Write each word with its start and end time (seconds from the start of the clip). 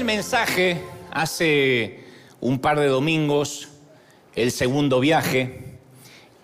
el 0.00 0.06
mensaje 0.06 0.80
hace 1.10 2.00
un 2.40 2.60
par 2.60 2.80
de 2.80 2.86
domingos, 2.86 3.68
el 4.34 4.50
segundo 4.50 4.98
viaje 4.98 5.76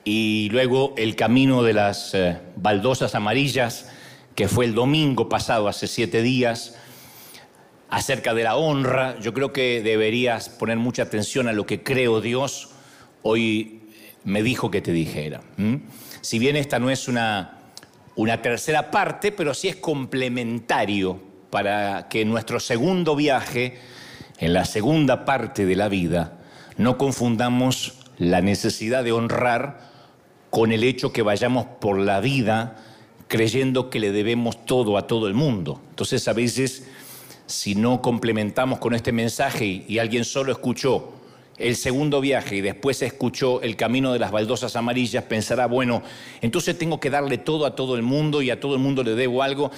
y 0.05 0.51
luego 0.51 0.93
el 0.99 1.17
camino 1.17 1.63
de 1.63 1.73
las 1.73 2.13
eh, 2.13 2.37
baldosas 2.57 3.15
amarillas, 3.15 3.91
que 4.35 4.47
fue 4.47 4.67
el 4.67 4.75
domingo 4.75 5.31
pasado, 5.31 5.69
hace 5.69 5.87
siete 5.87 6.21
días, 6.21 6.77
acerca 7.89 8.35
de 8.35 8.45
la 8.45 8.57
honra. 8.57 9.19
Yo 9.21 9.33
creo 9.33 9.55
que 9.55 9.81
deberías 9.81 10.51
poner 10.51 10.77
mucha 10.77 11.05
atención 11.05 11.49
a 11.49 11.55
lo 11.55 11.65
que 11.65 11.83
creo 11.83 12.21
Dios 12.21 12.69
hoy 13.23 13.81
me 14.25 14.43
dijo 14.43 14.71
que 14.71 14.83
te 14.83 14.93
dijera. 14.93 15.41
Si 16.21 16.39
bien 16.39 16.57
esta 16.57 16.79
no 16.79 16.91
es 16.91 17.09
una, 17.09 17.59
una 18.17 18.43
tercera 18.43 18.91
parte, 18.91 19.33
pero 19.33 19.55
sí 19.55 19.69
es 19.69 19.77
complementario 19.77 21.36
para 21.51 22.09
que 22.09 22.25
nuestro 22.25 22.61
segundo 22.61 23.17
viaje, 23.17 23.79
en 24.39 24.53
la 24.53 24.65
segunda 24.65 25.25
parte 25.25 25.67
de 25.67 25.77
la 25.77 25.89
vida, 25.89 26.39
no 26.77 26.99
confundamos 26.99 27.95
la 28.19 28.41
necesidad 28.41 29.05
de 29.05 29.13
honrar 29.13 29.81
con 30.51 30.73
el 30.73 30.85
hecho 30.85 31.13
que 31.13 31.23
vayamos 31.23 31.67
por 31.81 31.99
la 31.99 32.21
vida 32.21 32.77
creyendo 33.29 33.91
que 33.91 33.99
le 33.99 34.13
debemos 34.13 34.65
todo 34.65 34.97
a 34.97 35.07
todo 35.07 35.27
el 35.27 35.35
mundo. 35.35 35.81
Entonces 35.91 36.29
a 36.29 36.33
veces 36.33 36.87
si 37.47 37.75
no 37.75 38.03
complementamos 38.03 38.79
con 38.79 38.95
este 38.95 39.13
mensaje 39.13 39.85
y, 39.87 39.99
alguien 39.99 40.25
solo 40.25 40.53
escuchó 40.53 41.13
el 41.57 41.77
segundo 41.77 42.21
viaje 42.21 42.57
y 42.57 42.61
después 42.61 43.01
escuchó 43.03 43.63
el 43.63 43.77
camino 43.77 44.13
de 44.13 44.19
las 44.19 44.31
baldosas 44.31 44.77
amarillas, 44.77 45.25
pensará, 45.25 45.67
bueno, 45.67 46.03
entonces 46.43 46.77
tengo 46.77 47.01
que 47.01 47.09
darle 47.09 47.39
todo 47.39 47.65
a 47.65 47.75
todo 47.75 47.97
el 47.97 48.03
mundo 48.03 48.43
y 48.43 48.51
a 48.51 48.61
todo 48.61 48.75
el 48.75 48.81
mundo 48.81 49.03
le 49.03 49.15
debo 49.15 49.43
algo. 49.43 49.71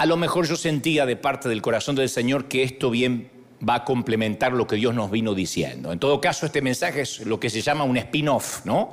A 0.00 0.06
lo 0.06 0.16
mejor 0.16 0.48
yo 0.48 0.56
sentía 0.56 1.04
de 1.04 1.14
parte 1.14 1.50
del 1.50 1.60
corazón 1.60 1.94
del 1.94 2.08
Señor 2.08 2.46
que 2.46 2.62
esto 2.62 2.88
bien 2.88 3.30
va 3.62 3.74
a 3.74 3.84
complementar 3.84 4.54
lo 4.54 4.66
que 4.66 4.76
Dios 4.76 4.94
nos 4.94 5.10
vino 5.10 5.34
diciendo. 5.34 5.92
En 5.92 5.98
todo 5.98 6.22
caso, 6.22 6.46
este 6.46 6.62
mensaje 6.62 7.02
es 7.02 7.20
lo 7.26 7.38
que 7.38 7.50
se 7.50 7.60
llama 7.60 7.84
un 7.84 7.98
spin-off, 7.98 8.64
¿no? 8.64 8.92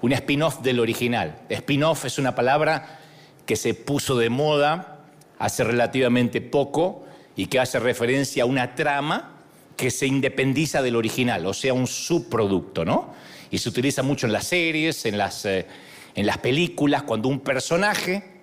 Un 0.00 0.14
spin-off 0.14 0.62
del 0.62 0.80
original. 0.80 1.42
Spin-off 1.50 2.06
es 2.06 2.18
una 2.18 2.34
palabra 2.34 3.00
que 3.44 3.54
se 3.54 3.74
puso 3.74 4.16
de 4.16 4.30
moda 4.30 5.04
hace 5.38 5.62
relativamente 5.62 6.40
poco 6.40 7.04
y 7.36 7.48
que 7.48 7.60
hace 7.60 7.78
referencia 7.78 8.44
a 8.44 8.46
una 8.46 8.74
trama 8.74 9.42
que 9.76 9.90
se 9.90 10.06
independiza 10.06 10.80
del 10.80 10.96
original, 10.96 11.44
o 11.44 11.52
sea, 11.52 11.74
un 11.74 11.86
subproducto, 11.86 12.82
¿no? 12.82 13.12
Y 13.50 13.58
se 13.58 13.68
utiliza 13.68 14.02
mucho 14.02 14.26
en 14.26 14.32
las 14.32 14.46
series, 14.46 15.04
en 15.04 15.18
las, 15.18 15.44
eh, 15.44 15.66
en 16.14 16.24
las 16.24 16.38
películas, 16.38 17.02
cuando 17.02 17.28
un 17.28 17.40
personaje 17.40 18.35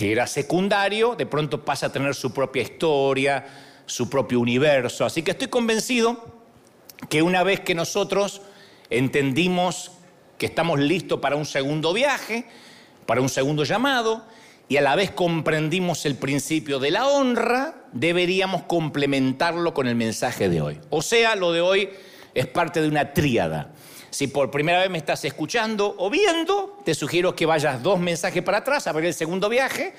que 0.00 0.12
era 0.12 0.26
secundario 0.26 1.14
de 1.14 1.26
pronto 1.26 1.62
pasa 1.62 1.88
a 1.88 1.92
tener 1.92 2.14
su 2.14 2.32
propia 2.32 2.62
historia, 2.62 3.44
su 3.84 4.08
propio 4.08 4.40
universo. 4.40 5.04
Así 5.04 5.22
que 5.22 5.32
estoy 5.32 5.48
convencido 5.48 6.40
que 7.10 7.20
una 7.20 7.42
vez 7.42 7.60
que 7.60 7.74
nosotros 7.74 8.40
entendimos 8.88 9.90
que 10.38 10.46
estamos 10.46 10.80
listos 10.80 11.20
para 11.20 11.36
un 11.36 11.44
segundo 11.44 11.92
viaje, 11.92 12.46
para 13.04 13.20
un 13.20 13.28
segundo 13.28 13.62
llamado, 13.64 14.24
y 14.70 14.78
a 14.78 14.80
la 14.80 14.96
vez 14.96 15.10
comprendimos 15.10 16.06
el 16.06 16.16
principio 16.16 16.78
de 16.78 16.92
la 16.92 17.06
honra, 17.06 17.74
deberíamos 17.92 18.62
complementarlo 18.62 19.74
con 19.74 19.86
el 19.86 19.96
mensaje 19.96 20.48
de 20.48 20.62
hoy. 20.62 20.80
O 20.88 21.02
sea, 21.02 21.36
lo 21.36 21.52
de 21.52 21.60
hoy 21.60 21.90
es 22.32 22.46
parte 22.46 22.80
de 22.80 22.88
una 22.88 23.12
tríada. 23.12 23.74
Si 24.10 24.26
por 24.26 24.50
primera 24.50 24.80
vez 24.80 24.90
me 24.90 24.98
estás 24.98 25.24
escuchando 25.24 25.94
o 25.98 26.10
viendo, 26.10 26.78
te 26.84 26.94
sugiero 26.94 27.34
que 27.34 27.46
vayas 27.46 27.82
dos 27.82 28.00
mensajes 28.00 28.42
para 28.42 28.58
atrás 28.58 28.86
a 28.86 28.92
ver 28.92 29.04
el 29.04 29.14
segundo 29.14 29.48
viaje 29.48 29.94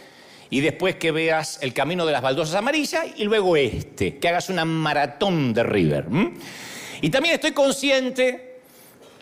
y 0.49 0.59
después 0.59 0.97
que 0.97 1.11
veas 1.11 1.59
el 1.61 1.73
camino 1.73 2.05
de 2.05 2.11
las 2.11 2.21
baldosas 2.21 2.55
amarillas 2.55 3.05
y 3.15 3.23
luego 3.23 3.55
este, 3.55 4.17
que 4.17 4.27
hagas 4.27 4.49
una 4.49 4.65
maratón 4.65 5.53
de 5.53 5.63
River. 5.63 6.05
Y 7.01 7.09
también 7.09 7.35
estoy 7.35 7.51
consciente 7.51 8.59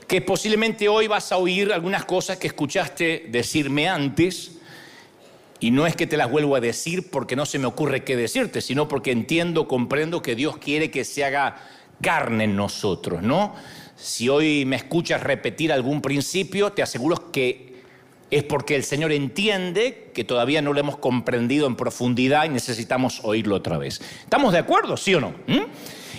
que 0.07 0.22
posiblemente 0.22 0.89
hoy 0.89 1.07
vas 1.07 1.31
a 1.31 1.38
oír 1.38 1.72
algunas 1.72 2.03
cosas 2.05 2.38
que 2.38 2.47
escuchaste 2.47 3.28
decirme 3.29 3.88
antes 3.88 4.53
y 5.59 5.69
no 5.69 5.85
es 5.85 5.95
que 5.95 6.07
te 6.07 6.17
las 6.17 6.31
vuelvo 6.31 6.55
a 6.55 6.59
decir 6.59 7.11
porque 7.11 7.35
no 7.35 7.45
se 7.45 7.59
me 7.59 7.67
ocurre 7.67 8.03
qué 8.03 8.16
decirte, 8.16 8.59
sino 8.59 8.88
porque 8.88 9.11
entiendo, 9.11 9.67
comprendo 9.67 10.23
que 10.23 10.33
Dios 10.33 10.57
quiere 10.57 10.89
que 10.89 11.05
se 11.05 11.23
haga 11.23 11.57
carne 12.01 12.45
en 12.45 12.55
nosotros, 12.55 13.22
¿no? 13.22 13.53
Si 13.99 14.29
hoy 14.29 14.63
me 14.63 14.77
escuchas 14.77 15.21
repetir 15.21 15.73
algún 15.73 16.01
principio, 16.01 16.71
te 16.71 16.81
aseguro 16.81 17.31
que 17.31 17.69
es 18.31 18.43
porque 18.43 18.75
el 18.75 18.83
Señor 18.83 19.11
entiende 19.11 20.11
que 20.13 20.23
todavía 20.23 20.61
no 20.61 20.71
lo 20.71 20.79
hemos 20.79 20.97
comprendido 20.97 21.67
en 21.67 21.75
profundidad 21.75 22.45
y 22.45 22.49
necesitamos 22.49 23.19
oírlo 23.23 23.55
otra 23.55 23.77
vez. 23.77 24.01
¿Estamos 24.21 24.53
de 24.53 24.59
acuerdo, 24.59 24.95
sí 24.95 25.15
o 25.15 25.21
no? 25.21 25.33
¿Mm? 25.47 25.65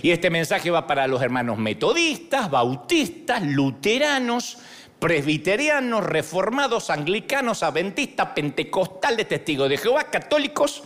Y 0.02 0.10
este 0.10 0.28
mensaje 0.28 0.70
va 0.70 0.86
para 0.86 1.06
los 1.06 1.22
hermanos 1.22 1.56
metodistas, 1.56 2.50
bautistas, 2.50 3.42
luteranos, 3.42 4.58
presbiterianos, 4.98 6.04
reformados, 6.04 6.90
anglicanos, 6.90 7.62
adventistas, 7.62 8.28
pentecostales, 8.34 9.26
testigos 9.26 9.70
de 9.70 9.78
Jehová, 9.78 10.04
católicos, 10.04 10.82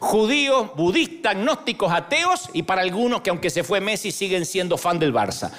judíos, 0.00 0.74
budistas, 0.74 1.36
agnósticos, 1.36 1.92
ateos 1.92 2.50
y 2.52 2.64
para 2.64 2.82
algunos 2.82 3.20
que 3.20 3.30
aunque 3.30 3.50
se 3.50 3.62
fue 3.62 3.80
Messi 3.80 4.10
siguen 4.10 4.44
siendo 4.44 4.76
fan 4.76 4.98
del 4.98 5.14
Barça. 5.14 5.52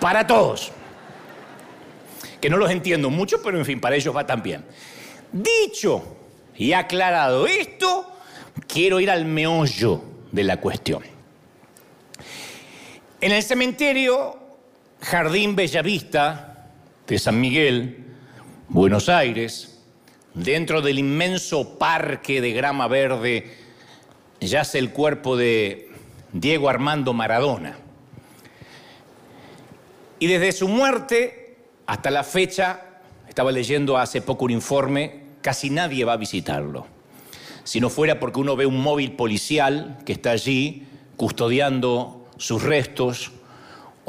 Para 0.00 0.26
todos. 0.26 0.72
Que 2.40 2.48
no 2.48 2.56
los 2.56 2.70
entiendo 2.70 3.10
mucho, 3.10 3.42
pero 3.42 3.58
en 3.58 3.64
fin, 3.64 3.80
para 3.80 3.96
ellos 3.96 4.14
va 4.14 4.26
también. 4.26 4.64
Dicho 5.32 6.16
y 6.56 6.72
aclarado 6.72 7.46
esto, 7.46 8.12
quiero 8.66 9.00
ir 9.00 9.10
al 9.10 9.24
meollo 9.24 10.02
de 10.32 10.44
la 10.44 10.58
cuestión. 10.58 11.02
En 13.20 13.32
el 13.32 13.42
cementerio 13.42 14.38
Jardín 15.00 15.56
Bellavista, 15.56 16.68
de 17.06 17.18
San 17.18 17.40
Miguel, 17.40 18.04
Buenos 18.68 19.08
Aires, 19.08 19.80
dentro 20.34 20.82
del 20.82 20.98
inmenso 20.98 21.78
parque 21.78 22.40
de 22.40 22.52
grama 22.52 22.86
verde, 22.86 23.56
yace 24.40 24.78
el 24.78 24.90
cuerpo 24.90 25.36
de 25.36 25.90
Diego 26.32 26.68
Armando 26.68 27.12
Maradona. 27.12 27.78
Y 30.18 30.26
desde 30.26 30.52
su 30.52 30.68
muerte 30.68 31.56
hasta 31.86 32.10
la 32.10 32.24
fecha, 32.24 32.82
estaba 33.28 33.52
leyendo 33.52 33.96
hace 33.96 34.20
poco 34.20 34.44
un 34.44 34.50
informe, 34.50 35.22
casi 35.40 35.70
nadie 35.70 36.04
va 36.04 36.14
a 36.14 36.16
visitarlo. 36.16 36.86
Si 37.64 37.80
no 37.80 37.88
fuera 37.88 38.18
porque 38.18 38.40
uno 38.40 38.56
ve 38.56 38.66
un 38.66 38.80
móvil 38.80 39.12
policial 39.12 39.98
que 40.04 40.12
está 40.12 40.32
allí 40.32 40.86
custodiando 41.16 42.28
sus 42.36 42.62
restos, 42.62 43.32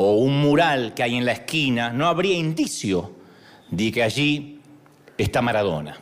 o 0.02 0.14
un 0.14 0.40
mural 0.40 0.94
que 0.94 1.04
hay 1.04 1.18
en 1.18 1.26
la 1.26 1.34
esquina, 1.34 1.92
no 1.92 2.08
habría 2.08 2.34
indicio 2.34 3.12
de 3.70 3.92
que 3.92 4.02
allí 4.02 4.62
está 5.18 5.42
Maradona. 5.42 5.98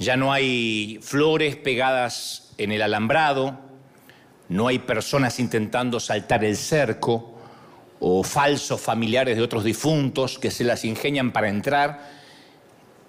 Ya 0.00 0.16
no 0.16 0.32
hay 0.32 0.98
flores 1.00 1.54
pegadas 1.54 2.52
en 2.58 2.72
el 2.72 2.82
alambrado, 2.82 3.56
no 4.48 4.66
hay 4.66 4.80
personas 4.80 5.38
intentando 5.38 6.00
saltar 6.00 6.44
el 6.44 6.56
cerco 6.56 7.31
o 8.04 8.24
falsos 8.24 8.80
familiares 8.80 9.36
de 9.36 9.42
otros 9.42 9.62
difuntos 9.62 10.40
que 10.40 10.50
se 10.50 10.64
las 10.64 10.84
ingenian 10.84 11.30
para 11.30 11.48
entrar 11.48 12.10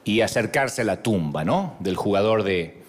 y 0.03 0.21
acercarse 0.21 0.83
a 0.83 0.85
la 0.85 1.01
tumba 1.01 1.43
¿no? 1.43 1.75
del 1.79 1.95
jugador 1.95 2.43
de, 2.43 2.83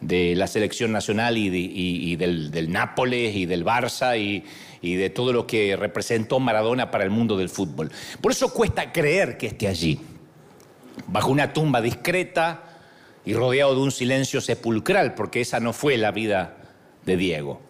la 0.00 0.48
selección 0.48 0.90
nacional 0.90 1.38
y, 1.38 2.16
del, 2.16 2.50
del, 2.50 2.72
Nápoles 2.72 3.36
y 3.36 3.46
del 3.46 3.64
Barça 3.64 4.18
y 4.18 4.94
de 4.96 5.10
todo 5.10 5.32
lo 5.32 5.46
que 5.46 5.76
representó 5.76 6.40
Maradona 6.40 6.90
para 6.90 7.04
el 7.04 7.10
mundo 7.10 7.36
del 7.36 7.48
fútbol. 7.48 7.92
Por 8.20 8.32
eso 8.32 8.52
cuesta 8.52 8.90
creer 8.92 9.38
que 9.38 9.46
esté 9.46 9.68
allí, 9.68 10.00
bajo 11.06 11.30
una 11.30 11.52
tumba 11.52 11.80
discreta 11.80 12.64
y 13.24 13.34
rodeado 13.34 13.76
de 13.76 13.82
un 13.82 13.92
silencio 13.92 14.40
sepulcral, 14.40 15.14
porque 15.14 15.42
esa 15.42 15.60
no 15.60 15.72
fue 15.72 15.96
la 15.96 16.10
vida 16.10 16.56
de 17.04 17.16
Diego. 17.16 17.60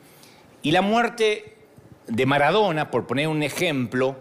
Y 0.62 0.70
la 0.70 0.80
muerte 0.80 1.55
de 2.06 2.26
Maradona, 2.26 2.90
por 2.90 3.06
poner 3.06 3.28
un 3.28 3.42
ejemplo, 3.42 4.16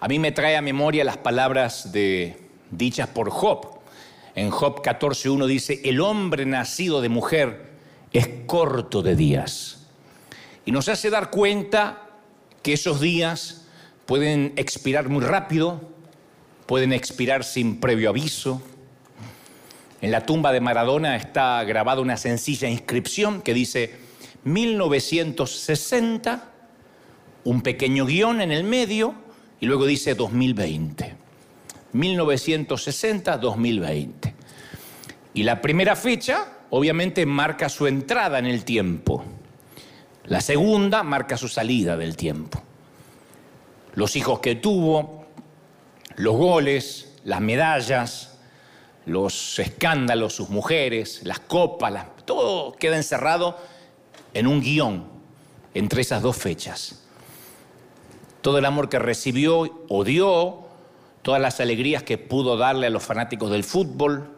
a 0.00 0.08
mí 0.08 0.18
me 0.18 0.32
trae 0.32 0.56
a 0.56 0.62
memoria 0.62 1.04
las 1.04 1.16
palabras 1.16 1.92
de, 1.92 2.46
dichas 2.70 3.08
por 3.08 3.30
Job. 3.30 3.80
En 4.34 4.50
Job 4.50 4.82
14.1 4.82 5.46
dice, 5.46 5.80
el 5.84 6.00
hombre 6.00 6.44
nacido 6.44 7.00
de 7.00 7.08
mujer 7.08 7.70
es 8.12 8.28
corto 8.46 9.02
de 9.02 9.16
días. 9.16 9.86
Y 10.64 10.72
nos 10.72 10.88
hace 10.88 11.10
dar 11.10 11.30
cuenta 11.30 12.02
que 12.62 12.74
esos 12.74 13.00
días 13.00 13.66
pueden 14.04 14.52
expirar 14.56 15.08
muy 15.08 15.24
rápido, 15.24 15.80
pueden 16.66 16.92
expirar 16.92 17.44
sin 17.44 17.80
previo 17.80 18.10
aviso. 18.10 18.60
En 20.02 20.10
la 20.10 20.26
tumba 20.26 20.52
de 20.52 20.60
Maradona 20.60 21.16
está 21.16 21.64
grabada 21.64 22.02
una 22.02 22.16
sencilla 22.16 22.68
inscripción 22.68 23.40
que 23.40 23.54
dice 23.54 23.94
1960, 24.44 26.52
un 27.46 27.62
pequeño 27.62 28.04
guion 28.06 28.40
en 28.40 28.50
el 28.50 28.64
medio 28.64 29.14
y 29.60 29.66
luego 29.66 29.86
dice 29.86 30.16
2020. 30.16 31.14
1960-2020. 31.94 34.32
Y 35.32 35.44
la 35.44 35.62
primera 35.62 35.94
fecha 35.94 36.54
obviamente 36.70 37.24
marca 37.24 37.68
su 37.68 37.86
entrada 37.86 38.40
en 38.40 38.46
el 38.46 38.64
tiempo. 38.64 39.24
La 40.24 40.40
segunda 40.40 41.04
marca 41.04 41.36
su 41.36 41.46
salida 41.46 41.96
del 41.96 42.16
tiempo. 42.16 42.60
Los 43.94 44.16
hijos 44.16 44.40
que 44.40 44.56
tuvo, 44.56 45.26
los 46.16 46.34
goles, 46.34 47.14
las 47.22 47.40
medallas, 47.40 48.40
los 49.06 49.60
escándalos, 49.60 50.34
sus 50.34 50.50
mujeres, 50.50 51.20
las 51.22 51.38
copas, 51.38 52.06
todo 52.24 52.72
queda 52.72 52.96
encerrado 52.96 53.56
en 54.34 54.48
un 54.48 54.60
guion 54.60 55.06
entre 55.74 56.02
esas 56.02 56.22
dos 56.22 56.36
fechas. 56.36 57.05
Todo 58.46 58.58
el 58.58 58.64
amor 58.64 58.88
que 58.88 59.00
recibió 59.00 59.84
o 59.88 60.04
dio, 60.04 60.60
todas 61.22 61.40
las 61.40 61.58
alegrías 61.58 62.04
que 62.04 62.16
pudo 62.16 62.56
darle 62.56 62.86
a 62.86 62.90
los 62.90 63.02
fanáticos 63.02 63.50
del 63.50 63.64
fútbol, 63.64 64.36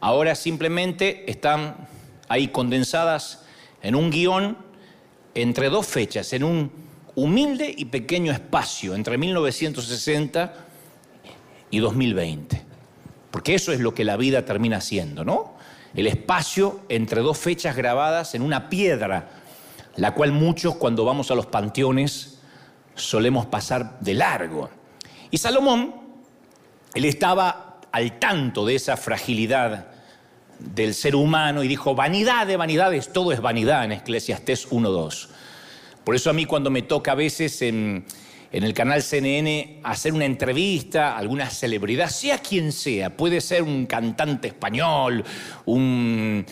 ahora 0.00 0.34
simplemente 0.34 1.30
están 1.30 1.86
ahí 2.30 2.48
condensadas 2.48 3.44
en 3.82 3.96
un 3.96 4.10
guion 4.10 4.56
entre 5.34 5.68
dos 5.68 5.86
fechas, 5.86 6.32
en 6.32 6.44
un 6.44 6.72
humilde 7.14 7.74
y 7.76 7.84
pequeño 7.84 8.32
espacio 8.32 8.94
entre 8.94 9.18
1960 9.18 10.54
y 11.70 11.80
2020. 11.80 12.64
Porque 13.30 13.54
eso 13.54 13.72
es 13.72 13.80
lo 13.80 13.92
que 13.92 14.06
la 14.06 14.16
vida 14.16 14.46
termina 14.46 14.80
siendo, 14.80 15.22
¿no? 15.22 15.52
El 15.94 16.06
espacio 16.06 16.80
entre 16.88 17.20
dos 17.20 17.36
fechas 17.36 17.76
grabadas 17.76 18.34
en 18.34 18.40
una 18.40 18.70
piedra, 18.70 19.28
la 19.96 20.14
cual 20.14 20.32
muchos 20.32 20.76
cuando 20.76 21.04
vamos 21.04 21.30
a 21.30 21.34
los 21.34 21.44
panteones 21.44 22.29
solemos 22.94 23.46
pasar 23.46 23.98
de 24.00 24.14
largo. 24.14 24.70
Y 25.30 25.38
Salomón, 25.38 25.94
él 26.94 27.04
estaba 27.04 27.80
al 27.92 28.18
tanto 28.18 28.66
de 28.66 28.74
esa 28.74 28.96
fragilidad 28.96 29.88
del 30.58 30.94
ser 30.94 31.16
humano 31.16 31.64
y 31.64 31.68
dijo, 31.68 31.94
vanidad 31.94 32.46
de 32.46 32.56
vanidades, 32.56 33.12
todo 33.12 33.32
es 33.32 33.40
vanidad 33.40 33.84
en 33.84 33.92
Eclesiastés 33.92 34.70
1.2. 34.70 35.28
Por 36.04 36.14
eso 36.14 36.30
a 36.30 36.32
mí 36.32 36.44
cuando 36.44 36.70
me 36.70 36.82
toca 36.82 37.12
a 37.12 37.14
veces 37.14 37.62
en, 37.62 38.04
el 38.50 38.74
canal 38.74 39.02
CNN 39.02 39.80
hacer 39.84 40.12
una 40.12 40.24
entrevista 40.24 41.12
a 41.12 41.18
alguna 41.18 41.48
celebridad, 41.48 42.08
sea 42.08 42.38
quien 42.38 42.72
sea, 42.72 43.16
puede 43.16 43.40
ser 43.40 43.62
un 43.62 43.86
cantante 43.86 44.48
español, 44.48 45.24
un, 45.66 46.44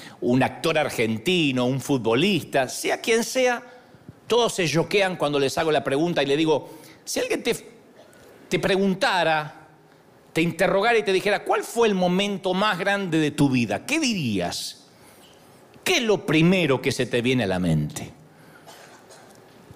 actor 0.42 0.78
argentino, 0.78 1.66
un 1.66 1.80
futbolista, 1.80 2.68
sea 2.68 3.00
quien 3.00 3.24
sea, 3.24 3.62
todos 4.28 4.54
se 4.54 4.68
choquean 4.68 5.16
cuando 5.16 5.40
les 5.40 5.58
hago 5.58 5.72
la 5.72 5.82
pregunta 5.82 6.22
y 6.22 6.26
le 6.26 6.36
digo, 6.36 6.70
si 7.04 7.18
alguien 7.18 7.42
te, 7.42 7.56
te 8.48 8.58
preguntara 8.60 9.58
te 10.38 10.42
interrogara 10.42 10.96
y 10.96 11.02
te 11.02 11.12
dijera, 11.12 11.42
¿cuál 11.42 11.64
fue 11.64 11.88
el 11.88 11.96
momento 11.96 12.54
más 12.54 12.78
grande 12.78 13.18
de 13.18 13.32
tu 13.32 13.50
vida? 13.50 13.84
¿Qué 13.84 13.98
dirías? 13.98 14.86
¿Qué 15.82 15.96
es 15.96 16.02
lo 16.02 16.24
primero 16.26 16.80
que 16.80 16.92
se 16.92 17.06
te 17.06 17.22
viene 17.22 17.42
a 17.42 17.48
la 17.48 17.58
mente? 17.58 18.12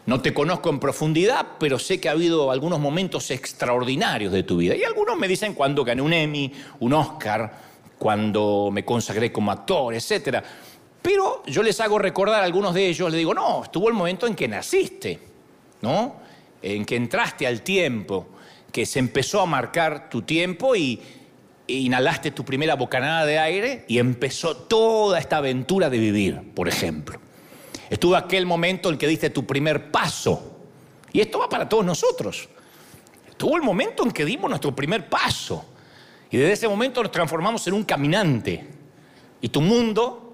No 0.06 0.20
te 0.20 0.32
conozco 0.32 0.70
en 0.70 0.78
profundidad, 0.78 1.46
pero 1.58 1.80
sé 1.80 2.00
que 2.00 2.08
ha 2.08 2.12
habido 2.12 2.52
algunos 2.52 2.78
momentos 2.78 3.32
extraordinarios 3.32 4.32
de 4.32 4.44
tu 4.44 4.58
vida. 4.58 4.76
Y 4.76 4.84
algunos 4.84 5.18
me 5.18 5.26
dicen 5.26 5.54
cuando 5.54 5.84
gané 5.84 6.00
un 6.00 6.12
Emmy, 6.12 6.52
un 6.78 6.92
Oscar, 6.92 7.52
cuando 7.98 8.70
me 8.72 8.84
consagré 8.84 9.32
como 9.32 9.50
actor, 9.50 9.94
etc. 9.94 10.44
Pero 11.02 11.42
yo 11.46 11.64
les 11.64 11.80
hago 11.80 11.98
recordar 11.98 12.40
a 12.40 12.44
algunos 12.44 12.72
de 12.72 12.86
ellos, 12.86 13.10
les 13.10 13.18
digo, 13.18 13.34
no, 13.34 13.64
estuvo 13.64 13.88
el 13.88 13.94
momento 13.94 14.26
en 14.28 14.36
que 14.36 14.46
naciste, 14.46 15.18
¿no? 15.82 16.14
En 16.62 16.84
que 16.84 16.94
entraste 16.94 17.44
al 17.44 17.62
tiempo, 17.62 18.28
que 18.70 18.86
se 18.86 19.00
empezó 19.00 19.40
a 19.40 19.46
marcar 19.46 20.08
tu 20.08 20.22
tiempo 20.22 20.76
y, 20.76 21.00
inhalaste 21.66 22.32
tu 22.32 22.44
primera 22.44 22.74
bocanada 22.74 23.24
de 23.24 23.38
aire 23.38 23.84
y 23.88 23.98
empezó 23.98 24.56
toda 24.56 25.18
esta 25.18 25.38
aventura 25.38 25.88
de 25.88 25.98
vivir, 25.98 26.52
por 26.54 26.68
ejemplo. 26.68 27.18
Estuvo 27.88 28.14
aquel 28.14 28.46
momento 28.46 28.90
en 28.90 28.98
que 28.98 29.06
diste 29.06 29.30
tu 29.30 29.46
primer 29.46 29.90
paso. 29.90 30.60
Y 31.12 31.20
esto 31.20 31.38
va 31.38 31.48
para 31.48 31.68
todos 31.68 31.84
nosotros. 31.84 32.48
Estuvo 33.28 33.56
el 33.56 33.62
momento 33.62 34.02
en 34.02 34.10
que 34.10 34.24
dimos 34.24 34.50
nuestro 34.50 34.74
primer 34.74 35.08
paso. 35.08 35.64
Y 36.30 36.36
desde 36.36 36.52
ese 36.52 36.68
momento 36.68 37.02
nos 37.02 37.12
transformamos 37.12 37.66
en 37.66 37.74
un 37.74 37.84
caminante. 37.84 38.66
Y 39.40 39.48
tu 39.48 39.60
mundo 39.60 40.31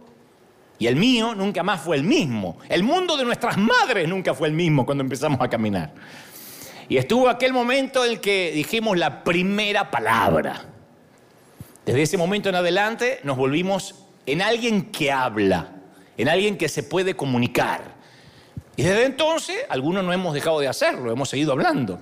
y 0.79 0.87
el 0.87 0.97
mío 0.97 1.35
nunca 1.35 1.63
más 1.63 1.81
fue 1.81 1.97
el 1.97 2.05
mismo. 2.05 2.59
El 2.69 2.85
mundo 2.85 3.17
de 3.17 3.25
nuestras 3.25 3.57
madres 3.57 4.09
nunca 4.09 4.35
fue 4.35 4.49
el 4.49 4.55
mismo 4.55 4.87
cuando 4.87 5.03
empezamos 5.03 5.41
a 5.41 5.49
caminar. 5.49 5.93
Y 6.89 6.97
estuvo 6.97 7.29
aquel 7.29 7.53
momento 7.53 8.05
en 8.05 8.13
el 8.13 8.21
que 8.21 8.53
dijimos 8.53 8.97
la 8.97 9.25
primera 9.25 9.91
palabra. 9.91 10.65
Desde 11.85 12.03
ese 12.03 12.17
momento 12.17 12.49
en 12.49 12.55
adelante 12.55 13.21
nos 13.25 13.37
volvimos 13.37 13.95
en 14.27 14.41
alguien 14.41 14.93
que 14.93 15.11
habla, 15.11 15.73
en 16.17 16.29
alguien 16.29 16.57
que 16.57 16.69
se 16.69 16.83
puede 16.83 17.15
comunicar. 17.15 17.97
Y 18.77 18.83
desde 18.83 19.05
entonces 19.05 19.57
algunos 19.69 20.05
no 20.05 20.13
hemos 20.13 20.33
dejado 20.33 20.61
de 20.61 20.69
hacerlo, 20.69 21.11
hemos 21.11 21.29
seguido 21.29 21.53
hablando. 21.53 21.99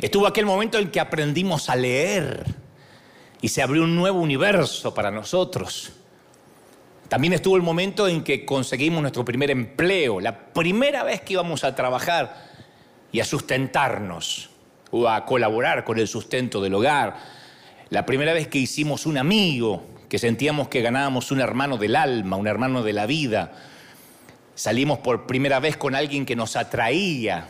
Estuvo 0.00 0.26
aquel 0.26 0.46
momento 0.46 0.78
en 0.78 0.86
el 0.86 0.90
que 0.90 0.98
aprendimos 0.98 1.70
a 1.70 1.76
leer 1.76 2.44
y 3.40 3.48
se 3.48 3.62
abrió 3.62 3.84
un 3.84 3.94
nuevo 3.94 4.20
universo 4.20 4.92
para 4.92 5.10
nosotros. 5.10 5.92
También 7.08 7.32
estuvo 7.32 7.56
el 7.56 7.62
momento 7.62 8.06
en 8.06 8.22
que 8.22 8.44
conseguimos 8.44 9.00
nuestro 9.00 9.24
primer 9.24 9.50
empleo, 9.50 10.20
la 10.20 10.38
primera 10.38 11.04
vez 11.04 11.22
que 11.22 11.32
íbamos 11.34 11.64
a 11.64 11.74
trabajar 11.74 12.48
y 13.10 13.20
a 13.20 13.24
sustentarnos 13.24 14.50
o 14.90 15.08
a 15.08 15.24
colaborar 15.24 15.84
con 15.84 15.98
el 15.98 16.06
sustento 16.06 16.60
del 16.60 16.74
hogar. 16.74 17.16
La 17.88 18.04
primera 18.04 18.34
vez 18.34 18.48
que 18.48 18.58
hicimos 18.58 19.06
un 19.06 19.16
amigo, 19.16 19.86
que 20.10 20.18
sentíamos 20.18 20.68
que 20.68 20.82
ganábamos 20.82 21.30
un 21.30 21.40
hermano 21.40 21.78
del 21.78 21.96
alma, 21.96 22.36
un 22.36 22.46
hermano 22.46 22.82
de 22.82 22.92
la 22.92 23.06
vida. 23.06 23.52
Salimos 24.54 24.98
por 24.98 25.26
primera 25.26 25.60
vez 25.60 25.78
con 25.78 25.94
alguien 25.94 26.26
que 26.26 26.36
nos 26.36 26.56
atraía. 26.56 27.48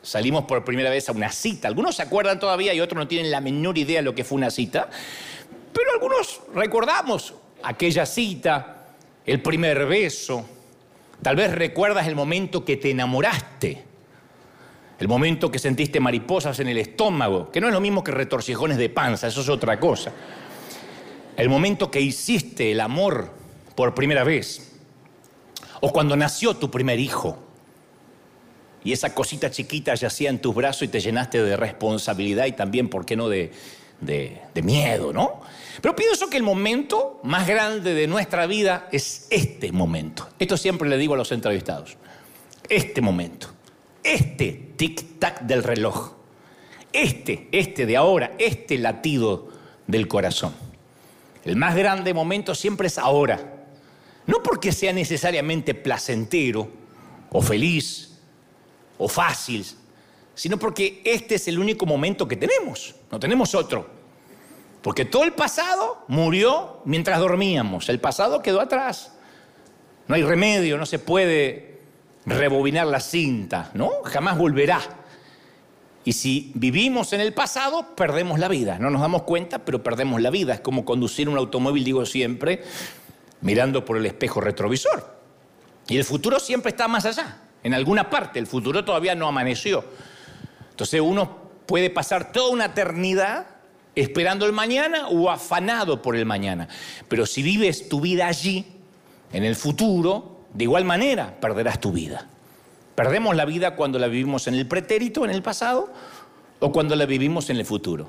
Salimos 0.00 0.44
por 0.44 0.64
primera 0.64 0.88
vez 0.88 1.08
a 1.10 1.12
una 1.12 1.30
cita. 1.30 1.68
Algunos 1.68 1.96
se 1.96 2.02
acuerdan 2.02 2.40
todavía 2.40 2.72
y 2.72 2.80
otros 2.80 2.98
no 2.98 3.08
tienen 3.08 3.30
la 3.30 3.42
menor 3.42 3.76
idea 3.76 3.98
de 3.98 4.04
lo 4.04 4.14
que 4.14 4.24
fue 4.24 4.36
una 4.36 4.50
cita. 4.50 4.88
Pero 5.74 5.90
algunos 5.92 6.40
recordamos 6.54 7.34
aquella 7.62 8.06
cita, 8.06 8.75
el 9.26 9.42
primer 9.42 9.86
beso. 9.86 10.48
Tal 11.22 11.36
vez 11.36 11.52
recuerdas 11.52 12.06
el 12.06 12.14
momento 12.14 12.64
que 12.64 12.76
te 12.76 12.90
enamoraste 12.90 13.86
el 14.98 15.08
momento 15.08 15.50
que 15.50 15.58
sentiste 15.58 16.00
mariposas 16.00 16.58
en 16.60 16.68
el 16.68 16.78
estómago, 16.78 17.50
que 17.50 17.60
no 17.60 17.66
es 17.66 17.72
lo 17.74 17.80
mismo 17.80 18.02
que 18.02 18.12
retorcijones 18.12 18.78
de 18.78 18.88
panza, 18.88 19.26
eso 19.26 19.42
es 19.42 19.48
otra 19.48 19.78
cosa. 19.78 20.12
El 21.36 21.50
momento 21.50 21.90
que 21.90 22.00
hiciste 22.00 22.72
el 22.72 22.80
amor 22.80 23.30
por 23.74 23.94
primera 23.94 24.24
vez. 24.24 24.72
O 25.82 25.92
cuando 25.92 26.16
nació 26.16 26.56
tu 26.56 26.70
primer 26.70 26.98
hijo. 26.98 27.38
Y 28.84 28.92
esa 28.92 29.14
cosita 29.14 29.50
chiquita 29.50 29.94
yacía 29.94 30.30
en 30.30 30.40
tus 30.40 30.54
brazos 30.54 30.82
y 30.82 30.88
te 30.88 31.00
llenaste 31.00 31.42
de 31.42 31.56
responsabilidad 31.56 32.46
y 32.46 32.52
también, 32.52 32.88
¿por 32.88 33.04
qué 33.04 33.16
no?, 33.16 33.28
de, 33.28 33.52
de 34.00 34.62
miedo, 34.62 35.12
¿no? 35.12 35.42
Pero 35.80 35.96
pienso 35.96 36.28
que 36.28 36.36
el 36.36 36.42
momento 36.42 37.20
más 37.22 37.46
grande 37.46 37.94
de 37.94 38.06
nuestra 38.06 38.46
vida 38.46 38.88
es 38.92 39.26
este 39.30 39.72
momento. 39.72 40.28
Esto 40.38 40.56
siempre 40.56 40.88
le 40.88 40.98
digo 40.98 41.14
a 41.14 41.16
los 41.16 41.32
entrevistados. 41.32 41.96
Este 42.68 43.00
momento 43.00 43.56
este 44.06 44.70
tic-tac 44.76 45.40
del 45.40 45.64
reloj, 45.64 46.12
este, 46.92 47.48
este 47.50 47.86
de 47.86 47.96
ahora, 47.96 48.36
este 48.38 48.78
latido 48.78 49.48
del 49.86 50.06
corazón. 50.06 50.54
El 51.44 51.56
más 51.56 51.74
grande 51.74 52.14
momento 52.14 52.54
siempre 52.54 52.86
es 52.86 52.98
ahora. 52.98 53.64
No 54.26 54.42
porque 54.42 54.72
sea 54.72 54.92
necesariamente 54.92 55.74
placentero 55.74 56.68
o 57.30 57.42
feliz 57.42 58.18
o 58.98 59.08
fácil, 59.08 59.64
sino 60.34 60.58
porque 60.58 61.02
este 61.04 61.34
es 61.36 61.48
el 61.48 61.58
único 61.58 61.84
momento 61.86 62.26
que 62.26 62.36
tenemos, 62.36 62.94
no 63.10 63.18
tenemos 63.18 63.54
otro. 63.54 63.95
Porque 64.86 65.04
todo 65.04 65.24
el 65.24 65.32
pasado 65.32 66.04
murió 66.06 66.80
mientras 66.84 67.18
dormíamos, 67.18 67.88
el 67.88 67.98
pasado 67.98 68.40
quedó 68.40 68.60
atrás. 68.60 69.10
No 70.06 70.14
hay 70.14 70.22
remedio, 70.22 70.78
no 70.78 70.86
se 70.86 71.00
puede 71.00 71.80
rebobinar 72.24 72.86
la 72.86 73.00
cinta, 73.00 73.72
¿no? 73.74 73.90
Jamás 74.04 74.38
volverá. 74.38 74.80
Y 76.04 76.12
si 76.12 76.52
vivimos 76.54 77.12
en 77.12 77.20
el 77.20 77.34
pasado, 77.34 77.96
perdemos 77.96 78.38
la 78.38 78.46
vida. 78.46 78.78
No 78.78 78.90
nos 78.90 79.00
damos 79.00 79.22
cuenta, 79.22 79.64
pero 79.64 79.82
perdemos 79.82 80.22
la 80.22 80.30
vida. 80.30 80.54
Es 80.54 80.60
como 80.60 80.84
conducir 80.84 81.28
un 81.28 81.36
automóvil, 81.36 81.82
digo 81.82 82.06
siempre, 82.06 82.62
mirando 83.40 83.84
por 83.84 83.96
el 83.96 84.06
espejo 84.06 84.40
retrovisor. 84.40 85.18
Y 85.88 85.96
el 85.96 86.04
futuro 86.04 86.38
siempre 86.38 86.70
está 86.70 86.86
más 86.86 87.06
allá, 87.06 87.38
en 87.64 87.74
alguna 87.74 88.08
parte. 88.08 88.38
El 88.38 88.46
futuro 88.46 88.84
todavía 88.84 89.16
no 89.16 89.26
amaneció. 89.26 89.84
Entonces 90.70 91.00
uno 91.00 91.38
puede 91.66 91.90
pasar 91.90 92.30
toda 92.30 92.52
una 92.52 92.66
eternidad 92.66 93.55
esperando 93.96 94.46
el 94.46 94.52
mañana 94.52 95.08
o 95.08 95.30
afanado 95.30 96.02
por 96.02 96.14
el 96.14 96.26
mañana. 96.26 96.68
Pero 97.08 97.26
si 97.26 97.42
vives 97.42 97.88
tu 97.88 98.00
vida 98.00 98.28
allí, 98.28 98.64
en 99.32 99.42
el 99.42 99.56
futuro, 99.56 100.44
de 100.54 100.64
igual 100.64 100.84
manera 100.84 101.40
perderás 101.40 101.80
tu 101.80 101.90
vida. 101.90 102.28
Perdemos 102.94 103.34
la 103.34 103.44
vida 103.44 103.74
cuando 103.74 103.98
la 103.98 104.06
vivimos 104.06 104.46
en 104.46 104.54
el 104.54 104.66
pretérito, 104.66 105.24
en 105.24 105.30
el 105.30 105.42
pasado, 105.42 105.92
o 106.60 106.72
cuando 106.72 106.94
la 106.94 107.06
vivimos 107.06 107.50
en 107.50 107.56
el 107.56 107.66
futuro. 107.66 108.08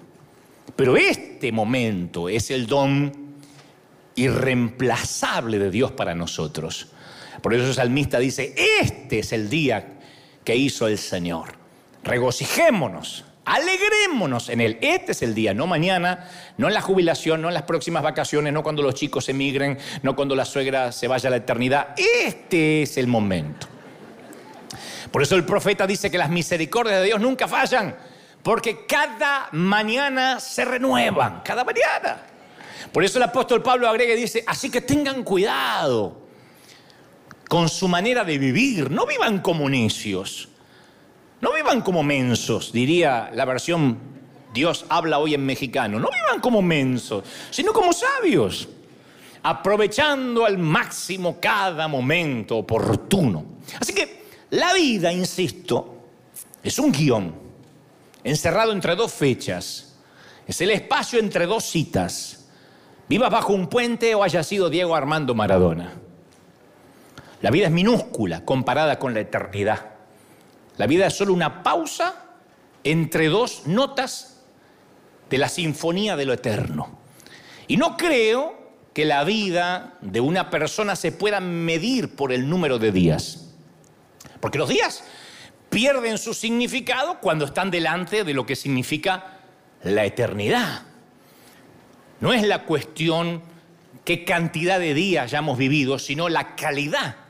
Pero 0.76 0.96
este 0.96 1.52
momento 1.52 2.30
es 2.30 2.52
el 2.52 2.68
don 2.68 3.36
irreemplazable 4.16 5.60
de 5.60 5.72
Dios 5.72 5.92
para 5.92 6.16
nosotros. 6.16 6.88
Por 7.42 7.54
eso 7.54 7.68
el 7.68 7.74
salmista 7.74 8.20
dice, 8.20 8.54
este 8.82 9.20
es 9.20 9.32
el 9.32 9.50
día 9.50 10.00
que 10.44 10.56
hizo 10.56 10.88
el 10.88 10.98
Señor. 10.98 11.56
Regocijémonos, 12.04 13.26
alegrémonos 13.48 14.50
en 14.50 14.60
él. 14.60 14.78
Este 14.82 15.14
es 15.14 15.22
el 15.22 15.34
día, 15.34 15.54
no 15.54 15.68
mañana, 15.68 16.30
no 16.58 16.68
en 16.68 16.74
la 16.74 16.82
jubilación, 16.82 17.42
no 17.42 17.48
en 17.48 17.54
las 17.54 17.64
próximas 17.64 18.04
vacaciones, 18.04 18.52
no 18.52 18.62
cuando 18.62 18.84
los 18.84 18.94
chicos 18.94 19.30
emigren, 19.30 19.80
no 20.04 20.16
cuando 20.16 20.36
la 20.36 20.44
suegra 20.44 20.92
se 20.92 21.08
vaya 21.08 21.30
a 21.30 21.32
la 21.32 21.38
eternidad. 21.38 21.96
Este 21.98 22.84
es 22.84 22.98
el 22.98 23.08
momento. 23.08 23.68
Por 25.12 25.24
eso 25.24 25.36
el 25.36 25.46
profeta 25.46 25.88
dice 25.88 26.12
que 26.12 26.18
las 26.18 26.30
misericordias 26.30 27.00
de 27.00 27.06
Dios 27.06 27.22
nunca 27.22 27.48
fallan, 27.48 27.96
porque 28.44 28.86
cada 28.86 29.48
mañana 29.54 30.42
se 30.42 30.66
renuevan, 30.66 31.42
cada 31.44 31.64
mañana. 31.64 32.18
Por 32.92 33.06
eso 33.06 33.18
el 33.18 33.24
apóstol 33.24 33.64
Pablo 33.64 33.88
agrega 33.88 34.14
y 34.14 34.18
dice, 34.18 34.44
así 34.46 34.70
que 34.70 34.82
tengan 34.82 35.24
cuidado 35.24 36.28
con 37.48 37.70
su 37.70 37.88
manera 37.88 38.26
de 38.26 38.38
vivir, 38.38 38.92
no 38.92 39.06
vivan 39.06 39.40
como 39.40 39.70
necios, 39.70 40.50
no 41.42 41.54
vivan 41.54 41.82
como 41.82 42.04
mensos, 42.04 42.72
diría 42.72 43.30
la 43.34 43.46
versión 43.46 43.98
Dios 44.54 44.86
habla 44.90 45.20
hoy 45.20 45.36
en 45.36 45.46
mexicano, 45.46 46.00
no 46.00 46.10
vivan 46.10 46.42
como 46.42 46.62
mensos, 46.62 47.24
sino 47.52 47.74
como 47.74 47.94
sabios, 47.94 48.68
aprovechando 49.44 50.46
al 50.46 50.58
máximo 50.58 51.40
cada 51.40 51.88
momento 51.88 52.58
oportuno. 52.58 53.46
Así 53.80 53.94
que 53.94 54.24
la 54.52 54.74
vida, 54.74 55.12
insisto, 55.12 55.98
es 56.64 56.80
un 56.80 56.92
guion 56.92 57.36
encerrado 58.24 58.72
entre 58.72 58.96
dos 58.96 59.14
fechas, 59.14 59.96
es 60.48 60.62
el 60.62 60.72
espacio 60.72 61.20
entre 61.20 61.46
dos 61.46 61.64
citas, 61.66 62.48
vivas 63.08 63.30
bajo 63.30 63.54
un 63.54 63.68
puente 63.68 64.16
o 64.16 64.24
haya 64.24 64.42
sido 64.44 64.70
Diego 64.70 64.96
Armando 64.96 65.36
Maradona. 65.36 65.94
La 67.42 67.52
vida 67.52 67.68
es 67.68 67.72
minúscula 67.72 68.44
comparada 68.44 68.98
con 68.98 69.14
la 69.14 69.20
eternidad. 69.20 69.97
La 70.78 70.88
vida 70.88 71.08
es 71.08 71.14
solo 71.14 71.34
una 71.34 71.64
pausa 71.64 72.24
entre 72.84 73.28
dos 73.28 73.64
notas 73.66 74.44
de 75.30 75.38
la 75.38 75.50
sinfonía 75.50 76.16
de 76.16 76.26
lo 76.26 76.34
eterno. 76.34 77.00
Y 77.68 77.78
no 77.78 77.98
creo 77.98 78.56
que 78.94 79.06
la 79.06 79.24
vida 79.24 79.98
de 80.02 80.22
una 80.22 80.50
persona 80.50 80.96
se 80.96 81.12
pueda 81.12 81.40
medir 81.40 82.16
por 82.16 82.32
el 82.32 82.50
número 82.50 82.80
de 82.80 82.92
días. 82.92 83.54
Porque 84.40 84.58
los 84.58 84.70
días 84.70 85.04
pierden 85.70 86.18
su 86.18 86.34
significado 86.34 87.20
cuando 87.20 87.46
están 87.46 87.72
delante 87.72 88.24
de 88.24 88.34
lo 88.34 88.46
que 88.46 88.56
significa 88.56 89.40
la 89.84 90.06
eternidad. 90.06 90.84
No 92.20 92.34
es 92.34 92.44
la 92.44 92.64
cuestión 92.64 93.42
qué 94.06 94.24
cantidad 94.24 94.80
de 94.80 94.94
días 94.94 95.26
hayamos 95.26 95.58
vivido, 95.58 96.00
sino 96.00 96.30
la 96.30 96.56
calidad 96.56 97.27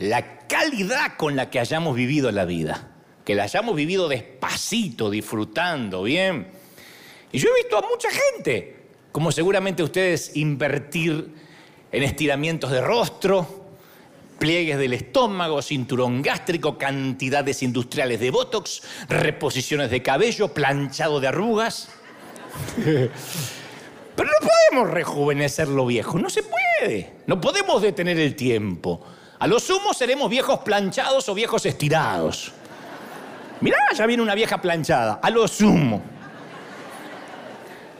la 0.00 0.48
calidad 0.48 1.16
con 1.16 1.36
la 1.36 1.50
que 1.50 1.60
hayamos 1.60 1.94
vivido 1.94 2.32
la 2.32 2.46
vida, 2.46 2.88
que 3.24 3.34
la 3.34 3.44
hayamos 3.44 3.76
vivido 3.76 4.08
despacito, 4.08 5.10
disfrutando, 5.10 6.02
bien. 6.02 6.48
Y 7.30 7.38
yo 7.38 7.50
he 7.50 7.62
visto 7.62 7.78
a 7.78 7.82
mucha 7.82 8.08
gente, 8.10 8.76
como 9.12 9.30
seguramente 9.30 9.82
ustedes, 9.82 10.36
invertir 10.36 11.32
en 11.92 12.02
estiramientos 12.02 12.70
de 12.70 12.80
rostro, 12.80 13.66
pliegues 14.38 14.78
del 14.78 14.94
estómago, 14.94 15.60
cinturón 15.60 16.22
gástrico, 16.22 16.78
cantidades 16.78 17.62
industriales 17.62 18.20
de 18.20 18.30
botox, 18.30 18.82
reposiciones 19.06 19.90
de 19.90 20.02
cabello, 20.02 20.48
planchado 20.54 21.20
de 21.20 21.28
arrugas. 21.28 21.90
Pero 22.82 23.10
no 24.16 24.48
podemos 24.48 24.94
rejuvenecer 24.94 25.68
lo 25.68 25.84
viejo, 25.84 26.18
no 26.18 26.30
se 26.30 26.42
puede. 26.42 27.12
No 27.26 27.38
podemos 27.38 27.82
detener 27.82 28.18
el 28.18 28.34
tiempo. 28.34 29.04
A 29.40 29.46
lo 29.46 29.58
sumo 29.58 29.94
seremos 29.94 30.28
viejos 30.28 30.60
planchados 30.60 31.28
o 31.30 31.34
viejos 31.34 31.64
estirados. 31.64 32.52
Mirá, 33.62 33.78
ya 33.94 34.04
viene 34.04 34.22
una 34.22 34.34
vieja 34.34 34.60
planchada, 34.60 35.18
a 35.22 35.30
lo 35.30 35.48
sumo. 35.48 36.02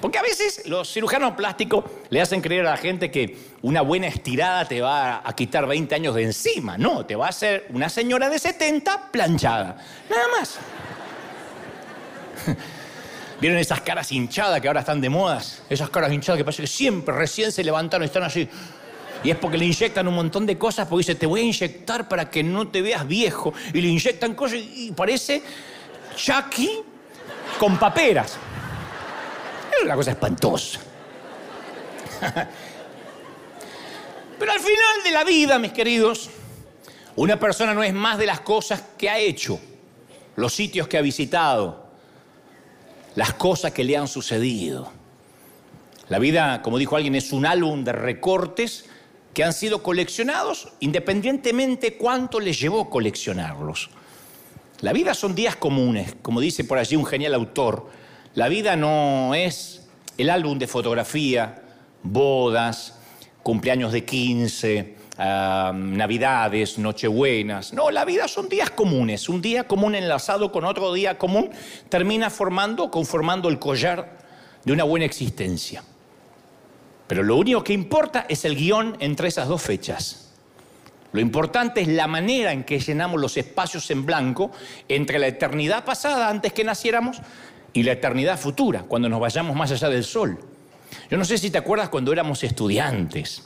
Porque 0.03 0.19
a 0.19 0.23
veces 0.23 0.67
los 0.67 0.91
cirujanos 0.93 1.35
plásticos 1.35 1.85
le 2.11 2.21
hacen 2.21 2.43
creer 2.43 2.67
a 2.67 2.73
la 2.73 2.77
gente 2.77 3.11
que 3.11 3.39
una 3.63 3.81
buena 3.81 4.07
estirada 4.07 4.67
te 4.67 4.83
va 4.83 5.23
a 5.25 5.33
quitar 5.35 5.67
20 5.67 5.95
años 5.95 6.15
de 6.15 6.25
encima. 6.25 6.77
No, 6.77 7.07
te 7.07 7.17
va 7.17 7.27
a 7.27 7.31
hacer 7.31 7.67
una 7.71 7.89
señora 7.89 8.29
de 8.29 8.39
70 8.39 9.11
planchada. 9.11 9.77
Nada 10.11 10.25
más. 10.39 10.59
¿Vieron 13.41 13.59
esas 13.59 13.81
caras 13.81 14.13
hinchadas 14.13 14.61
que 14.61 14.69
ahora 14.69 14.81
están 14.81 15.01
de 15.01 15.09
modas? 15.09 15.63
Esas 15.71 15.89
caras 15.89 16.13
hinchadas 16.13 16.37
que 16.37 16.45
parece 16.45 16.63
que 16.63 16.69
siempre 16.69 17.15
recién 17.15 17.51
se 17.51 17.65
levantaron 17.65 18.05
y 18.05 18.07
están 18.07 18.25
así. 18.25 18.47
Y 19.23 19.31
es 19.31 19.37
porque 19.37 19.59
le 19.59 19.67
inyectan 19.67 20.09
un 20.09 20.15
montón 20.15 20.47
de 20.47 20.57
cosas, 20.57 20.89
porque 20.89 21.01
dice, 21.01 21.15
te 21.15 21.27
voy 21.27 21.41
a 21.41 21.45
inyectar 21.45 22.09
para 22.09 22.31
que 22.31 22.43
no 22.43 22.69
te 22.69 22.81
veas 22.81 23.07
viejo. 23.07 23.53
Y 23.75 23.81
le 23.81 23.89
inyectan 23.89 24.35
cosas 24.35 24.59
y 24.59 24.93
parece 24.93 25.43
Chucky 26.17 26.71
con 27.59 27.79
paperas. 27.79 28.39
Es 29.77 29.85
una 29.85 29.95
cosa 29.95 30.13
espantosa. 30.13 30.81
Pero 34.39 34.53
al 34.53 34.61
final 34.61 35.03
de 35.05 35.11
la 35.11 35.25
vida, 35.25 35.59
mis 35.59 35.73
queridos, 35.73 36.31
una 37.17 37.39
persona 37.39 37.75
no 37.75 37.83
es 37.83 37.93
más 37.93 38.17
de 38.17 38.25
las 38.27 38.41
cosas 38.41 38.83
que 38.97 39.11
ha 39.11 39.19
hecho, 39.19 39.61
los 40.37 40.55
sitios 40.55 40.89
que 40.89 40.97
ha 40.97 41.03
visitado, 41.03 41.91
las 43.17 43.35
cosas 43.35 43.73
que 43.73 43.85
le 43.85 43.99
han 43.99 44.09
sucedido. 44.09 44.91
La 46.09 46.19
vida, 46.19 46.63
como 46.63 46.79
dijo 46.79 46.97
alguien, 46.97 47.15
es 47.15 47.33
un 47.33 47.45
álbum 47.45 47.85
de 47.85 47.93
recortes 47.93 48.87
que 49.35 49.45
han 49.45 49.53
sido 49.53 49.83
coleccionados 49.83 50.69
independientemente 50.81 51.95
cuánto 51.95 52.41
les 52.41 52.59
llevó 52.59 52.91
coleccionarlos. 52.91 53.91
La 54.81 54.93
vida 54.93 55.15
son 55.15 55.35
días 55.35 55.57
comunes, 55.57 56.17
como 56.23 56.41
dice 56.41 56.65
por 56.65 56.79
allí 56.79 56.97
un 56.97 57.05
genial 57.05 57.35
autor. 57.35 57.91
La 58.35 58.49
vida 58.49 58.77
no 58.77 59.35
es 59.35 59.89
el 60.17 60.31
álbum 60.31 60.59
de 60.59 60.67
fotografía, 60.67 61.63
bodas, 62.03 62.99
cumpleaños 63.43 63.93
de 63.93 64.05
15, 64.05 64.97
navidades, 65.19 66.79
nochebuenas. 66.79 67.73
No, 67.73 67.91
la 67.91 68.05
vida 68.05 68.27
son 68.27 68.49
días 68.49 68.71
comunes. 68.71 69.29
Un 69.29 69.43
día 69.43 69.65
común 69.65 69.95
enlazado 69.95 70.51
con 70.51 70.65
otro 70.65 70.93
día 70.95 71.19
común 71.19 71.51
termina 71.89 72.31
formando, 72.31 72.91
conformando 72.91 73.49
el 73.49 73.59
collar 73.59 74.19
de 74.65 74.73
una 74.73 74.85
buena 74.85 75.05
existencia. 75.05 75.83
Pero 77.11 77.25
lo 77.25 77.35
único 77.35 77.65
que 77.65 77.73
importa 77.73 78.27
es 78.29 78.45
el 78.45 78.55
guion 78.55 78.97
entre 79.01 79.27
esas 79.27 79.49
dos 79.49 79.61
fechas. 79.61 80.31
Lo 81.11 81.21
importante 81.21 81.81
es 81.81 81.89
la 81.89 82.07
manera 82.07 82.53
en 82.53 82.63
que 82.63 82.79
llenamos 82.79 83.21
los 83.21 83.37
espacios 83.37 83.91
en 83.91 84.07
blanco 84.07 84.53
entre 84.89 85.19
la 85.19 85.27
eternidad 85.27 85.85
pasada, 85.85 86.29
antes 86.29 86.53
que 86.53 86.63
naciéramos, 86.63 87.21
y 87.73 87.83
la 87.83 87.91
eternidad 87.91 88.39
futura, 88.39 88.85
cuando 88.85 89.09
nos 89.09 89.19
vayamos 89.19 89.57
más 89.57 89.73
allá 89.73 89.89
del 89.89 90.05
sol. 90.05 90.39
Yo 91.11 91.17
no 91.17 91.25
sé 91.25 91.37
si 91.37 91.51
te 91.51 91.59
acuerdas 91.59 91.89
cuando 91.89 92.13
éramos 92.13 92.45
estudiantes, 92.45 93.43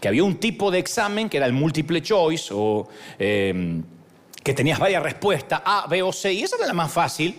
que 0.00 0.06
había 0.06 0.22
un 0.22 0.36
tipo 0.36 0.70
de 0.70 0.78
examen 0.78 1.28
que 1.28 1.38
era 1.38 1.46
el 1.46 1.54
multiple 1.54 2.00
choice, 2.00 2.54
o 2.54 2.86
em, 3.18 3.82
que 4.44 4.54
tenías 4.54 4.78
varias 4.78 5.02
respuestas, 5.02 5.60
A, 5.64 5.88
B 5.88 6.04
o 6.04 6.12
C, 6.12 6.32
y 6.32 6.44
esa 6.44 6.54
era 6.54 6.68
la 6.68 6.72
más 6.72 6.92
fácil, 6.92 7.36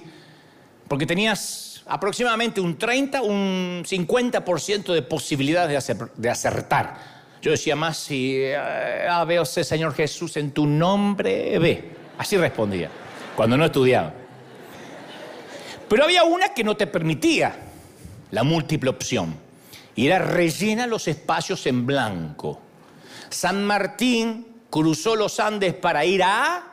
porque 0.89 1.05
tenías 1.05 1.66
aproximadamente 1.87 2.61
un 2.61 2.77
30, 2.77 3.21
un 3.21 3.83
50% 3.85 4.93
de 4.93 5.01
posibilidades 5.01 5.93
de, 6.15 6.29
acertar. 6.29 7.17
Yo 7.41 7.51
decía 7.51 7.75
más 7.75 7.97
si 7.97 8.41
ah, 8.53 9.23
veo 9.25 9.45
C, 9.45 9.63
Señor 9.63 9.93
Jesús, 9.93 10.37
en 10.37 10.51
tu 10.51 10.65
nombre 10.65 11.57
ve. 11.59 11.91
Así 12.17 12.35
respondía, 12.35 12.89
cuando 13.35 13.57
no 13.57 13.65
estudiaba. 13.65 14.13
Pero 15.87 16.03
había 16.03 16.23
una 16.23 16.53
que 16.53 16.63
no 16.63 16.75
te 16.75 16.87
permitía 16.87 17.55
la 18.31 18.43
múltiple 18.43 18.89
opción. 18.89 19.35
Y 19.95 20.07
era 20.07 20.19
rellena 20.19 20.85
los 20.85 21.07
espacios 21.07 21.65
en 21.65 21.85
blanco. 21.85 22.61
San 23.29 23.65
Martín 23.65 24.47
cruzó 24.69 25.15
los 25.15 25.39
Andes 25.39 25.73
para 25.73 26.05
ir 26.05 26.23
a... 26.23 26.63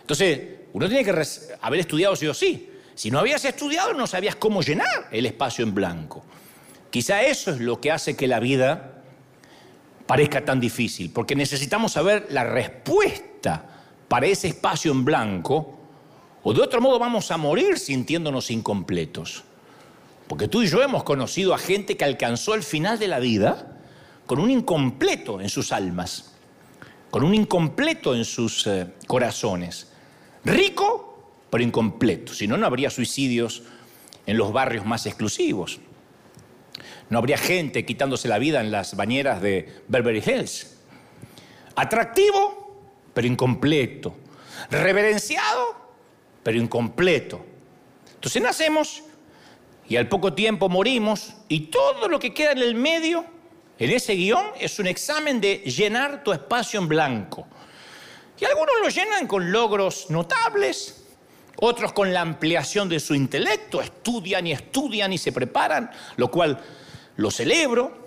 Entonces, 0.00 0.40
uno 0.72 0.88
tiene 0.88 1.04
que 1.04 1.26
haber 1.60 1.80
estudiado 1.80 2.14
sí 2.14 2.26
o 2.26 2.34
sí. 2.34 2.70
Si 2.94 3.10
no 3.10 3.18
habías 3.18 3.44
estudiado, 3.44 3.92
no 3.92 4.06
sabías 4.06 4.36
cómo 4.36 4.62
llenar 4.62 5.08
el 5.10 5.26
espacio 5.26 5.64
en 5.64 5.74
blanco. 5.74 6.24
Quizá 6.90 7.22
eso 7.22 7.50
es 7.50 7.60
lo 7.60 7.80
que 7.80 7.90
hace 7.90 8.16
que 8.16 8.28
la 8.28 8.38
vida 8.38 9.02
parezca 10.06 10.44
tan 10.44 10.60
difícil, 10.60 11.10
porque 11.10 11.34
necesitamos 11.34 11.92
saber 11.92 12.26
la 12.30 12.44
respuesta 12.44 13.66
para 14.06 14.26
ese 14.26 14.48
espacio 14.48 14.92
en 14.92 15.04
blanco, 15.04 15.78
o 16.42 16.52
de 16.52 16.60
otro 16.60 16.80
modo 16.80 16.98
vamos 16.98 17.30
a 17.30 17.36
morir 17.36 17.78
sintiéndonos 17.78 18.50
incompletos. 18.50 19.44
Porque 20.28 20.48
tú 20.48 20.62
y 20.62 20.68
yo 20.68 20.82
hemos 20.82 21.04
conocido 21.04 21.54
a 21.54 21.58
gente 21.58 21.96
que 21.96 22.04
alcanzó 22.04 22.54
el 22.54 22.62
final 22.62 22.98
de 22.98 23.08
la 23.08 23.18
vida 23.18 23.78
con 24.26 24.38
un 24.38 24.50
incompleto 24.50 25.40
en 25.40 25.48
sus 25.48 25.72
almas, 25.72 26.32
con 27.10 27.24
un 27.24 27.34
incompleto 27.34 28.14
en 28.14 28.24
sus 28.24 28.66
eh, 28.66 28.86
corazones. 29.06 29.88
Rico, 30.44 31.13
pero 31.54 31.62
incompleto. 31.62 32.34
Si 32.34 32.48
no, 32.48 32.56
no 32.56 32.66
habría 32.66 32.90
suicidios 32.90 33.62
en 34.26 34.36
los 34.36 34.52
barrios 34.52 34.84
más 34.84 35.06
exclusivos. 35.06 35.78
No 37.08 37.18
habría 37.18 37.38
gente 37.38 37.86
quitándose 37.86 38.26
la 38.26 38.40
vida 38.40 38.60
en 38.60 38.72
las 38.72 38.96
bañeras 38.96 39.40
de 39.40 39.72
Beverly 39.86 40.18
Hills. 40.18 40.78
Atractivo, 41.76 42.82
pero 43.14 43.28
incompleto. 43.28 44.16
Reverenciado, 44.68 45.76
pero 46.42 46.58
incompleto. 46.58 47.46
Entonces 48.16 48.42
nacemos 48.42 49.04
y 49.88 49.94
al 49.94 50.08
poco 50.08 50.32
tiempo 50.32 50.68
morimos 50.68 51.34
y 51.46 51.68
todo 51.68 52.08
lo 52.08 52.18
que 52.18 52.34
queda 52.34 52.50
en 52.50 52.58
el 52.58 52.74
medio, 52.74 53.24
en 53.78 53.90
ese 53.90 54.14
guion, 54.14 54.44
es 54.58 54.80
un 54.80 54.88
examen 54.88 55.40
de 55.40 55.58
llenar 55.58 56.24
tu 56.24 56.32
espacio 56.32 56.80
en 56.80 56.88
blanco. 56.88 57.46
Y 58.40 58.44
algunos 58.44 58.74
lo 58.82 58.88
llenan 58.88 59.28
con 59.28 59.52
logros 59.52 60.10
notables, 60.10 61.03
otros 61.64 61.92
con 61.92 62.12
la 62.12 62.20
ampliación 62.20 62.88
de 62.88 63.00
su 63.00 63.14
intelecto, 63.14 63.80
estudian 63.80 64.46
y 64.46 64.52
estudian 64.52 65.12
y 65.12 65.18
se 65.18 65.32
preparan, 65.32 65.90
lo 66.16 66.30
cual 66.30 66.60
lo 67.16 67.30
celebro. 67.30 68.04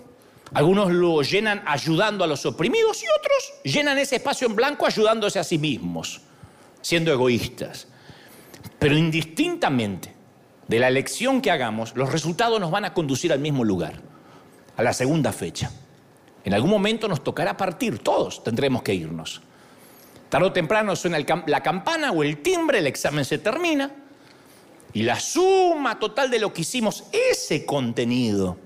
Algunos 0.54 0.90
lo 0.90 1.20
llenan 1.22 1.62
ayudando 1.66 2.24
a 2.24 2.26
los 2.26 2.46
oprimidos 2.46 3.02
y 3.02 3.06
otros 3.06 3.52
llenan 3.64 3.98
ese 3.98 4.16
espacio 4.16 4.46
en 4.46 4.56
blanco 4.56 4.86
ayudándose 4.86 5.38
a 5.38 5.44
sí 5.44 5.58
mismos, 5.58 6.22
siendo 6.80 7.12
egoístas. 7.12 7.86
Pero 8.78 8.96
indistintamente 8.96 10.14
de 10.66 10.78
la 10.78 10.88
elección 10.88 11.42
que 11.42 11.50
hagamos, 11.50 11.94
los 11.96 12.12
resultados 12.12 12.60
nos 12.60 12.70
van 12.70 12.84
a 12.84 12.94
conducir 12.94 13.32
al 13.32 13.40
mismo 13.40 13.64
lugar, 13.64 14.00
a 14.76 14.82
la 14.82 14.92
segunda 14.92 15.32
fecha. 15.32 15.70
En 16.44 16.54
algún 16.54 16.70
momento 16.70 17.08
nos 17.08 17.22
tocará 17.22 17.56
partir, 17.56 17.98
todos 17.98 18.42
tendremos 18.42 18.82
que 18.82 18.94
irnos. 18.94 19.42
Tarde 20.28 20.46
o 20.46 20.52
temprano 20.52 20.94
suena 20.94 21.18
la 21.46 21.62
campana 21.62 22.12
o 22.12 22.22
el 22.22 22.42
timbre, 22.42 22.78
el 22.78 22.86
examen 22.86 23.24
se 23.24 23.38
termina 23.38 23.90
y 24.92 25.02
la 25.02 25.18
suma 25.18 25.98
total 25.98 26.30
de 26.30 26.38
lo 26.38 26.52
que 26.52 26.62
hicimos, 26.62 27.04
ese 27.12 27.64
contenido, 27.64 28.56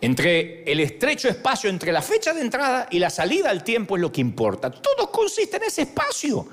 entre 0.00 0.64
el 0.64 0.80
estrecho 0.80 1.28
espacio 1.28 1.70
entre 1.70 1.92
la 1.92 2.02
fecha 2.02 2.32
de 2.32 2.40
entrada 2.40 2.88
y 2.90 2.98
la 2.98 3.08
salida 3.08 3.50
al 3.50 3.62
tiempo 3.62 3.96
es 3.96 4.02
lo 4.02 4.10
que 4.10 4.20
importa. 4.20 4.70
Todo 4.70 5.10
consiste 5.10 5.58
en 5.58 5.64
ese 5.64 5.82
espacio, 5.82 6.46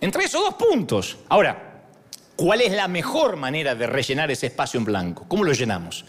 entre 0.00 0.24
esos 0.24 0.42
dos 0.42 0.54
puntos. 0.54 1.18
Ahora, 1.28 1.84
¿cuál 2.34 2.60
es 2.60 2.72
la 2.72 2.88
mejor 2.88 3.36
manera 3.36 3.74
de 3.74 3.86
rellenar 3.86 4.30
ese 4.30 4.46
espacio 4.46 4.78
en 4.78 4.84
blanco? 4.84 5.26
¿Cómo 5.28 5.44
lo 5.44 5.52
llenamos? 5.52 6.04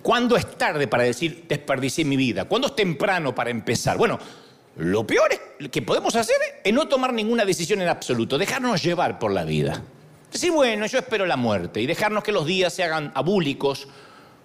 ¿Cuándo 0.00 0.36
es 0.36 0.56
tarde 0.56 0.86
para 0.86 1.02
decir 1.02 1.46
desperdicié 1.48 2.04
mi 2.04 2.16
vida? 2.16 2.44
¿Cuándo 2.44 2.68
es 2.68 2.76
temprano 2.76 3.34
para 3.34 3.50
empezar? 3.50 3.96
Bueno, 3.96 4.18
lo 4.76 5.06
peor 5.06 5.30
que 5.70 5.82
podemos 5.82 6.16
hacer 6.16 6.36
es 6.62 6.72
no 6.72 6.88
tomar 6.88 7.12
ninguna 7.12 7.44
decisión 7.44 7.80
en 7.80 7.88
absoluto, 7.88 8.38
dejarnos 8.38 8.82
llevar 8.82 9.18
por 9.18 9.32
la 9.32 9.44
vida. 9.44 9.82
Decir, 10.32 10.50
bueno, 10.50 10.84
yo 10.86 10.98
espero 10.98 11.26
la 11.26 11.36
muerte 11.36 11.80
y 11.80 11.86
dejarnos 11.86 12.24
que 12.24 12.32
los 12.32 12.44
días 12.44 12.72
se 12.72 12.82
hagan 12.82 13.12
abúlicos, 13.14 13.86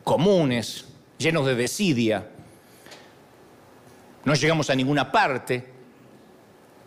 comunes, 0.03 0.86
llenos 1.17 1.48
de 1.48 1.55
desidia. 1.55 2.27
No 4.24 4.36
llegamos 4.36 4.69
a 4.69 4.75
ninguna 4.75 5.12
parte. 5.12 5.65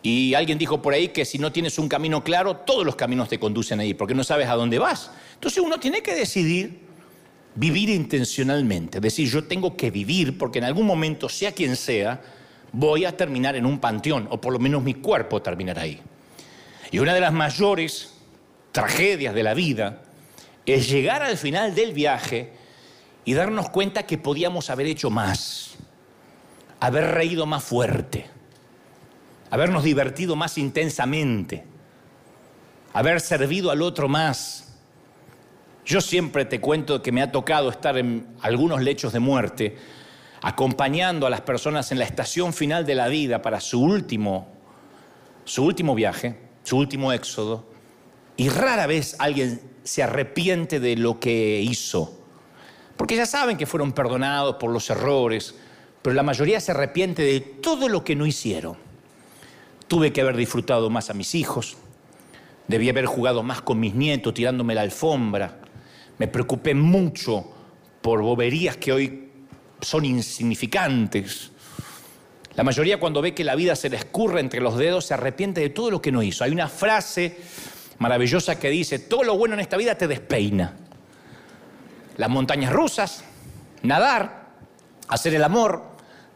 Y 0.02 0.34
alguien 0.34 0.58
dijo 0.58 0.80
por 0.80 0.94
ahí 0.94 1.08
que 1.08 1.24
si 1.24 1.38
no 1.38 1.50
tienes 1.50 1.78
un 1.78 1.88
camino 1.88 2.22
claro, 2.22 2.56
todos 2.56 2.84
los 2.84 2.94
caminos 2.96 3.28
te 3.28 3.40
conducen 3.40 3.80
ahí, 3.80 3.94
porque 3.94 4.14
no 4.14 4.22
sabes 4.22 4.48
a 4.48 4.54
dónde 4.54 4.78
vas. 4.78 5.10
Entonces 5.34 5.62
uno 5.62 5.78
tiene 5.78 6.00
que 6.00 6.14
decidir 6.14 6.80
vivir 7.54 7.90
intencionalmente, 7.90 9.00
decir 9.00 9.28
yo 9.28 9.44
tengo 9.44 9.76
que 9.76 9.90
vivir 9.90 10.38
porque 10.38 10.58
en 10.58 10.64
algún 10.64 10.86
momento, 10.86 11.28
sea 11.28 11.52
quien 11.52 11.76
sea, 11.76 12.20
voy 12.72 13.04
a 13.04 13.16
terminar 13.16 13.54
en 13.56 13.66
un 13.66 13.78
panteón, 13.78 14.26
o 14.30 14.40
por 14.40 14.52
lo 14.52 14.58
menos 14.58 14.82
mi 14.82 14.94
cuerpo 14.94 15.42
terminará 15.42 15.82
ahí. 15.82 16.00
Y 16.90 16.98
una 16.98 17.14
de 17.14 17.20
las 17.20 17.32
mayores 17.32 18.14
tragedias 18.72 19.34
de 19.34 19.42
la 19.42 19.54
vida 19.54 20.02
es 20.66 20.88
llegar 20.88 21.22
al 21.22 21.36
final 21.36 21.74
del 21.74 21.92
viaje 21.92 22.52
y 23.24 23.34
darnos 23.34 23.70
cuenta 23.70 24.04
que 24.04 24.18
podíamos 24.18 24.70
haber 24.70 24.86
hecho 24.86 25.10
más, 25.10 25.74
haber 26.80 27.12
reído 27.12 27.46
más 27.46 27.62
fuerte, 27.62 28.26
habernos 29.50 29.84
divertido 29.84 30.34
más 30.34 30.58
intensamente, 30.58 31.64
haber 32.92 33.20
servido 33.20 33.70
al 33.70 33.82
otro 33.82 34.08
más. 34.08 34.74
Yo 35.84 36.00
siempre 36.00 36.44
te 36.44 36.60
cuento 36.60 37.02
que 37.02 37.12
me 37.12 37.22
ha 37.22 37.32
tocado 37.32 37.68
estar 37.68 37.98
en 37.98 38.26
algunos 38.40 38.80
lechos 38.82 39.12
de 39.12 39.18
muerte 39.20 39.76
acompañando 40.42 41.26
a 41.26 41.30
las 41.30 41.40
personas 41.40 41.92
en 41.92 41.98
la 41.98 42.04
estación 42.04 42.52
final 42.52 42.84
de 42.84 42.96
la 42.96 43.06
vida 43.08 43.40
para 43.40 43.60
su 43.60 43.80
último, 43.80 44.48
su 45.44 45.64
último 45.64 45.94
viaje, 45.94 46.36
su 46.64 46.76
último 46.76 47.12
éxodo, 47.12 47.64
y 48.36 48.48
rara 48.48 48.88
vez 48.88 49.14
alguien 49.20 49.60
se 49.84 50.02
arrepiente 50.02 50.80
de 50.80 50.96
lo 50.96 51.20
que 51.20 51.60
hizo, 51.60 52.18
porque 52.96 53.16
ya 53.16 53.26
saben 53.26 53.56
que 53.56 53.66
fueron 53.66 53.92
perdonados 53.92 54.56
por 54.56 54.70
los 54.70 54.90
errores, 54.90 55.54
pero 56.02 56.14
la 56.14 56.24
mayoría 56.24 56.60
se 56.60 56.72
arrepiente 56.72 57.22
de 57.22 57.40
todo 57.40 57.88
lo 57.88 58.02
que 58.02 58.16
no 58.16 58.26
hicieron. 58.26 58.76
Tuve 59.86 60.12
que 60.12 60.22
haber 60.22 60.36
disfrutado 60.36 60.90
más 60.90 61.08
a 61.08 61.14
mis 61.14 61.36
hijos, 61.36 61.76
debí 62.66 62.88
haber 62.88 63.06
jugado 63.06 63.44
más 63.44 63.62
con 63.62 63.78
mis 63.78 63.94
nietos 63.94 64.34
tirándome 64.34 64.74
la 64.74 64.80
alfombra, 64.80 65.60
me 66.18 66.26
preocupé 66.26 66.74
mucho 66.74 67.44
por 68.00 68.22
boberías 68.22 68.76
que 68.76 68.92
hoy 68.92 69.31
son 69.82 70.04
insignificantes. 70.04 71.50
La 72.54 72.64
mayoría 72.64 73.00
cuando 73.00 73.22
ve 73.22 73.34
que 73.34 73.44
la 73.44 73.54
vida 73.54 73.76
se 73.76 73.90
le 73.90 73.96
escurre 73.96 74.40
entre 74.40 74.60
los 74.60 74.76
dedos 74.76 75.06
se 75.06 75.14
arrepiente 75.14 75.60
de 75.60 75.70
todo 75.70 75.90
lo 75.90 76.02
que 76.02 76.12
no 76.12 76.22
hizo. 76.22 76.44
Hay 76.44 76.52
una 76.52 76.68
frase 76.68 77.36
maravillosa 77.98 78.58
que 78.58 78.70
dice, 78.70 78.98
todo 78.98 79.24
lo 79.24 79.36
bueno 79.36 79.54
en 79.54 79.60
esta 79.60 79.76
vida 79.76 79.96
te 79.96 80.06
despeina. 80.06 80.76
Las 82.16 82.28
montañas 82.28 82.72
rusas, 82.72 83.24
nadar, 83.82 84.48
hacer 85.08 85.34
el 85.34 85.44
amor, 85.44 85.82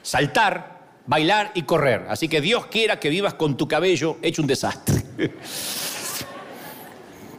saltar, 0.02 0.80
bailar 1.06 1.52
y 1.54 1.62
correr. 1.62 2.06
Así 2.08 2.28
que 2.28 2.40
Dios 2.40 2.66
quiera 2.66 2.98
que 2.98 3.10
vivas 3.10 3.34
con 3.34 3.56
tu 3.56 3.68
cabello 3.68 4.16
hecho 4.22 4.42
un 4.42 4.48
desastre. 4.48 5.02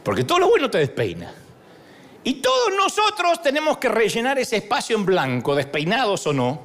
Porque 0.04 0.24
todo 0.24 0.38
lo 0.38 0.48
bueno 0.48 0.70
te 0.70 0.78
despeina. 0.78 1.34
Y 2.28 2.42
todos 2.42 2.74
nosotros 2.76 3.40
tenemos 3.40 3.78
que 3.78 3.88
rellenar 3.88 4.38
ese 4.38 4.58
espacio 4.58 4.94
en 4.94 5.06
blanco, 5.06 5.54
despeinados 5.54 6.26
o 6.26 6.34
no. 6.34 6.60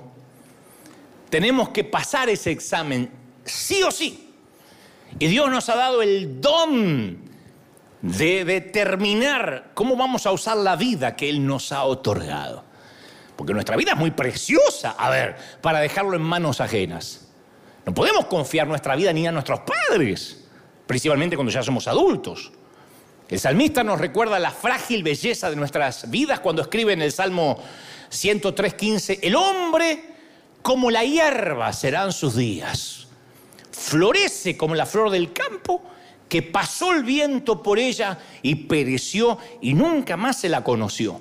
Tenemos 1.29 1.69
que 1.69 1.85
pasar 1.85 2.27
ese 2.27 2.51
examen, 2.51 3.09
sí 3.45 3.81
o 3.81 3.89
sí. 3.89 4.29
Y 5.19 5.27
Dios 5.27 5.49
nos 5.49 5.69
ha 5.69 5.77
dado 5.77 6.01
el 6.01 6.41
don 6.41 7.17
de 8.01 8.43
determinar 8.43 9.71
cómo 9.73 9.95
vamos 9.95 10.25
a 10.25 10.33
usar 10.33 10.57
la 10.57 10.75
vida 10.75 11.15
que 11.15 11.29
Él 11.29 11.47
nos 11.47 11.71
ha 11.71 11.85
otorgado. 11.85 12.65
Porque 13.37 13.53
nuestra 13.53 13.77
vida 13.77 13.93
es 13.93 13.97
muy 13.97 14.11
preciosa, 14.11 14.97
a 14.99 15.09
ver, 15.11 15.37
para 15.61 15.79
dejarlo 15.79 16.17
en 16.17 16.23
manos 16.23 16.59
ajenas. 16.59 17.29
No 17.85 17.93
podemos 17.93 18.25
confiar 18.25 18.67
nuestra 18.67 18.97
vida 18.97 19.13
ni 19.13 19.25
a 19.27 19.31
nuestros 19.31 19.61
padres, 19.61 20.45
principalmente 20.85 21.37
cuando 21.37 21.53
ya 21.53 21.63
somos 21.63 21.87
adultos. 21.87 22.51
El 23.33 23.39
salmista 23.39 23.83
nos 23.83 23.99
recuerda 23.99 24.37
la 24.37 24.51
frágil 24.51 25.01
belleza 25.01 25.49
de 25.49 25.55
nuestras 25.55 26.07
vidas 26.11 26.39
cuando 26.39 26.61
escribe 26.61 26.93
en 26.93 27.01
el 27.01 27.11
Salmo 27.11 27.57
103.15, 28.11 29.21
el 29.23 29.35
hombre 29.35 30.03
como 30.61 30.91
la 30.91 31.03
hierba 31.03 31.73
serán 31.73 32.11
sus 32.11 32.35
días, 32.35 33.07
florece 33.71 34.55
como 34.55 34.75
la 34.75 34.85
flor 34.85 35.09
del 35.09 35.33
campo, 35.33 35.81
que 36.29 36.43
pasó 36.43 36.93
el 36.93 37.03
viento 37.03 37.63
por 37.63 37.79
ella 37.79 38.19
y 38.43 38.53
pereció 38.53 39.39
y 39.61 39.73
nunca 39.73 40.15
más 40.15 40.37
se 40.37 40.47
la 40.47 40.63
conoció. 40.63 41.19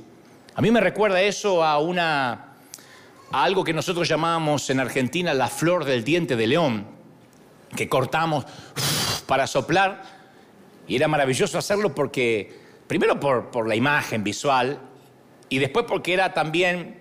A 0.54 0.60
mí 0.60 0.70
me 0.70 0.82
recuerda 0.82 1.22
eso 1.22 1.64
a 1.64 1.78
una 1.78 2.56
a 3.30 3.42
algo 3.42 3.64
que 3.64 3.72
nosotros 3.72 4.06
llamamos 4.06 4.68
en 4.68 4.80
Argentina 4.80 5.32
la 5.32 5.48
flor 5.48 5.86
del 5.86 6.04
diente 6.04 6.36
de 6.36 6.46
león, 6.46 6.84
que 7.74 7.88
cortamos 7.88 8.44
para 9.26 9.46
soplar 9.46 10.21
y 10.92 10.96
era 10.96 11.08
maravilloso 11.08 11.56
hacerlo 11.56 11.94
porque, 11.94 12.52
primero 12.86 13.18
por, 13.18 13.66
la 13.66 13.74
imagen 13.74 14.22
visual, 14.22 14.78
y 15.48 15.58
después 15.58 15.86
porque 15.88 16.12
era 16.12 16.34
también, 16.34 17.00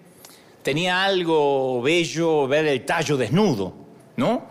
tenía 0.64 1.04
algo 1.04 1.82
bello 1.82 2.48
ver 2.48 2.68
el 2.68 2.86
tallo 2.86 3.18
desnudo, 3.18 3.76
¿no? 4.16 4.44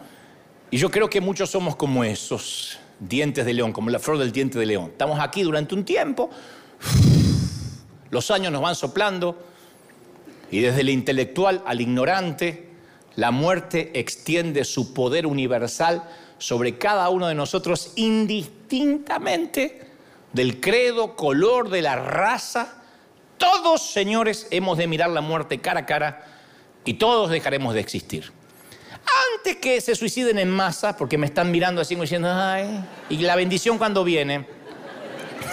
Y 0.71 0.77
yo 0.77 0.91
creo 0.91 1.09
que 1.09 1.23
muchos 1.23 1.49
somos 1.49 1.75
como 1.75 2.05
esos 2.05 2.79
dientes 2.99 3.47
de 3.47 3.55
león, 3.55 3.73
como 3.73 3.89
la 3.89 3.99
flor 3.99 4.19
del 4.19 4.31
diente 4.31 4.59
de 4.59 4.67
león. 4.67 4.91
Estamos 4.91 5.19
aquí 5.19 5.43
durante 5.43 5.75
un 5.75 5.87
tiempo, 5.87 6.29
los 8.11 8.31
años 8.31 8.53
nos 8.53 8.61
van 8.61 8.75
soplando, 8.75 9.43
y 10.51 10.61
desde 10.61 10.83
el 10.83 10.91
intelectual 10.91 11.63
al 11.65 11.81
ignorante, 11.81 12.69
la 13.17 13.31
muerte 13.31 13.91
extiende 13.99 14.65
su 14.67 14.93
poder 14.93 15.27
universal 15.27 16.03
sobre 16.41 16.79
cada 16.79 17.09
uno 17.11 17.29
de 17.29 17.35
nosotros 17.35 17.93
indistintamente 17.97 19.87
del 20.33 20.59
credo, 20.59 21.15
color, 21.15 21.69
de 21.69 21.83
la 21.83 21.97
raza. 21.97 22.83
Todos, 23.37 23.93
señores, 23.93 24.49
hemos 24.51 24.79
de 24.79 24.87
mirar 24.87 25.11
la 25.11 25.21
muerte 25.21 25.61
cara 25.61 25.81
a 25.81 25.87
cara 25.87 26.25
y 26.85 26.95
todos 26.95 27.29
dejaremos 27.31 27.75
de 27.75 27.81
existir. 27.81 28.33
Antes 29.37 29.57
que 29.57 29.83
se 29.83 29.95
suiciden 29.95 30.39
en 30.39 30.51
masa, 30.51 30.97
porque 30.97 31.19
me 31.19 31.27
están 31.27 31.51
mirando 31.51 31.83
así 31.83 31.95
diciendo, 31.95 32.31
ay, 32.33 32.85
y 33.11 33.19
la 33.19 33.37
bendición 33.37 33.77
cuando 33.77 34.03
viene. 34.03 34.47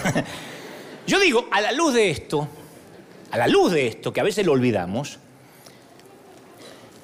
Yo 1.07 1.19
digo, 1.19 1.47
a 1.51 1.59
la 1.59 1.73
luz 1.73 1.93
de 1.93 2.09
esto, 2.09 2.47
a 3.31 3.37
la 3.37 3.47
luz 3.47 3.73
de 3.73 3.87
esto, 3.87 4.13
que 4.13 4.21
a 4.21 4.23
veces 4.23 4.45
lo 4.45 4.53
olvidamos, 4.53 5.19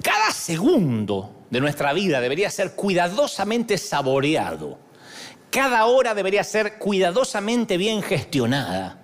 cada 0.02 0.30
segundo 0.30 1.43
de 1.50 1.60
nuestra 1.60 1.92
vida 1.92 2.20
debería 2.20 2.50
ser 2.50 2.74
cuidadosamente 2.74 3.78
saboreado. 3.78 4.78
Cada 5.50 5.86
hora 5.86 6.14
debería 6.14 6.42
ser 6.42 6.78
cuidadosamente 6.78 7.76
bien 7.76 8.02
gestionada. 8.02 8.98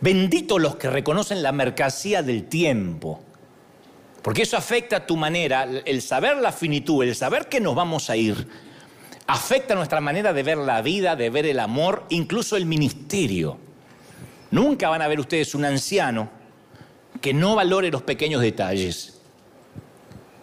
Bendito 0.00 0.58
los 0.58 0.76
que 0.76 0.90
reconocen 0.90 1.42
la 1.42 1.52
mercancía 1.52 2.22
del 2.22 2.44
tiempo, 2.44 3.20
porque 4.22 4.42
eso 4.42 4.56
afecta 4.56 4.96
a 4.96 5.06
tu 5.06 5.16
manera, 5.16 5.64
el 5.64 6.02
saber 6.02 6.36
la 6.38 6.52
finitud, 6.52 7.02
el 7.02 7.14
saber 7.14 7.48
que 7.48 7.60
nos 7.60 7.74
vamos 7.74 8.10
a 8.10 8.16
ir, 8.16 8.48
afecta 9.26 9.74
nuestra 9.74 10.00
manera 10.00 10.32
de 10.32 10.42
ver 10.42 10.58
la 10.58 10.82
vida, 10.82 11.16
de 11.16 11.30
ver 11.30 11.46
el 11.46 11.60
amor, 11.60 12.04
incluso 12.10 12.56
el 12.56 12.66
ministerio. 12.66 13.58
Nunca 14.50 14.88
van 14.88 15.02
a 15.02 15.08
ver 15.08 15.20
ustedes 15.20 15.54
un 15.54 15.64
anciano 15.64 16.30
que 17.20 17.32
no 17.32 17.54
valore 17.54 17.90
los 17.90 18.02
pequeños 18.02 18.42
detalles. 18.42 19.13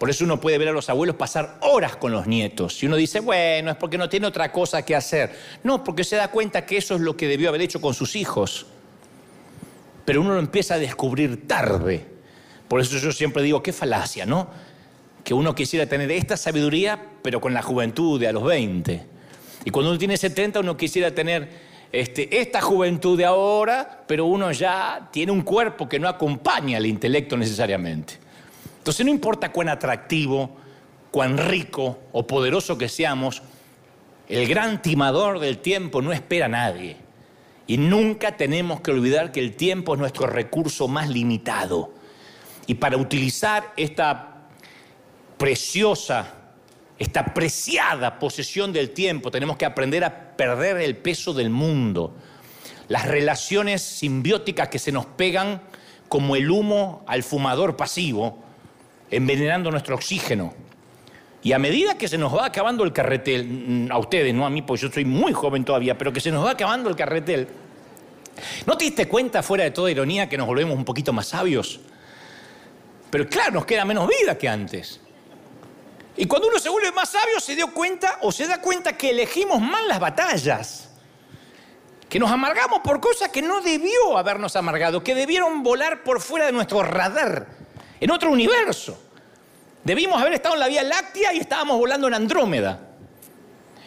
Por 0.02 0.10
eso 0.10 0.24
uno 0.24 0.40
puede 0.40 0.58
ver 0.58 0.66
a 0.66 0.72
los 0.72 0.90
abuelos 0.90 1.14
pasar 1.14 1.58
horas 1.60 1.94
con 1.94 2.10
los 2.10 2.26
nietos. 2.26 2.82
Y 2.82 2.86
uno 2.86 2.96
dice, 2.96 3.20
bueno, 3.20 3.70
es 3.70 3.76
porque 3.76 3.96
no 3.96 4.08
tiene 4.08 4.26
otra 4.26 4.50
cosa 4.50 4.84
que 4.84 4.96
hacer. 4.96 5.30
No, 5.62 5.84
porque 5.84 6.02
se 6.02 6.16
da 6.16 6.26
cuenta 6.26 6.66
que 6.66 6.76
eso 6.76 6.96
es 6.96 7.00
lo 7.00 7.16
que 7.16 7.28
debió 7.28 7.48
haber 7.48 7.60
hecho 7.60 7.80
con 7.80 7.94
sus 7.94 8.16
hijos. 8.16 8.66
Pero 10.04 10.20
uno 10.22 10.34
lo 10.34 10.40
empieza 10.40 10.74
a 10.74 10.78
descubrir 10.80 11.46
tarde. 11.46 12.04
Por 12.66 12.80
eso 12.80 12.98
yo 12.98 13.12
siempre 13.12 13.44
digo, 13.44 13.62
qué 13.62 13.72
falacia, 13.72 14.26
¿no? 14.26 14.48
Que 15.22 15.34
uno 15.34 15.54
quisiera 15.54 15.86
tener 15.86 16.10
esta 16.10 16.36
sabiduría, 16.36 17.00
pero 17.22 17.40
con 17.40 17.54
la 17.54 17.62
juventud 17.62 18.18
de 18.18 18.26
a 18.26 18.32
los 18.32 18.42
20. 18.42 19.06
Y 19.64 19.70
cuando 19.70 19.90
uno 19.92 20.00
tiene 20.00 20.16
70, 20.16 20.58
uno 20.58 20.76
quisiera 20.76 21.14
tener 21.14 21.48
este, 21.92 22.40
esta 22.40 22.60
juventud 22.60 23.16
de 23.16 23.24
ahora, 23.24 24.02
pero 24.08 24.26
uno 24.26 24.50
ya 24.50 25.10
tiene 25.12 25.30
un 25.30 25.42
cuerpo 25.42 25.88
que 25.88 26.00
no 26.00 26.08
acompaña 26.08 26.78
al 26.78 26.86
intelecto 26.86 27.36
necesariamente. 27.36 28.21
Entonces 28.82 29.06
no 29.06 29.12
importa 29.12 29.52
cuán 29.52 29.68
atractivo, 29.68 30.56
cuán 31.12 31.38
rico 31.38 32.00
o 32.10 32.26
poderoso 32.26 32.76
que 32.76 32.88
seamos, 32.88 33.40
el 34.28 34.48
gran 34.48 34.82
timador 34.82 35.38
del 35.38 35.58
tiempo 35.58 36.02
no 36.02 36.12
espera 36.12 36.46
a 36.46 36.48
nadie. 36.48 36.96
Y 37.68 37.76
nunca 37.76 38.36
tenemos 38.36 38.80
que 38.80 38.90
olvidar 38.90 39.30
que 39.30 39.38
el 39.38 39.54
tiempo 39.54 39.94
es 39.94 40.00
nuestro 40.00 40.26
recurso 40.26 40.88
más 40.88 41.08
limitado. 41.08 41.94
Y 42.66 42.74
para 42.74 42.96
utilizar 42.96 43.72
esta 43.76 44.48
preciosa, 45.38 46.34
esta 46.98 47.26
preciada 47.34 48.18
posesión 48.18 48.72
del 48.72 48.90
tiempo, 48.90 49.30
tenemos 49.30 49.56
que 49.56 49.64
aprender 49.64 50.02
a 50.02 50.36
perder 50.36 50.78
el 50.78 50.96
peso 50.96 51.32
del 51.32 51.50
mundo. 51.50 52.16
Las 52.88 53.06
relaciones 53.06 53.80
simbióticas 53.80 54.70
que 54.70 54.80
se 54.80 54.90
nos 54.90 55.06
pegan 55.06 55.62
como 56.08 56.34
el 56.34 56.50
humo 56.50 57.04
al 57.06 57.22
fumador 57.22 57.76
pasivo 57.76 58.41
envenenando 59.12 59.70
nuestro 59.70 59.94
oxígeno. 59.94 60.54
Y 61.42 61.52
a 61.52 61.58
medida 61.58 61.98
que 61.98 62.08
se 62.08 62.18
nos 62.18 62.34
va 62.34 62.46
acabando 62.46 62.82
el 62.82 62.92
carretel, 62.92 63.44
mm, 63.44 63.92
a 63.92 63.98
ustedes, 63.98 64.34
no 64.34 64.46
a 64.46 64.50
mí, 64.50 64.62
porque 64.62 64.82
yo 64.82 64.90
soy 64.90 65.04
muy 65.04 65.32
joven 65.32 65.64
todavía, 65.64 65.98
pero 65.98 66.12
que 66.12 66.20
se 66.20 66.30
nos 66.30 66.44
va 66.44 66.52
acabando 66.52 66.88
el 66.88 66.96
carretel, 66.96 67.48
¿no 68.66 68.76
te 68.76 68.84
diste 68.84 69.06
cuenta, 69.06 69.42
fuera 69.42 69.64
de 69.64 69.70
toda 69.70 69.90
ironía, 69.90 70.28
que 70.28 70.38
nos 70.38 70.46
volvemos 70.46 70.76
un 70.76 70.84
poquito 70.84 71.12
más 71.12 71.26
sabios? 71.26 71.80
Pero 73.10 73.28
claro, 73.28 73.52
nos 73.52 73.66
queda 73.66 73.84
menos 73.84 74.08
vida 74.08 74.38
que 74.38 74.48
antes. 74.48 75.00
Y 76.16 76.26
cuando 76.26 76.48
uno 76.48 76.58
se 76.58 76.70
vuelve 76.70 76.92
más 76.92 77.10
sabio, 77.10 77.38
se 77.40 77.54
dio 77.54 77.72
cuenta 77.72 78.18
o 78.22 78.32
se 78.32 78.46
da 78.46 78.60
cuenta 78.60 78.96
que 78.96 79.10
elegimos 79.10 79.60
mal 79.60 79.86
las 79.88 80.00
batallas. 80.00 80.90
Que 82.08 82.18
nos 82.18 82.30
amargamos 82.30 82.80
por 82.80 83.00
cosas 83.00 83.30
que 83.30 83.42
no 83.42 83.60
debió 83.60 84.16
habernos 84.16 84.54
amargado, 84.56 85.02
que 85.02 85.14
debieron 85.14 85.62
volar 85.62 86.02
por 86.02 86.20
fuera 86.20 86.46
de 86.46 86.52
nuestro 86.52 86.82
radar 86.82 87.61
en 88.02 88.10
otro 88.10 88.32
universo. 88.32 88.98
Debimos 89.84 90.20
haber 90.20 90.34
estado 90.34 90.56
en 90.56 90.60
la 90.60 90.66
Vía 90.66 90.82
Láctea 90.82 91.32
y 91.32 91.38
estábamos 91.38 91.78
volando 91.78 92.08
en 92.08 92.14
Andrómeda. 92.14 92.88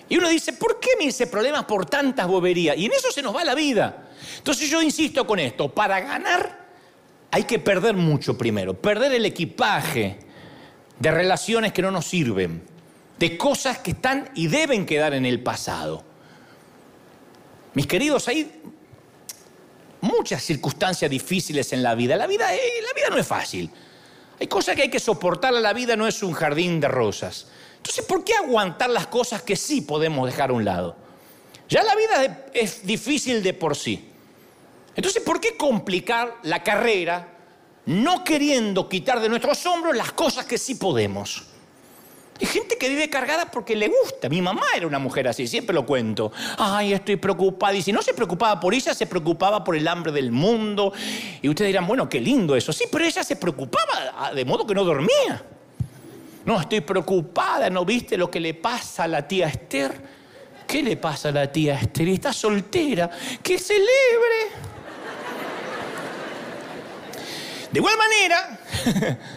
Y 0.08 0.18
uno 0.18 0.30
dice, 0.30 0.54
¿por 0.54 0.80
qué 0.80 0.92
me 0.98 1.04
hice 1.04 1.28
problemas 1.28 1.66
por 1.66 1.86
tantas 1.86 2.26
boberías? 2.26 2.78
Y 2.78 2.86
en 2.86 2.94
eso 2.94 3.12
se 3.12 3.22
nos 3.22 3.36
va 3.36 3.44
la 3.44 3.54
vida. 3.54 4.08
Entonces 4.38 4.70
yo 4.70 4.82
insisto 4.82 5.28
con 5.28 5.38
esto, 5.40 5.68
para 5.68 6.00
ganar 6.00 6.66
hay 7.30 7.44
que 7.44 7.60
perder 7.60 7.96
mucho 7.96 8.38
primero, 8.38 8.74
perder 8.74 9.12
el 9.12 9.26
equipaje 9.26 10.18
de 10.98 11.12
relaciones 11.12 11.74
que 11.74 11.82
no 11.82 11.92
nos 11.92 12.06
sirven, 12.06 12.64
de 13.20 13.38
cosas 13.38 13.80
que 13.80 13.92
están 13.92 14.30
y 14.34 14.48
deben 14.48 14.86
quedar 14.86 15.14
en 15.14 15.26
el 15.26 15.44
pasado. 15.44 16.06
Mis 17.74 17.86
queridos, 17.86 18.30
hay 18.30 18.62
muchas 20.00 20.42
circunstancias 20.42 21.12
difíciles 21.12 21.74
en 21.74 21.84
la 21.84 21.96
vida. 21.96 22.16
La 22.16 22.28
vida, 22.28 22.56
eh, 22.56 22.62
la 22.82 22.94
vida 22.94 23.10
no 23.10 23.18
es 23.18 23.28
fácil. 23.28 23.70
Hay 24.40 24.48
cosas 24.48 24.76
que 24.76 24.84
hay 24.84 24.90
que 24.90 25.00
soportar, 25.00 25.54
la 25.54 25.74
vida 25.74 25.96
no 25.96 26.08
es 26.08 26.22
un 26.22 26.34
jardín 26.34 26.80
de 26.80 26.88
rosas. 26.88 27.48
Entonces, 27.78 28.04
¿por 28.06 28.24
qué 28.24 28.34
aguantar 28.34 28.90
las 28.90 29.08
cosas 29.08 29.42
que 29.42 29.56
sí 29.56 29.82
podemos 29.82 30.28
dejar 30.28 30.50
a 30.50 30.54
un 30.54 30.66
lado? 30.66 30.96
Ya 31.70 31.84
la 31.84 31.96
vida 31.96 32.46
es 32.54 32.86
difícil 32.86 33.42
de 33.42 33.54
por 33.54 33.76
sí. 33.76 34.10
Entonces, 34.96 35.22
¿por 35.24 35.40
qué 35.40 35.58
complicar 35.58 36.38
la 36.44 36.64
carrera 36.64 37.30
no 37.86 38.24
queriendo 38.24 38.90
quitar 38.90 39.20
de 39.20 39.30
nuestros 39.30 39.66
hombros 39.66 39.96
las 39.96 40.12
cosas 40.12 40.46
que 40.46 40.58
sí 40.58 40.76
podemos? 40.76 41.55
Hay 42.40 42.48
gente 42.48 42.78
que 42.78 42.90
vive 42.90 43.10
cargada 43.10 43.46
porque 43.50 43.76
le 43.76 43.88
gusta. 43.88 44.28
Mi 44.28 44.42
mamá 44.42 44.64
era 44.76 44.86
una 44.86 45.00
mujer 45.00 45.28
así, 45.28 45.48
siempre 45.48 45.74
lo 45.74 45.86
cuento. 45.86 46.34
Ay, 46.58 46.94
estoy 46.94 47.16
preocupada. 47.16 47.74
Y 47.74 47.82
si 47.82 47.94
no 47.94 48.02
se 48.02 48.14
preocupaba 48.14 48.60
por 48.60 48.74
ella, 48.74 48.94
se 48.94 49.08
preocupaba 49.08 49.64
por 49.64 49.76
el 49.76 49.88
hambre 49.88 50.12
del 50.12 50.32
mundo. 50.32 50.92
Y 51.42 51.48
ustedes 51.48 51.70
dirán, 51.70 51.88
bueno, 51.88 52.10
qué 52.10 52.20
lindo 52.20 52.56
eso. 52.56 52.74
Sí, 52.74 52.86
pero 52.92 53.06
ella 53.06 53.24
se 53.24 53.38
preocupaba 53.38 54.14
ah, 54.18 54.34
de 54.34 54.44
modo 54.44 54.68
que 54.68 54.76
no 54.76 54.84
dormía. 54.84 55.44
No, 56.44 56.60
estoy 56.60 56.82
preocupada, 56.82 57.70
¿no 57.70 57.86
viste 57.86 58.18
lo 58.18 58.30
que 58.30 58.40
le 58.40 58.54
pasa 58.54 59.06
a 59.06 59.08
la 59.08 59.28
tía 59.28 59.48
Esther? 59.48 59.94
¿Qué 60.68 60.84
le 60.84 60.98
pasa 60.98 61.30
a 61.30 61.32
la 61.32 61.52
tía 61.52 61.80
Esther? 61.80 62.10
Está 62.10 62.34
soltera. 62.34 63.10
¡Que 63.42 63.58
celebre! 63.58 64.76
De 67.72 67.80
igual 67.80 67.96
manera, 67.98 68.60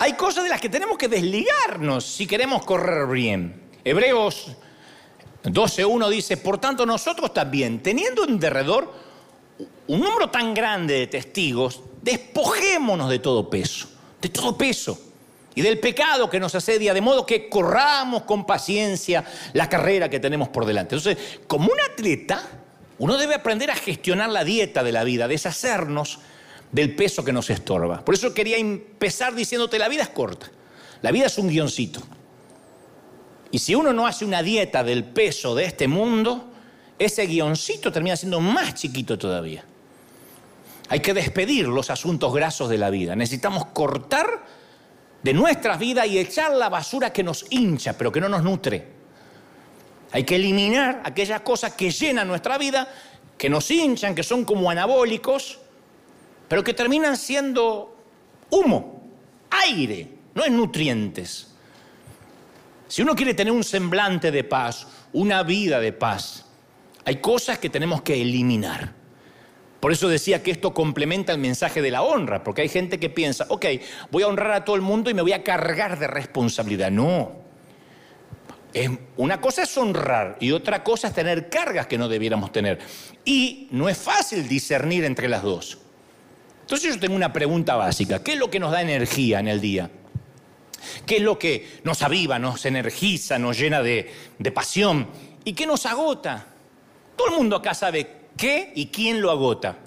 hay 0.00 0.14
cosas 0.14 0.44
de 0.44 0.50
las 0.50 0.62
que 0.62 0.70
tenemos 0.70 0.96
que 0.96 1.08
desligarnos 1.08 2.06
si 2.06 2.26
queremos 2.26 2.64
correr 2.64 3.06
bien. 3.06 3.68
Hebreos 3.84 4.56
12.1 5.44 6.08
dice, 6.08 6.38
por 6.38 6.56
tanto 6.56 6.86
nosotros 6.86 7.34
también, 7.34 7.82
teniendo 7.82 8.24
en 8.24 8.40
derredor 8.40 8.90
un 9.88 10.00
número 10.00 10.30
tan 10.30 10.54
grande 10.54 10.94
de 10.94 11.06
testigos, 11.06 11.82
despojémonos 12.00 13.10
de 13.10 13.18
todo 13.18 13.50
peso, 13.50 13.88
de 14.22 14.30
todo 14.30 14.56
peso 14.56 14.98
y 15.54 15.60
del 15.60 15.78
pecado 15.78 16.30
que 16.30 16.40
nos 16.40 16.54
asedia, 16.54 16.94
de 16.94 17.02
modo 17.02 17.26
que 17.26 17.50
corramos 17.50 18.22
con 18.22 18.46
paciencia 18.46 19.22
la 19.52 19.68
carrera 19.68 20.08
que 20.08 20.18
tenemos 20.18 20.48
por 20.48 20.64
delante. 20.64 20.94
Entonces, 20.94 21.40
como 21.46 21.66
un 21.70 21.80
atleta, 21.92 22.42
uno 22.98 23.18
debe 23.18 23.34
aprender 23.34 23.70
a 23.70 23.76
gestionar 23.76 24.30
la 24.30 24.44
dieta 24.44 24.82
de 24.82 24.92
la 24.92 25.04
vida, 25.04 25.28
deshacernos 25.28 26.20
del 26.72 26.94
peso 26.94 27.24
que 27.24 27.32
nos 27.32 27.50
estorba. 27.50 28.04
Por 28.04 28.14
eso 28.14 28.32
quería 28.32 28.56
empezar 28.56 29.34
diciéndote, 29.34 29.78
la 29.78 29.88
vida 29.88 30.02
es 30.02 30.08
corta, 30.10 30.50
la 31.02 31.10
vida 31.10 31.26
es 31.26 31.38
un 31.38 31.48
guioncito. 31.48 32.00
Y 33.50 33.58
si 33.58 33.74
uno 33.74 33.92
no 33.92 34.06
hace 34.06 34.24
una 34.24 34.42
dieta 34.42 34.84
del 34.84 35.04
peso 35.04 35.54
de 35.54 35.64
este 35.64 35.88
mundo, 35.88 36.50
ese 36.98 37.26
guioncito 37.26 37.90
termina 37.90 38.16
siendo 38.16 38.40
más 38.40 38.74
chiquito 38.74 39.18
todavía. 39.18 39.64
Hay 40.88 41.00
que 41.00 41.14
despedir 41.14 41.66
los 41.68 41.90
asuntos 41.90 42.32
grasos 42.32 42.68
de 42.68 42.78
la 42.78 42.90
vida. 42.90 43.16
Necesitamos 43.16 43.66
cortar 43.66 44.44
de 45.22 45.32
nuestras 45.34 45.78
vidas 45.78 46.06
y 46.06 46.18
echar 46.18 46.52
la 46.52 46.68
basura 46.68 47.12
que 47.12 47.22
nos 47.22 47.46
hincha, 47.50 47.96
pero 47.96 48.10
que 48.10 48.20
no 48.20 48.28
nos 48.28 48.42
nutre. 48.42 48.86
Hay 50.12 50.24
que 50.24 50.36
eliminar 50.36 51.02
aquellas 51.04 51.40
cosas 51.42 51.74
que 51.74 51.90
llenan 51.90 52.26
nuestra 52.26 52.58
vida, 52.58 52.88
que 53.38 53.48
nos 53.48 53.70
hinchan, 53.70 54.14
que 54.14 54.22
son 54.22 54.44
como 54.44 54.70
anabólicos, 54.70 55.60
pero 56.50 56.64
que 56.64 56.74
terminan 56.74 57.16
siendo 57.16 57.96
humo, 58.50 59.04
aire, 59.50 60.08
no 60.34 60.44
es 60.44 60.50
nutrientes. 60.50 61.54
Si 62.88 63.02
uno 63.02 63.14
quiere 63.14 63.34
tener 63.34 63.52
un 63.52 63.62
semblante 63.62 64.32
de 64.32 64.42
paz, 64.42 64.88
una 65.12 65.44
vida 65.44 65.78
de 65.78 65.92
paz, 65.92 66.44
hay 67.04 67.18
cosas 67.18 67.60
que 67.60 67.70
tenemos 67.70 68.02
que 68.02 68.20
eliminar. 68.20 68.94
Por 69.78 69.92
eso 69.92 70.08
decía 70.08 70.42
que 70.42 70.50
esto 70.50 70.74
complementa 70.74 71.30
el 71.30 71.38
mensaje 71.38 71.82
de 71.82 71.92
la 71.92 72.02
honra, 72.02 72.42
porque 72.42 72.62
hay 72.62 72.68
gente 72.68 72.98
que 72.98 73.10
piensa, 73.10 73.46
ok, 73.48 73.66
voy 74.10 74.24
a 74.24 74.26
honrar 74.26 74.50
a 74.50 74.64
todo 74.64 74.74
el 74.74 74.82
mundo 74.82 75.08
y 75.08 75.14
me 75.14 75.22
voy 75.22 75.34
a 75.34 75.44
cargar 75.44 76.00
de 76.00 76.08
responsabilidad. 76.08 76.90
No. 76.90 77.30
una 79.18 79.40
cosa 79.40 79.62
es 79.62 79.78
honrar 79.78 80.36
y 80.40 80.50
otra 80.50 80.82
cosa 80.82 81.06
es 81.06 81.14
tener 81.14 81.48
cargas 81.48 81.86
que 81.86 81.96
no 81.96 82.08
debiéramos 82.08 82.50
tener. 82.50 82.80
Y 83.24 83.68
no 83.70 83.88
es 83.88 83.98
fácil 83.98 84.48
discernir 84.48 85.04
entre 85.04 85.28
las 85.28 85.44
dos. 85.44 85.78
Entonces 86.70 86.94
yo 86.94 87.00
tengo 87.00 87.16
una 87.16 87.32
pregunta 87.32 87.74
básica. 87.74 88.22
¿Qué 88.22 88.34
es 88.34 88.38
lo 88.38 88.48
que 88.48 88.60
nos 88.60 88.70
da 88.70 88.80
energía 88.80 89.40
en 89.40 89.48
el 89.48 89.60
día? 89.60 89.90
¿Qué 91.04 91.16
es 91.16 91.22
lo 91.22 91.36
que 91.36 91.80
nos 91.82 92.00
aviva, 92.02 92.38
nos 92.38 92.64
energiza, 92.64 93.40
nos 93.40 93.58
llena 93.58 93.82
de, 93.82 94.08
pasión? 94.54 95.08
¿Y 95.44 95.52
qué 95.54 95.66
nos 95.66 95.84
agota? 95.84 96.46
Todo 97.16 97.30
el 97.30 97.34
mundo 97.34 97.56
acá 97.56 97.74
sabe 97.74 98.28
qué 98.36 98.70
y 98.76 98.86
quién 98.86 99.20
lo 99.20 99.32
agota. 99.32 99.78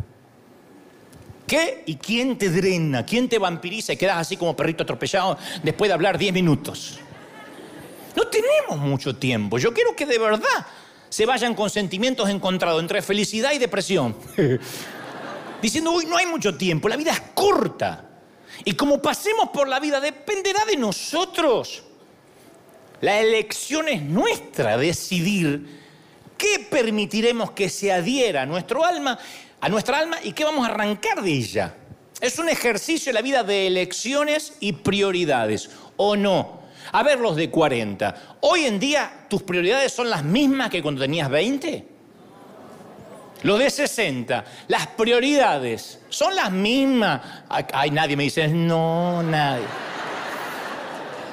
¿Qué 1.48 1.84
y 1.86 1.96
quién 1.96 2.38
te 2.38 2.50
drena? 2.50 3.06
¿Quién 3.06 3.30
te 3.30 3.40
vampiriza 3.40 3.94
y 3.94 3.96
quedas 3.96 4.18
así 4.18 4.36
como 4.36 4.54
perrito 4.54 4.84
atropellado 4.84 5.38
después 5.64 5.88
de 5.88 5.94
hablar 5.94 6.18
10 6.18 6.34
minutos? 6.34 7.00
No 8.14 8.28
tenemos 8.28 8.86
mucho 8.86 9.16
tiempo. 9.16 9.58
Yo 9.58 9.74
quiero 9.74 9.96
que 9.96 10.06
de 10.06 10.20
verdad 10.20 10.68
se 11.08 11.26
vayan 11.26 11.56
con 11.56 11.70
sentimientos 11.70 12.28
encontrados 12.28 12.82
entre 12.82 13.02
felicidad 13.02 13.54
y 13.54 13.58
depresión. 13.58 14.18
Diciendo, 15.64 15.92
uy, 15.92 16.06
no 16.06 16.18
hay 16.18 16.26
mucho 16.26 16.58
tiempo, 16.58 16.90
la 16.90 16.98
vida 16.98 17.14
es 17.14 17.22
corta. 17.34 18.04
Y 18.66 18.74
como 18.74 19.02
pasemos 19.02 19.48
por 19.48 19.66
la 19.66 19.80
vida 19.80 20.02
dependerá 20.02 20.66
de 20.66 20.76
nosotros. 20.76 21.84
La 23.00 23.22
elección 23.22 23.88
es 23.88 24.02
nuestra, 24.02 24.78
decidir 24.78 25.66
qué 26.38 26.68
permitiremos 26.70 27.52
que 27.52 27.70
se 27.70 27.94
adhiera 27.94 28.42
a 28.42 28.46
nuestro 28.46 28.84
alma, 28.84 29.18
a 29.62 29.70
nuestra 29.70 30.00
alma 30.00 30.18
y 30.22 30.34
qué 30.34 30.44
vamos 30.44 30.68
a 30.68 30.72
arrancar 30.72 31.22
de 31.22 31.32
ella. 31.32 31.74
Es 32.20 32.38
un 32.40 32.50
ejercicio 32.50 33.12
en 33.12 33.16
la 33.16 33.22
vida 33.22 33.44
de 33.44 33.68
elecciones 33.68 34.56
y 34.60 34.74
prioridades, 34.74 35.70
¿o 35.96 36.18
no? 36.18 36.60
A 36.92 37.04
ver 37.04 37.22
los 37.22 37.38
de 37.38 37.50
40. 37.50 38.38
Hoy 38.42 38.66
en 38.66 38.82
día, 38.82 39.28
¿tus 39.30 39.44
prioridades 39.44 39.94
son 39.94 40.10
las 40.10 40.26
mismas 40.26 40.70
que 40.70 40.84
cuando 40.84 41.00
tenías 41.00 41.30
20? 41.30 41.93
Los 43.44 43.60
de 43.60 43.70
60, 43.70 44.46
las 44.70 44.88
prioridades 44.88 46.00
son 46.08 46.34
las 46.34 46.50
mismas. 46.50 47.22
Ay, 47.50 47.92
nadie 47.92 48.16
me 48.16 48.24
dice, 48.24 48.48
no, 48.48 49.22
nadie. 49.22 49.66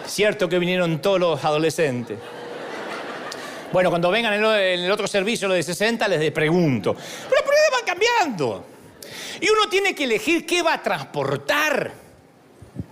Cierto 0.07 0.49
que 0.49 0.59
vinieron 0.59 1.01
todos 1.01 1.21
los 1.21 1.45
adolescentes. 1.45 2.19
Bueno, 3.73 3.91
cuando 3.91 4.11
vengan 4.11 4.35
en 4.35 4.45
el 4.45 4.91
otro 4.91 5.07
servicio, 5.07 5.47
lo 5.47 5.55
de 5.55 5.63
60, 5.63 6.09
les 6.09 6.33
pregunto. 6.33 6.95
Pero 6.95 7.37
las 7.37 7.43
prioridades 7.43 7.71
van 7.73 7.85
cambiando. 7.87 8.67
Y 9.41 9.49
uno 9.49 9.69
tiene 9.69 9.95
que 9.95 10.03
elegir 10.03 10.45
qué 10.45 10.63
va 10.63 10.75
a 10.75 10.83
transportar. 10.83 11.93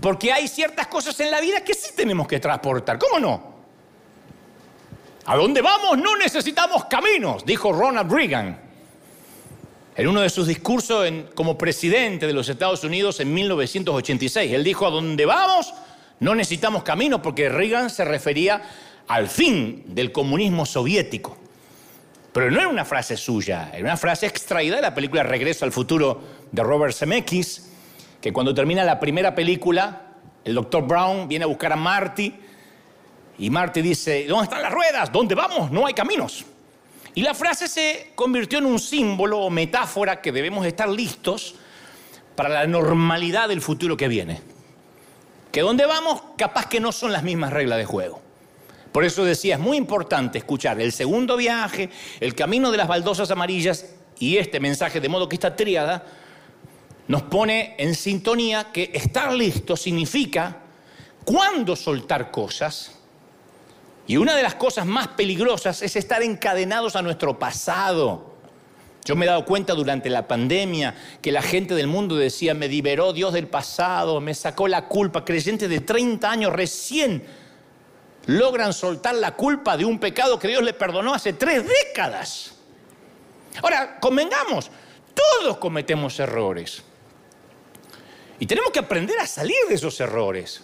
Porque 0.00 0.33
hay 0.33 0.46
ciertas 0.46 0.87
cosas 0.87 1.18
en 1.18 1.33
la 1.33 1.40
vida 1.40 1.64
que 1.64 1.74
sí 1.74 1.90
tenemos 1.96 2.28
que 2.28 2.38
transportar. 2.38 2.96
¿Cómo 3.00 3.18
no? 3.18 3.59
A 5.26 5.37
dónde 5.37 5.61
vamos 5.61 5.98
no 5.98 6.16
necesitamos 6.16 6.85
caminos, 6.85 7.44
dijo 7.44 7.72
Ronald 7.72 8.11
Reagan 8.11 8.67
en 9.98 10.06
uno 10.06 10.20
de 10.20 10.30
sus 10.30 10.46
discursos 10.46 11.06
como 11.34 11.58
presidente 11.58 12.26
de 12.28 12.32
los 12.32 12.48
Estados 12.48 12.84
Unidos 12.84 13.18
en 13.18 13.34
1986. 13.34 14.52
Él 14.52 14.62
dijo, 14.62 14.87
a 14.87 14.90
dónde 14.90 15.26
vamos 15.26 15.74
no 16.20 16.34
necesitamos 16.34 16.82
camino, 16.82 17.22
porque 17.22 17.48
Reagan 17.48 17.90
se 17.90 18.04
refería 18.04 18.62
al 19.06 19.28
fin 19.28 19.84
del 19.87 20.12
comunismo 20.12 20.66
soviético. 20.66 21.37
Pero 22.32 22.50
no 22.50 22.58
era 22.58 22.68
una 22.68 22.84
frase 22.84 23.16
suya, 23.16 23.70
era 23.72 23.82
una 23.82 23.96
frase 23.96 24.26
extraída 24.26 24.76
de 24.76 24.82
la 24.82 24.94
película 24.94 25.22
Regreso 25.22 25.64
al 25.64 25.72
futuro 25.72 26.20
de 26.50 26.62
Robert 26.62 26.94
Zemeckis, 26.94 27.70
que 28.20 28.32
cuando 28.32 28.54
termina 28.54 28.84
la 28.84 29.00
primera 29.00 29.34
película, 29.34 30.02
el 30.44 30.54
doctor 30.54 30.87
Brown 30.87 31.28
viene 31.28 31.44
a 31.44 31.48
buscar 31.48 31.72
a 31.72 31.76
Marty 31.76 32.34
y 33.38 33.50
Marty 33.50 33.82
dice, 33.82 34.26
¿dónde 34.26 34.44
están 34.44 34.62
las 34.62 34.72
ruedas? 34.72 35.11
¿Dónde 35.12 35.34
vamos? 35.34 35.70
No 35.70 35.87
hay 35.87 35.94
caminos. 35.94 36.44
Y 37.18 37.22
la 37.22 37.35
frase 37.35 37.66
se 37.66 38.12
convirtió 38.14 38.61
en 38.61 38.66
un 38.66 38.78
símbolo 38.78 39.40
o 39.40 39.50
metáfora 39.50 40.20
que 40.20 40.31
debemos 40.31 40.64
estar 40.64 40.88
listos 40.88 41.57
para 42.37 42.48
la 42.48 42.64
normalidad 42.68 43.48
del 43.48 43.61
futuro 43.61 43.96
que 43.96 44.07
viene. 44.07 44.40
Que 45.50 45.62
donde 45.62 45.85
vamos, 45.85 46.22
capaz 46.37 46.66
que 46.66 46.78
no 46.78 46.92
son 46.92 47.11
las 47.11 47.24
mismas 47.24 47.52
reglas 47.52 47.78
de 47.78 47.87
juego. 47.87 48.22
Por 48.92 49.04
eso 49.04 49.24
decía, 49.24 49.57
es 49.57 49.61
muy 49.61 49.76
importante 49.76 50.38
escuchar 50.38 50.81
el 50.81 50.92
segundo 50.92 51.37
viaje, 51.37 51.90
el 52.20 52.37
camino 52.37 52.70
de 52.70 52.76
las 52.76 52.87
baldosas 52.87 53.33
amarillas 53.33 53.87
y 54.20 54.37
este 54.37 54.61
mensaje, 54.61 55.00
de 55.00 55.09
modo 55.09 55.28
que 55.28 55.35
esta 55.35 55.57
tríada 55.57 56.07
nos 57.09 57.22
pone 57.22 57.74
en 57.78 57.96
sintonía 57.96 58.70
que 58.72 58.92
estar 58.94 59.33
listo 59.33 59.76
significa 59.76 60.59
cuándo 61.24 61.74
soltar 61.74 62.31
cosas, 62.31 62.97
y 64.09 64.16
una 64.16 64.35
de 64.35 64.42
las 64.42 64.55
cosas 64.55 64.87
más 64.87 65.09
peligrosas 65.09 65.83
es 65.83 65.94
estar 65.94 66.23
encadenados 66.23 66.97
a 66.97 67.03
nuestro 67.03 67.38
pasado. 67.38 68.35
Yo 69.05 69.14
me 69.14 69.27
he 69.27 69.29
dado 69.29 69.44
cuenta 69.44 69.75
durante 69.75 70.09
la 70.09 70.27
pandemia 70.27 70.94
que 71.21 71.31
la 71.31 71.42
gente 71.42 71.75
del 71.75 71.88
mundo 71.88 72.16
decía, 72.16 72.55
me 72.55 72.68
liberó 72.68 73.12
Dios 73.12 73.35
del 73.35 73.49
pasado, 73.49 74.18
me 74.23 74.35
sacó 74.35 74.66
la 74.66 74.88
culpa. 74.88 75.27
Creyentes 75.27 75.68
de 75.68 75.81
30 75.81 76.31
años 76.31 76.53
recién 76.55 77.23
logran 78.25 78.73
soltar 78.73 79.14
la 79.14 79.37
culpa 79.37 79.77
de 79.77 79.85
un 79.85 79.99
pecado 79.99 80.38
que 80.38 80.49
Dios 80.49 80.62
le 80.62 80.73
perdonó 80.73 81.12
hace 81.12 81.35
tres 81.35 81.64
décadas. 81.66 82.55
Ahora, 83.62 84.01
convengamos, 84.01 84.71
todos 85.12 85.59
cometemos 85.59 86.18
errores. 86.18 86.83
Y 88.38 88.47
tenemos 88.47 88.71
que 88.71 88.79
aprender 88.79 89.18
a 89.18 89.27
salir 89.27 89.59
de 89.68 89.75
esos 89.75 90.01
errores. 90.01 90.62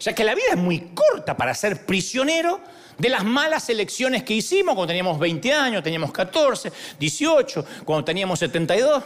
O 0.00 0.02
sea 0.02 0.14
que 0.14 0.24
la 0.24 0.34
vida 0.34 0.46
es 0.52 0.56
muy 0.56 0.92
corta 0.94 1.36
para 1.36 1.54
ser 1.54 1.84
prisionero 1.84 2.58
de 2.96 3.10
las 3.10 3.22
malas 3.22 3.68
elecciones 3.68 4.22
que 4.22 4.32
hicimos 4.32 4.74
cuando 4.74 4.86
teníamos 4.86 5.18
20 5.18 5.52
años, 5.52 5.82
teníamos 5.82 6.10
14, 6.10 6.72
18, 6.98 7.66
cuando 7.84 8.06
teníamos 8.06 8.38
72. 8.38 9.04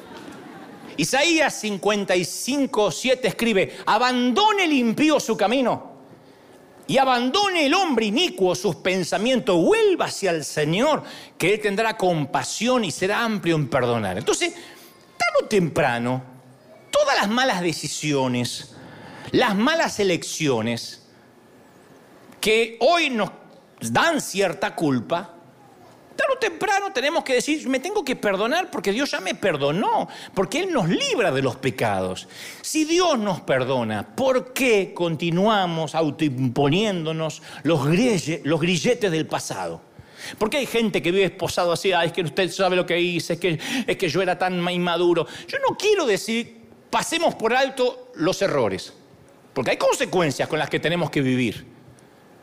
Isaías 0.98 1.58
55, 1.58 2.90
7 2.90 3.26
escribe, 3.26 3.78
abandone 3.86 4.64
el 4.64 4.74
impío 4.74 5.18
su 5.18 5.34
camino 5.34 5.92
y 6.86 6.98
abandone 6.98 7.64
el 7.64 7.72
hombre 7.72 8.04
inicuo 8.04 8.54
sus 8.54 8.76
pensamientos, 8.76 9.56
vuelva 9.56 10.04
hacia 10.04 10.30
el 10.32 10.44
Señor, 10.44 11.04
que 11.38 11.54
Él 11.54 11.60
tendrá 11.60 11.96
compasión 11.96 12.84
y 12.84 12.90
será 12.90 13.24
amplio 13.24 13.56
en 13.56 13.66
perdonar. 13.66 14.18
Entonces, 14.18 14.52
tarde 14.52 15.38
o 15.42 15.46
temprano, 15.46 16.22
todas 16.90 17.16
las 17.16 17.30
malas 17.30 17.62
decisiones, 17.62 18.74
las 19.32 19.56
malas 19.56 19.98
elecciones 19.98 21.02
que 22.40 22.76
hoy 22.80 23.10
nos 23.10 23.30
dan 23.80 24.20
cierta 24.20 24.74
culpa, 24.74 25.34
tarde 26.14 26.34
o 26.34 26.38
temprano 26.38 26.92
tenemos 26.92 27.24
que 27.24 27.34
decir, 27.34 27.66
me 27.68 27.80
tengo 27.80 28.04
que 28.04 28.14
perdonar 28.14 28.70
porque 28.70 28.92
Dios 28.92 29.10
ya 29.10 29.20
me 29.20 29.34
perdonó, 29.34 30.08
porque 30.34 30.60
Él 30.60 30.72
nos 30.72 30.88
libra 30.88 31.32
de 31.32 31.40
los 31.40 31.56
pecados. 31.56 32.28
Si 32.60 32.84
Dios 32.84 33.18
nos 33.18 33.40
perdona, 33.40 34.14
¿por 34.14 34.52
qué 34.52 34.92
continuamos 34.94 35.94
autoimponiéndonos 35.94 37.42
los, 37.62 37.80
los 38.44 38.60
grilletes 38.60 39.10
del 39.10 39.26
pasado? 39.26 39.80
Porque 40.38 40.58
hay 40.58 40.66
gente 40.66 41.00
que 41.02 41.10
vive 41.10 41.24
esposado 41.24 41.72
así, 41.72 41.90
es 41.90 42.12
que 42.12 42.22
usted 42.22 42.50
sabe 42.50 42.76
lo 42.76 42.84
que 42.84 43.00
hice, 43.00 43.34
es 43.34 43.40
que, 43.40 43.58
es 43.86 43.96
que 43.96 44.08
yo 44.08 44.20
era 44.20 44.38
tan 44.38 44.68
inmaduro. 44.68 45.26
Yo 45.48 45.58
no 45.58 45.76
quiero 45.76 46.04
decir, 46.06 46.60
pasemos 46.90 47.34
por 47.34 47.54
alto 47.54 48.12
los 48.16 48.40
errores. 48.42 48.92
Porque 49.54 49.72
hay 49.72 49.76
consecuencias 49.76 50.48
con 50.48 50.58
las 50.58 50.70
que 50.70 50.80
tenemos 50.80 51.10
que 51.10 51.20
vivir. 51.20 51.66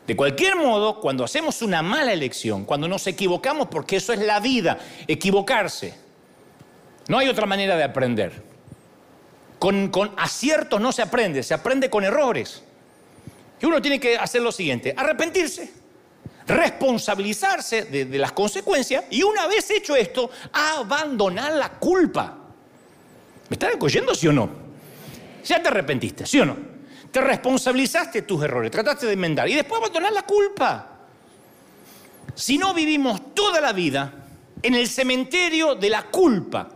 De 0.06 0.16
cualquier 0.16 0.56
modo, 0.56 1.00
cuando 1.00 1.24
hacemos 1.24 1.62
una 1.62 1.82
mala 1.82 2.12
elección, 2.12 2.64
cuando 2.64 2.88
nos 2.88 3.06
equivocamos, 3.06 3.68
porque 3.68 3.96
eso 3.96 4.12
es 4.12 4.20
la 4.20 4.40
vida, 4.40 4.78
equivocarse, 5.06 5.94
no 7.08 7.18
hay 7.18 7.28
otra 7.28 7.46
manera 7.46 7.76
de 7.76 7.84
aprender. 7.84 8.42
Con, 9.58 9.90
aciertos 10.16 10.80
no 10.80 10.90
se 10.90 11.02
aprende, 11.02 11.42
se 11.42 11.54
aprende 11.54 11.90
con 11.90 12.04
errores. 12.04 12.62
Y 13.60 13.66
uno 13.66 13.82
tiene 13.82 14.00
que 14.00 14.16
hacer 14.16 14.40
lo 14.42 14.52
siguiente, 14.52 14.94
arrepentirse, 14.96 15.70
responsabilizarse 16.46 17.84
de, 17.84 18.18
las 18.18 18.32
consecuencias 18.32 19.04
y 19.10 19.22
una 19.22 19.46
vez 19.46 19.70
hecho 19.70 19.94
esto, 19.96 20.30
abandonar 20.52 21.52
la 21.52 21.68
culpa. 21.68 22.38
¿Me 23.48 23.54
están 23.54 23.72
oyendo, 23.80 24.14
sí 24.14 24.28
o 24.28 24.32
no? 24.32 24.48
Ya 25.44 25.62
te 25.62 25.68
arrepentiste, 25.68 26.26
¿sí 26.26 26.40
o 26.40 26.46
no? 26.46 26.56
Te 27.10 27.20
responsabilizaste 27.20 28.20
de 28.20 28.26
tus 28.26 28.42
errores, 28.42 28.70
trataste 28.70 29.06
de 29.06 29.14
enmendar 29.14 29.48
y 29.48 29.54
después 29.54 29.80
abandonar 29.80 30.12
la 30.12 30.22
culpa. 30.22 30.86
Si 32.34 32.56
no 32.56 32.72
vivimos 32.72 33.34
toda 33.34 33.60
la 33.60 33.72
vida 33.72 34.12
en 34.62 34.74
el 34.74 34.86
cementerio 34.88 35.74
de 35.74 35.90
la 35.90 36.04
culpa, 36.04 36.68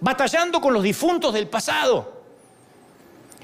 batallando 0.00 0.60
con 0.60 0.72
los 0.72 0.82
difuntos 0.82 1.32
del 1.32 1.48
pasado. 1.48 2.22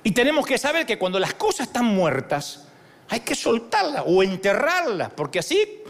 Y 0.02 0.12
tenemos 0.12 0.46
que 0.46 0.58
saber 0.58 0.86
que 0.86 0.98
cuando 0.98 1.18
las 1.18 1.34
cosas 1.34 1.66
están 1.66 1.84
muertas, 1.86 2.66
hay 3.08 3.20
que 3.20 3.34
soltarlas 3.34 4.04
o 4.06 4.22
enterrarlas, 4.22 5.10
porque 5.10 5.40
así, 5.40 5.82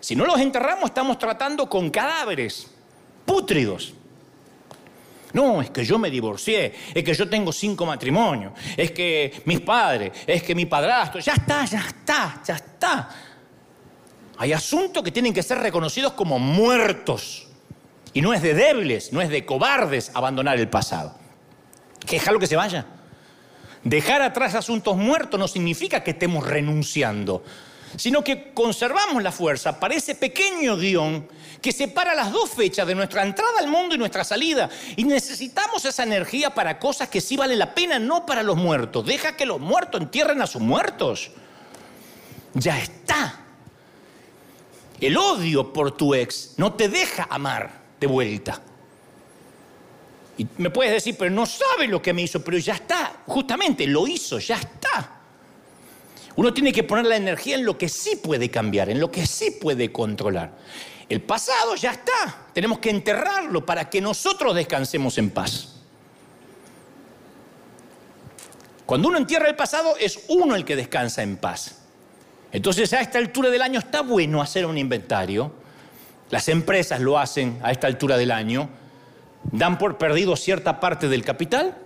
si 0.00 0.14
no 0.14 0.26
los 0.26 0.38
enterramos, 0.40 0.86
estamos 0.86 1.18
tratando 1.18 1.68
con 1.68 1.90
cadáveres 1.90 2.70
pútridos. 3.24 3.94
No, 5.34 5.60
es 5.60 5.70
que 5.70 5.84
yo 5.84 5.98
me 5.98 6.10
divorcié, 6.10 6.72
es 6.94 7.04
que 7.04 7.12
yo 7.12 7.28
tengo 7.28 7.52
cinco 7.52 7.84
matrimonios, 7.84 8.52
es 8.76 8.92
que 8.92 9.42
mis 9.44 9.60
padres, 9.60 10.12
es 10.26 10.42
que 10.44 10.54
mi 10.54 10.64
padrastro, 10.64 11.20
ya 11.20 11.34
está, 11.34 11.64
ya 11.64 11.80
está, 11.80 12.40
ya 12.46 12.54
está. 12.54 13.10
Hay 14.38 14.52
asuntos 14.52 15.02
que 15.02 15.10
tienen 15.10 15.34
que 15.34 15.42
ser 15.42 15.58
reconocidos 15.58 16.12
como 16.12 16.38
muertos. 16.38 17.48
Y 18.12 18.20
no 18.20 18.32
es 18.32 18.42
de 18.42 18.54
débiles, 18.54 19.12
no 19.12 19.20
es 19.20 19.28
de 19.28 19.44
cobardes 19.44 20.12
abandonar 20.14 20.58
el 20.58 20.68
pasado. 20.68 21.16
Que 22.06 22.16
dejarlo 22.16 22.38
que 22.38 22.46
se 22.46 22.54
vaya. 22.54 22.86
Dejar 23.82 24.22
atrás 24.22 24.54
asuntos 24.54 24.96
muertos 24.96 25.38
no 25.38 25.48
significa 25.48 26.04
que 26.04 26.12
estemos 26.12 26.46
renunciando. 26.46 27.42
Sino 27.96 28.22
que 28.22 28.52
conservamos 28.52 29.22
la 29.22 29.32
fuerza 29.32 29.78
para 29.78 29.94
ese 29.94 30.14
pequeño 30.14 30.76
guion 30.76 31.28
que 31.60 31.72
separa 31.72 32.14
las 32.14 32.30
dos 32.30 32.50
fechas 32.50 32.86
de 32.86 32.94
nuestra 32.94 33.22
entrada 33.22 33.58
al 33.58 33.68
mundo 33.68 33.94
y 33.94 33.98
nuestra 33.98 34.22
salida. 34.22 34.68
Y 34.96 35.04
necesitamos 35.04 35.84
esa 35.86 36.02
energía 36.02 36.50
para 36.50 36.78
cosas 36.78 37.08
que 37.08 37.22
sí 37.22 37.38
valen 37.38 37.58
la 37.58 37.74
pena, 37.74 37.98
no 37.98 38.26
para 38.26 38.42
los 38.42 38.56
muertos. 38.56 39.06
Deja 39.06 39.34
que 39.34 39.46
los 39.46 39.60
muertos 39.60 40.02
entierren 40.02 40.42
a 40.42 40.46
sus 40.46 40.60
muertos. 40.60 41.30
Ya 42.52 42.78
está. 42.78 43.40
El 45.00 45.16
odio 45.16 45.72
por 45.72 45.96
tu 45.96 46.14
ex 46.14 46.54
no 46.58 46.74
te 46.74 46.88
deja 46.90 47.26
amar 47.30 47.70
de 47.98 48.06
vuelta. 48.06 48.60
Y 50.36 50.46
me 50.58 50.68
puedes 50.70 50.92
decir, 50.92 51.16
pero 51.18 51.30
no 51.30 51.46
sabe 51.46 51.86
lo 51.88 52.02
que 52.02 52.12
me 52.12 52.22
hizo, 52.22 52.44
pero 52.44 52.58
ya 52.58 52.74
está. 52.74 53.22
Justamente 53.26 53.86
lo 53.86 54.06
hizo, 54.06 54.38
ya 54.38 54.56
está. 54.56 55.20
Uno 56.36 56.52
tiene 56.52 56.72
que 56.72 56.82
poner 56.82 57.06
la 57.06 57.16
energía 57.16 57.54
en 57.56 57.64
lo 57.64 57.78
que 57.78 57.88
sí 57.88 58.16
puede 58.16 58.50
cambiar, 58.50 58.90
en 58.90 58.98
lo 58.98 59.10
que 59.10 59.26
sí 59.26 59.52
puede 59.52 59.92
controlar. 59.92 60.52
El 61.08 61.22
pasado 61.22 61.76
ya 61.76 61.92
está. 61.92 62.48
Tenemos 62.52 62.78
que 62.78 62.90
enterrarlo 62.90 63.64
para 63.64 63.88
que 63.88 64.00
nosotros 64.00 64.54
descansemos 64.54 65.16
en 65.18 65.30
paz. 65.30 65.74
Cuando 68.86 69.08
uno 69.08 69.18
entierra 69.18 69.48
el 69.48 69.56
pasado 69.56 69.94
es 69.98 70.24
uno 70.28 70.56
el 70.56 70.64
que 70.64 70.76
descansa 70.76 71.22
en 71.22 71.36
paz. 71.36 71.82
Entonces 72.52 72.92
a 72.92 73.00
esta 73.00 73.18
altura 73.18 73.50
del 73.50 73.62
año 73.62 73.78
está 73.78 74.02
bueno 74.02 74.42
hacer 74.42 74.66
un 74.66 74.76
inventario. 74.76 75.52
Las 76.30 76.48
empresas 76.48 77.00
lo 77.00 77.18
hacen 77.18 77.58
a 77.62 77.70
esta 77.70 77.86
altura 77.86 78.16
del 78.16 78.30
año. 78.30 78.68
Dan 79.52 79.78
por 79.78 79.98
perdido 79.98 80.36
cierta 80.36 80.80
parte 80.80 81.08
del 81.08 81.24
capital 81.24 81.83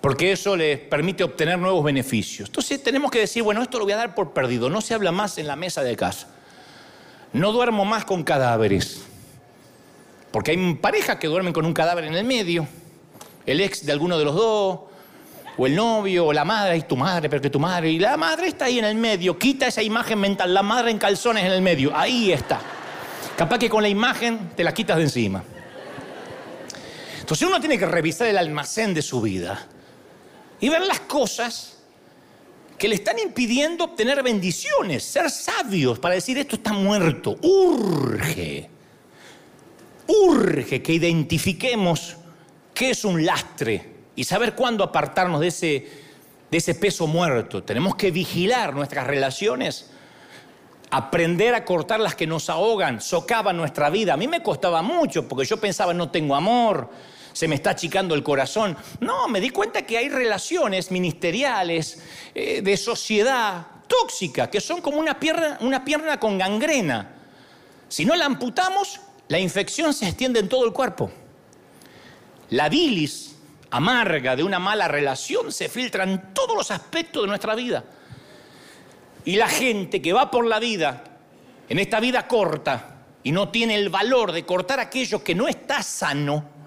porque 0.00 0.32
eso 0.32 0.56
les 0.56 0.78
permite 0.78 1.24
obtener 1.24 1.58
nuevos 1.58 1.82
beneficios. 1.82 2.48
Entonces 2.48 2.82
tenemos 2.82 3.10
que 3.10 3.20
decir, 3.20 3.42
bueno, 3.42 3.62
esto 3.62 3.78
lo 3.78 3.84
voy 3.84 3.92
a 3.92 3.96
dar 3.96 4.14
por 4.14 4.32
perdido, 4.32 4.70
no 4.70 4.80
se 4.80 4.94
habla 4.94 5.12
más 5.12 5.38
en 5.38 5.46
la 5.46 5.56
mesa 5.56 5.82
de 5.82 5.96
casa. 5.96 6.28
No 7.32 7.52
duermo 7.52 7.84
más 7.84 8.04
con 8.04 8.22
cadáveres, 8.22 9.02
porque 10.30 10.52
hay 10.52 10.74
parejas 10.74 11.16
que 11.16 11.26
duermen 11.26 11.52
con 11.52 11.66
un 11.66 11.74
cadáver 11.74 12.04
en 12.04 12.14
el 12.14 12.24
medio, 12.24 12.66
el 13.44 13.60
ex 13.60 13.84
de 13.84 13.92
alguno 13.92 14.18
de 14.18 14.24
los 14.24 14.34
dos, 14.34 14.80
o 15.60 15.66
el 15.66 15.74
novio, 15.74 16.26
o 16.26 16.32
la 16.32 16.44
madre, 16.44 16.76
y 16.76 16.82
tu 16.82 16.96
madre, 16.96 17.28
pero 17.28 17.42
que 17.42 17.50
tu 17.50 17.58
madre, 17.58 17.90
y 17.90 17.98
la 17.98 18.16
madre 18.16 18.46
está 18.48 18.66
ahí 18.66 18.78
en 18.78 18.84
el 18.84 18.94
medio, 18.94 19.36
quita 19.36 19.66
esa 19.66 19.82
imagen 19.82 20.20
mental, 20.20 20.54
la 20.54 20.62
madre 20.62 20.92
en 20.92 20.98
calzones 20.98 21.44
en 21.44 21.50
el 21.50 21.60
medio, 21.60 21.94
ahí 21.94 22.32
está. 22.32 22.60
Capaz 23.36 23.58
que 23.58 23.68
con 23.68 23.82
la 23.82 23.88
imagen 23.88 24.50
te 24.56 24.62
la 24.62 24.72
quitas 24.72 24.96
de 24.96 25.02
encima. 25.02 25.42
Entonces 27.20 27.46
uno 27.46 27.60
tiene 27.60 27.78
que 27.78 27.86
revisar 27.86 28.28
el 28.28 28.38
almacén 28.38 28.94
de 28.94 29.02
su 29.02 29.20
vida 29.20 29.66
y 30.60 30.68
ver 30.68 30.82
las 30.82 31.00
cosas 31.00 31.78
que 32.78 32.88
le 32.88 32.94
están 32.94 33.18
impidiendo 33.18 33.84
obtener 33.84 34.22
bendiciones, 34.22 35.02
ser 35.02 35.30
sabios 35.30 35.98
para 35.98 36.14
decir 36.14 36.38
esto 36.38 36.56
está 36.56 36.72
muerto. 36.72 37.36
Urge, 37.42 38.68
urge 40.06 40.82
que 40.82 40.92
identifiquemos 40.92 42.16
qué 42.72 42.90
es 42.90 43.04
un 43.04 43.26
lastre 43.26 43.98
y 44.14 44.24
saber 44.24 44.54
cuándo 44.54 44.84
apartarnos 44.84 45.40
de 45.40 45.48
ese, 45.48 45.88
de 46.50 46.56
ese 46.56 46.74
peso 46.76 47.08
muerto. 47.08 47.64
Tenemos 47.64 47.96
que 47.96 48.12
vigilar 48.12 48.74
nuestras 48.74 49.06
relaciones, 49.08 49.90
aprender 50.90 51.56
a 51.56 51.64
cortar 51.64 51.98
las 51.98 52.14
que 52.14 52.28
nos 52.28 52.48
ahogan, 52.48 53.00
socavan 53.00 53.56
nuestra 53.56 53.90
vida. 53.90 54.14
A 54.14 54.16
mí 54.16 54.28
me 54.28 54.42
costaba 54.42 54.82
mucho 54.82 55.26
porque 55.26 55.44
yo 55.44 55.56
pensaba 55.56 55.92
no 55.92 56.10
tengo 56.10 56.36
amor 56.36 56.88
se 57.38 57.46
me 57.46 57.54
está 57.54 57.70
achicando 57.70 58.16
el 58.16 58.24
corazón. 58.24 58.76
No, 58.98 59.28
me 59.28 59.40
di 59.40 59.50
cuenta 59.50 59.82
que 59.82 59.96
hay 59.96 60.08
relaciones 60.08 60.90
ministeriales, 60.90 62.02
eh, 62.34 62.62
de 62.62 62.76
sociedad, 62.76 63.64
tóxicas, 63.86 64.48
que 64.48 64.60
son 64.60 64.80
como 64.80 64.96
una 64.96 65.20
pierna, 65.20 65.56
una 65.60 65.84
pierna 65.84 66.18
con 66.18 66.36
gangrena. 66.36 67.14
Si 67.86 68.04
no 68.04 68.16
la 68.16 68.24
amputamos, 68.24 69.00
la 69.28 69.38
infección 69.38 69.94
se 69.94 70.08
extiende 70.08 70.40
en 70.40 70.48
todo 70.48 70.64
el 70.64 70.72
cuerpo. 70.72 71.12
La 72.50 72.68
bilis 72.68 73.36
amarga 73.70 74.34
de 74.34 74.42
una 74.42 74.58
mala 74.58 74.88
relación 74.88 75.52
se 75.52 75.68
filtra 75.68 76.02
en 76.02 76.34
todos 76.34 76.56
los 76.56 76.72
aspectos 76.72 77.22
de 77.22 77.28
nuestra 77.28 77.54
vida. 77.54 77.84
Y 79.24 79.36
la 79.36 79.46
gente 79.46 80.02
que 80.02 80.12
va 80.12 80.28
por 80.28 80.44
la 80.44 80.58
vida, 80.58 81.04
en 81.68 81.78
esta 81.78 82.00
vida 82.00 82.26
corta, 82.26 82.96
y 83.22 83.30
no 83.30 83.50
tiene 83.50 83.76
el 83.76 83.90
valor 83.90 84.32
de 84.32 84.44
cortar 84.44 84.80
aquello 84.80 85.22
que 85.22 85.36
no 85.36 85.46
está 85.46 85.84
sano, 85.84 86.57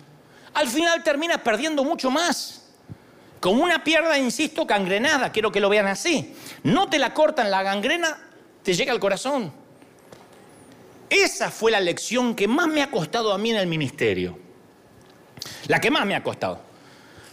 al 0.54 0.68
final 0.68 1.04
terminas 1.04 1.40
perdiendo 1.40 1.84
mucho 1.84 2.12
más. 2.12 2.62
Como 3.40 3.64
una 3.64 3.84
pierna, 3.84 4.18
insisto, 4.18 4.66
gangrenada, 4.66 5.32
quiero 5.32 5.52
que 5.52 5.60
lo 5.60 5.70
vean 5.70 5.88
así. 5.88 6.36
No 6.64 6.90
te 6.90 7.00
la 7.00 7.14
cortan 7.14 7.50
la 7.50 7.64
gangrena, 7.64 8.18
te 8.62 8.74
llega 8.74 8.92
al 8.92 9.00
corazón. 9.00 9.52
Esa 11.10 11.50
fue 11.50 11.72
la 11.72 11.80
lección 11.80 12.36
que 12.36 12.48
más 12.48 12.68
me 12.68 12.84
ha 12.84 12.92
costado 12.92 13.34
a 13.34 13.38
mí 13.38 13.50
en 13.50 13.58
el 13.58 13.68
ministerio. 13.68 14.38
La 15.68 15.82
que 15.82 15.90
más 15.90 16.06
me 16.06 16.16
ha 16.16 16.22
costado. 16.22 16.62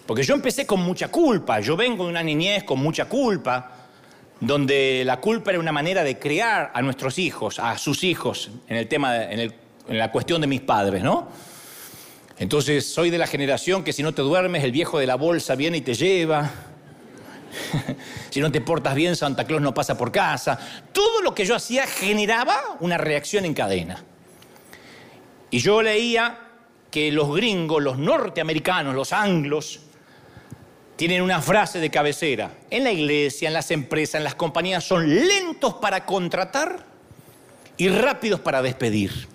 Porque 0.07 0.22
yo 0.22 0.35
empecé 0.35 0.66
con 0.66 0.81
mucha 0.81 1.09
culpa. 1.09 1.61
Yo 1.61 1.76
vengo 1.76 2.04
de 2.04 2.11
una 2.11 2.22
niñez 2.22 2.64
con 2.64 2.78
mucha 2.78 3.04
culpa, 3.04 3.72
donde 4.40 5.02
la 5.04 5.20
culpa 5.20 5.50
era 5.50 5.61
una 5.61 5.72
manera 5.72 6.02
de 6.02 6.18
criar 6.18 6.70
a 6.72 6.81
nuestros 6.81 7.18
hijos, 7.18 7.59
a 7.59 7.76
sus 7.76 8.02
hijos, 8.02 8.50
en 8.66 8.78
el 8.78 8.88
tema, 8.88 9.24
en, 9.24 9.54
en 9.88 9.98
la 9.98 10.11
cuestión 10.11 10.40
de 10.40 10.46
mis 10.46 10.62
padres, 10.62 11.02
¿no? 11.02 11.28
Entonces 12.38 12.87
soy 12.87 13.11
de 13.11 13.18
la 13.18 13.27
generación 13.27 13.83
que 13.83 13.92
si 13.92 14.03
no 14.03 14.14
te 14.14 14.22
duermes, 14.22 14.62
el 14.62 14.72
viejo 14.72 14.98
de 14.98 15.07
la 15.07 15.16
bolsa 15.16 15.57
viene 15.57 15.79
y 15.79 15.81
te 15.81 15.94
lleva. 15.94 16.51
si 18.31 18.40
no 18.40 18.53
te 18.53 18.61
portas 18.61 18.94
bien, 18.94 19.16
Santa 19.16 19.44
Claus 19.44 19.61
no 19.61 19.74
pasa 19.74 19.98
por 19.98 20.12
casa. 20.12 20.59
Todo 20.92 21.20
lo 21.22 21.35
que 21.35 21.44
yo 21.44 21.57
hacía 21.57 21.87
generaba 21.87 22.77
una 22.81 22.96
reacción 22.96 23.44
en 23.44 23.55
cadena. 23.55 24.05
Y 25.51 25.59
yo 25.59 25.83
leía 25.83 26.38
que 26.90 27.11
los 27.11 27.35
gringos, 27.35 27.83
los 27.83 27.98
norteamericanos, 27.98 28.94
los 28.94 29.12
anglos, 29.12 29.81
tienen 30.96 31.22
una 31.22 31.40
frase 31.40 31.81
de 31.81 31.90
cabecera. 31.90 32.53
En 32.70 32.85
la 32.85 32.92
iglesia, 32.92 33.48
en 33.48 33.55
las 33.55 33.70
empresas, 33.70 34.16
en 34.16 34.24
las 34.24 34.35
compañías, 34.35 34.85
son 34.85 35.09
lentos 35.09 35.74
para 35.74 36.05
contratar 36.05 36.85
y 37.77 37.88
rápidos 37.88 38.40
para 38.40 38.62
despedir. 38.62 39.29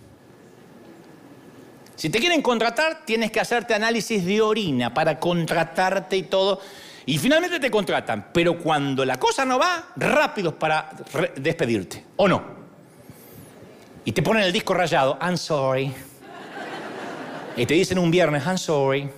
Si 2.03 2.09
te 2.09 2.19
quieren 2.19 2.41
contratar, 2.41 3.05
tienes 3.05 3.31
que 3.31 3.39
hacerte 3.39 3.73
análisis 3.73 4.25
de 4.25 4.41
orina 4.41 4.93
para 4.93 5.21
contratarte 5.21 6.17
y 6.17 6.23
todo. 6.23 6.59
Y 7.05 7.17
finalmente 7.17 7.61
te 7.61 7.71
contratan. 7.71 8.27
Pero 8.33 8.59
cuando 8.59 9.05
la 9.05 9.17
cosa 9.17 9.45
no 9.45 9.57
va, 9.57 9.85
rápidos 9.95 10.55
para 10.55 10.89
despedirte. 11.37 12.03
¿O 12.17 12.27
no? 12.27 12.43
Y 14.03 14.11
te 14.11 14.21
ponen 14.21 14.43
el 14.43 14.51
disco 14.51 14.73
rayado. 14.73 15.17
I'm 15.21 15.37
sorry. 15.37 15.93
Y 17.55 17.65
te 17.65 17.73
dicen 17.73 17.97
un 17.97 18.11
viernes, 18.11 18.43
I'm 18.45 18.57
sorry. 18.57 19.09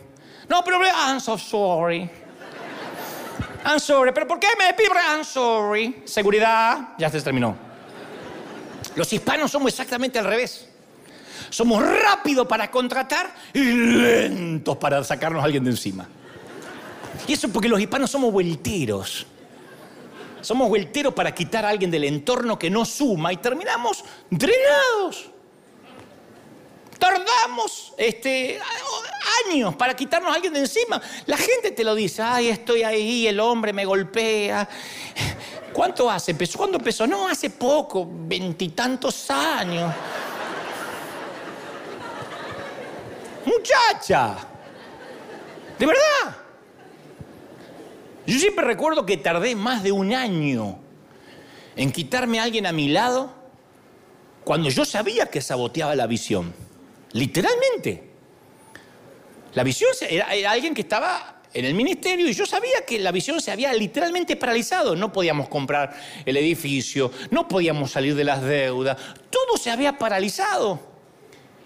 No, 0.48 0.64
pero 0.64 0.80
I'm 0.84 1.20
so 1.20 1.40
sorry. 1.40 2.08
I'm 3.66 3.80
sorry. 3.80 4.12
¿Pero 4.14 4.28
por 4.28 4.40
qué 4.40 4.50
me 4.60 4.66
despido? 4.66 4.92
I'm 4.94 5.24
sorry. 5.24 6.04
Seguridad. 6.06 6.90
Ya 7.00 7.10
se 7.10 7.20
terminó. 7.20 7.56
Los 8.96 9.12
hispanos 9.12 9.50
somos 9.50 9.72
exactamente 9.72 10.20
al 10.20 10.26
revés. 10.26 10.70
Somos 11.56 11.82
rápidos 11.82 12.46
para 12.48 12.70
contratar 12.70 13.34
y 13.54 13.62
lentos 13.62 14.76
para 14.76 15.02
sacarnos 15.06 15.42
a 15.42 15.46
alguien 15.46 15.64
de 15.64 15.70
encima. 15.72 16.06
Y 17.26 17.32
eso 17.32 17.48
porque 17.48 17.70
los 17.70 17.80
hispanos 17.80 18.12
somos 18.12 18.30
vuelteros. 18.34 19.26
Somos 20.42 20.68
vuelteros 20.68 21.14
para 21.14 21.34
quitar 21.34 21.64
a 21.64 21.70
alguien 21.70 21.90
del 21.90 22.04
entorno 22.04 22.60
que 22.60 22.70
no 22.70 22.84
suma 22.84 23.32
y 23.32 23.38
terminamos 23.38 24.04
drenados. 24.30 25.30
Tardamos 27.00 27.94
este, 27.98 28.60
años 29.48 29.78
para 29.78 29.96
quitarnos 29.96 30.34
a 30.34 30.36
alguien 30.36 30.52
de 30.52 30.60
encima. 30.60 31.02
La 31.26 31.38
gente 31.38 31.72
te 31.72 31.86
lo 31.86 31.96
dice, 31.96 32.22
ay, 32.22 32.50
estoy 32.50 32.84
ahí, 32.84 33.28
el 33.28 33.40
hombre 33.40 33.72
me 33.72 33.86
golpea. 33.86 34.68
¿Cuánto 35.72 36.12
hace? 36.12 36.36
¿Cuándo 36.58 36.80
empezó? 36.80 37.08
No, 37.08 37.30
hace 37.30 37.50
poco, 37.50 38.06
veintitantos 38.12 39.32
años. 39.32 39.94
Muchacha. 43.46 44.38
¿De 45.78 45.86
verdad? 45.86 46.38
Yo 48.26 48.40
siempre 48.40 48.66
recuerdo 48.66 49.06
que 49.06 49.18
tardé 49.18 49.56
más 49.56 49.84
de 49.84 49.92
un 49.92 50.14
año 50.14 50.80
en 51.76 51.92
quitarme 51.92 52.40
a 52.40 52.44
alguien 52.44 52.66
a 52.66 52.72
mi 52.72 52.88
lado 52.90 53.34
cuando 54.44 54.70
yo 54.70 54.86
sabía 54.86 55.28
que 55.28 55.42
saboteaba 55.42 55.96
la 55.96 56.08
visión. 56.08 56.54
Literalmente. 57.12 58.12
La 59.54 59.64
visión 59.64 59.92
era, 60.10 60.52
alguien 60.52 60.74
que 60.74 60.82
estaba 60.82 61.42
en 61.54 61.66
el 61.66 61.74
ministerio 61.74 62.28
y 62.28 62.34
yo 62.34 62.46
sabía 62.46 62.86
que 62.86 63.00
la 63.00 63.12
visión 63.12 63.40
se 63.40 63.52
había 63.52 63.74
literalmente 63.74 64.36
paralizado. 64.36 64.96
No 64.96 65.14
podíamos 65.14 65.48
comprar 65.48 65.96
el 66.26 66.36
edificio, 66.38 67.12
no 67.32 67.48
podíamos 67.48 67.92
salir 67.92 68.16
de 68.16 68.24
las 68.24 68.42
deudas, 68.42 68.98
todo 69.30 69.58
se 69.58 69.72
había 69.72 69.98
paralizado. 69.98 70.95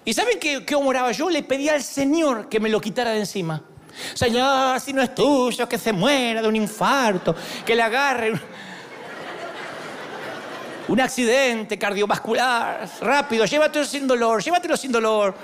¿Y 0.10 0.14
saben 0.16 0.40
qué, 0.40 0.66
qué 0.66 0.74
oraba 0.74 1.12
yo? 1.12 1.30
Le 1.30 1.44
pedía 1.44 1.76
al 1.76 1.84
Señor 1.84 2.50
que 2.50 2.60
me 2.60 2.68
lo 2.68 2.82
quitara 2.82 3.12
de 3.12 3.20
encima. 3.20 3.62
Señor, 4.16 4.80
si 4.80 4.92
no 4.92 5.04
es 5.04 5.14
tuyo, 5.14 5.70
que 5.70 5.78
se 5.78 5.94
muera 5.94 6.42
de 6.42 6.48
un 6.48 6.56
infarto, 6.56 7.36
que 7.64 7.76
le 7.76 7.84
agarre. 7.84 8.34
Un 10.88 11.00
accidente 11.00 11.78
cardiovascular, 11.78 12.90
rápido, 13.02 13.46
llévatelo 13.46 13.86
sin 13.86 14.08
dolor, 14.08 14.44
llévatelo 14.44 14.76
sin 14.78 14.92
dolor. 14.92 15.36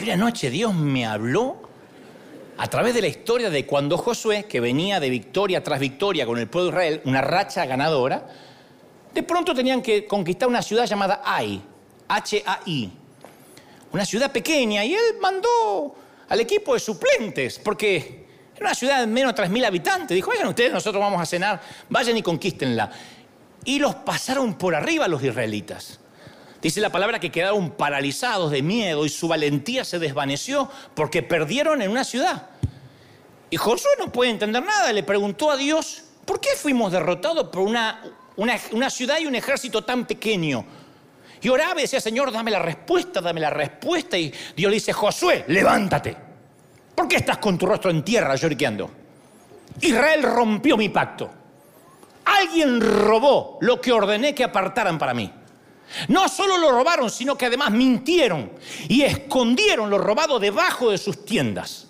Y 0.00 0.04
una 0.04 0.16
noche 0.16 0.48
Dios 0.48 0.74
me 0.74 1.04
habló 1.04 1.58
a 2.56 2.66
través 2.68 2.94
de 2.94 3.02
la 3.02 3.08
historia 3.08 3.50
de 3.50 3.66
cuando 3.66 3.98
Josué, 3.98 4.44
que 4.44 4.60
venía 4.60 4.98
de 4.98 5.10
victoria 5.10 5.62
tras 5.62 5.78
victoria 5.78 6.24
con 6.24 6.38
el 6.38 6.48
pueblo 6.48 6.70
de 6.70 6.74
Israel, 6.74 7.02
una 7.04 7.20
racha 7.20 7.66
ganadora, 7.66 8.26
de 9.12 9.22
pronto 9.22 9.54
tenían 9.54 9.82
que 9.82 10.06
conquistar 10.06 10.48
una 10.48 10.62
ciudad 10.62 10.86
llamada 10.86 11.20
Ai, 11.22 11.62
H-A-I, 12.08 12.92
una 13.92 14.04
ciudad 14.04 14.32
pequeña, 14.32 14.84
y 14.84 14.94
él 14.94 15.16
mandó 15.20 15.94
al 16.28 16.40
equipo 16.40 16.74
de 16.74 16.80
suplentes, 16.80 17.58
porque 17.58 18.26
era 18.56 18.66
una 18.66 18.74
ciudad 18.74 19.00
de 19.00 19.06
menos 19.06 19.34
de 19.34 19.42
3.000 19.42 19.66
habitantes. 19.66 20.14
Dijo, 20.14 20.30
vayan 20.30 20.48
ustedes, 20.48 20.72
nosotros 20.72 21.00
vamos 21.00 21.20
a 21.20 21.26
cenar, 21.26 21.60
vayan 21.88 22.16
y 22.16 22.22
conquístenla. 22.22 22.90
Y 23.64 23.78
los 23.78 23.94
pasaron 23.96 24.54
por 24.54 24.74
arriba 24.74 25.08
los 25.08 25.22
israelitas. 25.22 26.00
Dice 26.64 26.80
la 26.80 26.90
palabra 26.90 27.20
que 27.20 27.30
quedaron 27.30 27.72
paralizados 27.72 28.50
de 28.50 28.62
miedo 28.62 29.04
y 29.04 29.10
su 29.10 29.28
valentía 29.28 29.84
se 29.84 29.98
desvaneció 29.98 30.70
porque 30.94 31.22
perdieron 31.22 31.82
en 31.82 31.90
una 31.90 32.04
ciudad. 32.04 32.48
Y 33.50 33.56
Josué 33.56 33.90
no 33.98 34.10
puede 34.10 34.30
entender 34.30 34.64
nada, 34.64 34.90
le 34.92 35.02
preguntó 35.02 35.50
a 35.50 35.56
Dios, 35.56 36.04
¿por 36.24 36.40
qué 36.40 36.50
fuimos 36.56 36.90
derrotados 36.90 37.48
por 37.48 37.60
una, 37.60 38.02
una, 38.36 38.88
ciudad 38.88 39.18
y 39.20 39.26
un 39.26 39.34
ejército 39.34 39.84
tan 39.84 40.06
pequeño? 40.06 40.64
Y 41.44 41.50
oraba 41.50 41.78
y 41.78 41.82
decía, 41.82 42.00
Señor, 42.00 42.32
dame 42.32 42.50
la 42.50 42.58
respuesta, 42.58 43.20
dame 43.20 43.38
la 43.38 43.50
respuesta. 43.50 44.16
Y 44.16 44.32
Dios 44.56 44.70
le 44.70 44.76
dice, 44.76 44.94
Josué, 44.94 45.44
levántate. 45.48 46.16
¿Por 46.94 47.06
qué 47.06 47.16
estás 47.16 47.36
con 47.36 47.58
tu 47.58 47.66
rostro 47.66 47.90
en 47.90 48.02
tierra 48.02 48.34
lloriqueando? 48.34 48.90
Israel 49.82 50.22
rompió 50.22 50.78
mi 50.78 50.88
pacto. 50.88 51.30
Alguien 52.24 52.80
robó 52.80 53.58
lo 53.60 53.78
que 53.78 53.92
ordené 53.92 54.34
que 54.34 54.42
apartaran 54.42 54.98
para 54.98 55.12
mí. 55.12 55.30
No 56.08 56.30
solo 56.30 56.56
lo 56.56 56.72
robaron, 56.72 57.10
sino 57.10 57.36
que 57.36 57.44
además 57.44 57.70
mintieron 57.72 58.50
y 58.88 59.02
escondieron 59.02 59.90
lo 59.90 59.98
robado 59.98 60.38
debajo 60.38 60.92
de 60.92 60.96
sus 60.96 61.26
tiendas. 61.26 61.88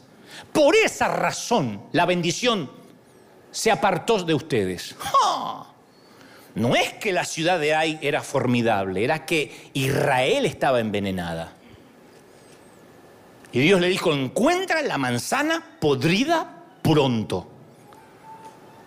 Por 0.52 0.74
esa 0.74 1.06
razón 1.06 1.80
la 1.92 2.06
bendición 2.06 2.68
se 3.52 3.70
apartó 3.70 4.20
de 4.24 4.34
ustedes. 4.34 4.96
No 6.54 6.76
es 6.76 6.92
que 6.94 7.12
la 7.12 7.24
ciudad 7.24 7.58
de 7.58 7.74
Ai 7.74 7.98
era 8.00 8.22
formidable, 8.22 9.02
era 9.02 9.26
que 9.26 9.70
Israel 9.72 10.46
estaba 10.46 10.80
envenenada. 10.80 11.52
Y 13.52 13.60
Dios 13.60 13.80
le 13.80 13.88
dijo, 13.88 14.12
encuentra 14.12 14.82
la 14.82 14.98
manzana 14.98 15.78
podrida 15.80 16.64
pronto. 16.82 17.48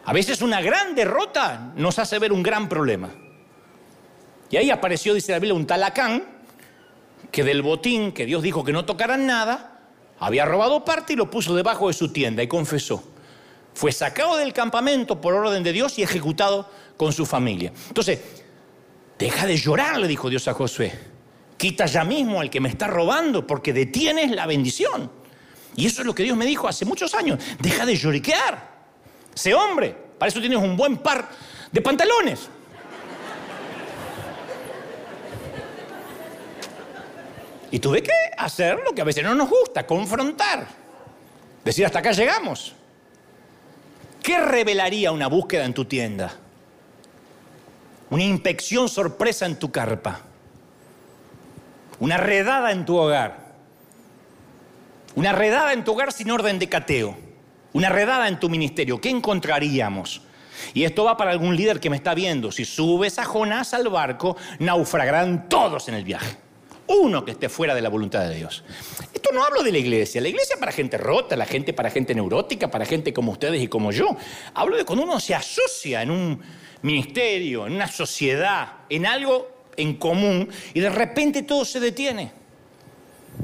A 0.05 0.13
veces 0.13 0.41
una 0.41 0.61
gran 0.61 0.95
derrota 0.95 1.73
nos 1.75 1.99
hace 1.99 2.19
ver 2.19 2.31
un 2.31 2.43
gran 2.43 2.69
problema. 2.69 3.09
Y 4.49 4.55
ahí 4.55 4.71
apareció, 4.71 5.13
dice 5.13 5.33
la 5.33 5.39
Biblia, 5.39 5.53
un 5.53 5.67
talacán 5.67 6.23
que 7.31 7.43
del 7.43 7.61
botín 7.61 8.13
que 8.13 8.25
Dios 8.25 8.41
dijo 8.43 8.63
que 8.63 8.71
no 8.71 8.85
tocaran 8.85 9.25
nada, 9.25 9.81
había 10.19 10.45
robado 10.45 10.85
parte 10.85 11.13
y 11.13 11.15
lo 11.15 11.29
puso 11.29 11.55
debajo 11.55 11.89
de 11.89 11.93
su 11.93 12.11
tienda 12.13 12.41
y 12.41 12.47
confesó. 12.47 13.03
Fue 13.73 13.91
sacado 13.91 14.37
del 14.37 14.53
campamento 14.53 15.21
por 15.21 15.33
orden 15.33 15.63
de 15.63 15.73
Dios 15.73 15.99
y 15.99 16.03
ejecutado 16.03 16.69
con 16.97 17.13
su 17.13 17.25
familia. 17.25 17.71
Entonces, 17.87 18.19
deja 19.17 19.45
de 19.45 19.55
llorar, 19.55 19.97
le 19.97 20.07
dijo 20.07 20.29
Dios 20.29 20.47
a 20.47 20.53
Josué. 20.53 20.91
Quita 21.55 21.85
ya 21.85 22.03
mismo 22.03 22.41
al 22.41 22.49
que 22.49 22.59
me 22.59 22.69
está 22.69 22.87
robando 22.87 23.47
porque 23.47 23.71
detienes 23.71 24.31
la 24.31 24.45
bendición. 24.45 25.11
Y 25.75 25.85
eso 25.85 26.01
es 26.01 26.07
lo 26.07 26.13
que 26.13 26.23
Dios 26.23 26.35
me 26.35 26.45
dijo 26.45 26.67
hace 26.67 26.85
muchos 26.85 27.13
años. 27.13 27.39
Deja 27.59 27.85
de 27.85 27.95
lloriquear. 27.95 28.77
Sé 29.33 29.53
hombre. 29.53 29.95
Para 30.17 30.29
eso 30.29 30.39
tienes 30.39 30.59
un 30.59 30.75
buen 30.75 30.97
par 30.97 31.29
de 31.71 31.81
pantalones. 31.81 32.49
Y 37.69 37.79
tuve 37.79 38.01
que 38.01 38.13
hacer 38.37 38.79
lo 38.83 38.93
que 38.93 39.01
a 39.01 39.03
veces 39.03 39.23
no 39.23 39.35
nos 39.35 39.49
gusta, 39.49 39.85
confrontar. 39.85 40.67
Decir, 41.63 41.85
hasta 41.85 41.99
acá 41.99 42.11
llegamos. 42.11 42.73
¿Qué 44.23 44.39
revelaría 44.39 45.11
una 45.11 45.27
búsqueda 45.27 45.65
en 45.65 45.73
tu 45.73 45.85
tienda? 45.85 46.33
Una 48.09 48.23
inspección 48.23 48.87
sorpresa 48.87 49.45
en 49.45 49.57
tu 49.57 49.71
carpa. 49.71 50.21
Una 51.99 52.17
redada 52.17 52.71
en 52.71 52.85
tu 52.85 52.95
hogar. 52.95 53.47
Una 55.15 55.31
redada 55.31 55.73
en 55.73 55.83
tu 55.83 55.93
hogar 55.93 56.11
sin 56.11 56.31
orden 56.31 56.59
de 56.59 56.69
cateo. 56.69 57.17
Una 57.73 57.89
redada 57.89 58.27
en 58.27 58.39
tu 58.39 58.49
ministerio. 58.49 59.01
¿Qué 59.01 59.09
encontraríamos? 59.09 60.21
Y 60.73 60.83
esto 60.83 61.03
va 61.03 61.17
para 61.17 61.31
algún 61.31 61.55
líder 61.55 61.79
que 61.79 61.89
me 61.89 61.97
está 61.97 62.13
viendo. 62.13 62.51
Si 62.51 62.65
subes 62.65 63.19
a 63.19 63.25
Jonás 63.25 63.73
al 63.73 63.89
barco, 63.89 64.37
naufragarán 64.59 65.49
todos 65.49 65.87
en 65.87 65.95
el 65.95 66.03
viaje 66.03 66.37
uno 66.87 67.25
que 67.25 67.31
esté 67.31 67.49
fuera 67.49 67.75
de 67.75 67.81
la 67.81 67.89
voluntad 67.89 68.27
de 68.27 68.35
Dios. 68.35 68.63
Esto 69.13 69.31
no 69.33 69.43
hablo 69.43 69.61
de 69.61 69.71
la 69.71 69.77
iglesia. 69.77 70.21
La 70.21 70.29
iglesia 70.29 70.55
para 70.59 70.71
gente 70.71 70.97
rota, 70.97 71.35
la 71.35 71.45
gente 71.45 71.73
para 71.73 71.89
gente 71.89 72.15
neurótica, 72.15 72.71
para 72.71 72.85
gente 72.85 73.13
como 73.13 73.33
ustedes 73.33 73.61
y 73.61 73.67
como 73.67 73.91
yo. 73.91 74.15
Hablo 74.53 74.77
de 74.77 74.85
cuando 74.85 75.03
uno 75.03 75.19
se 75.19 75.35
asocia 75.35 76.01
en 76.01 76.11
un 76.11 76.41
ministerio, 76.81 77.67
en 77.67 77.73
una 77.73 77.87
sociedad, 77.87 78.69
en 78.89 79.05
algo 79.05 79.57
en 79.77 79.95
común 79.95 80.49
y 80.73 80.79
de 80.79 80.89
repente 80.89 81.43
todo 81.43 81.63
se 81.63 81.79
detiene. 81.79 82.31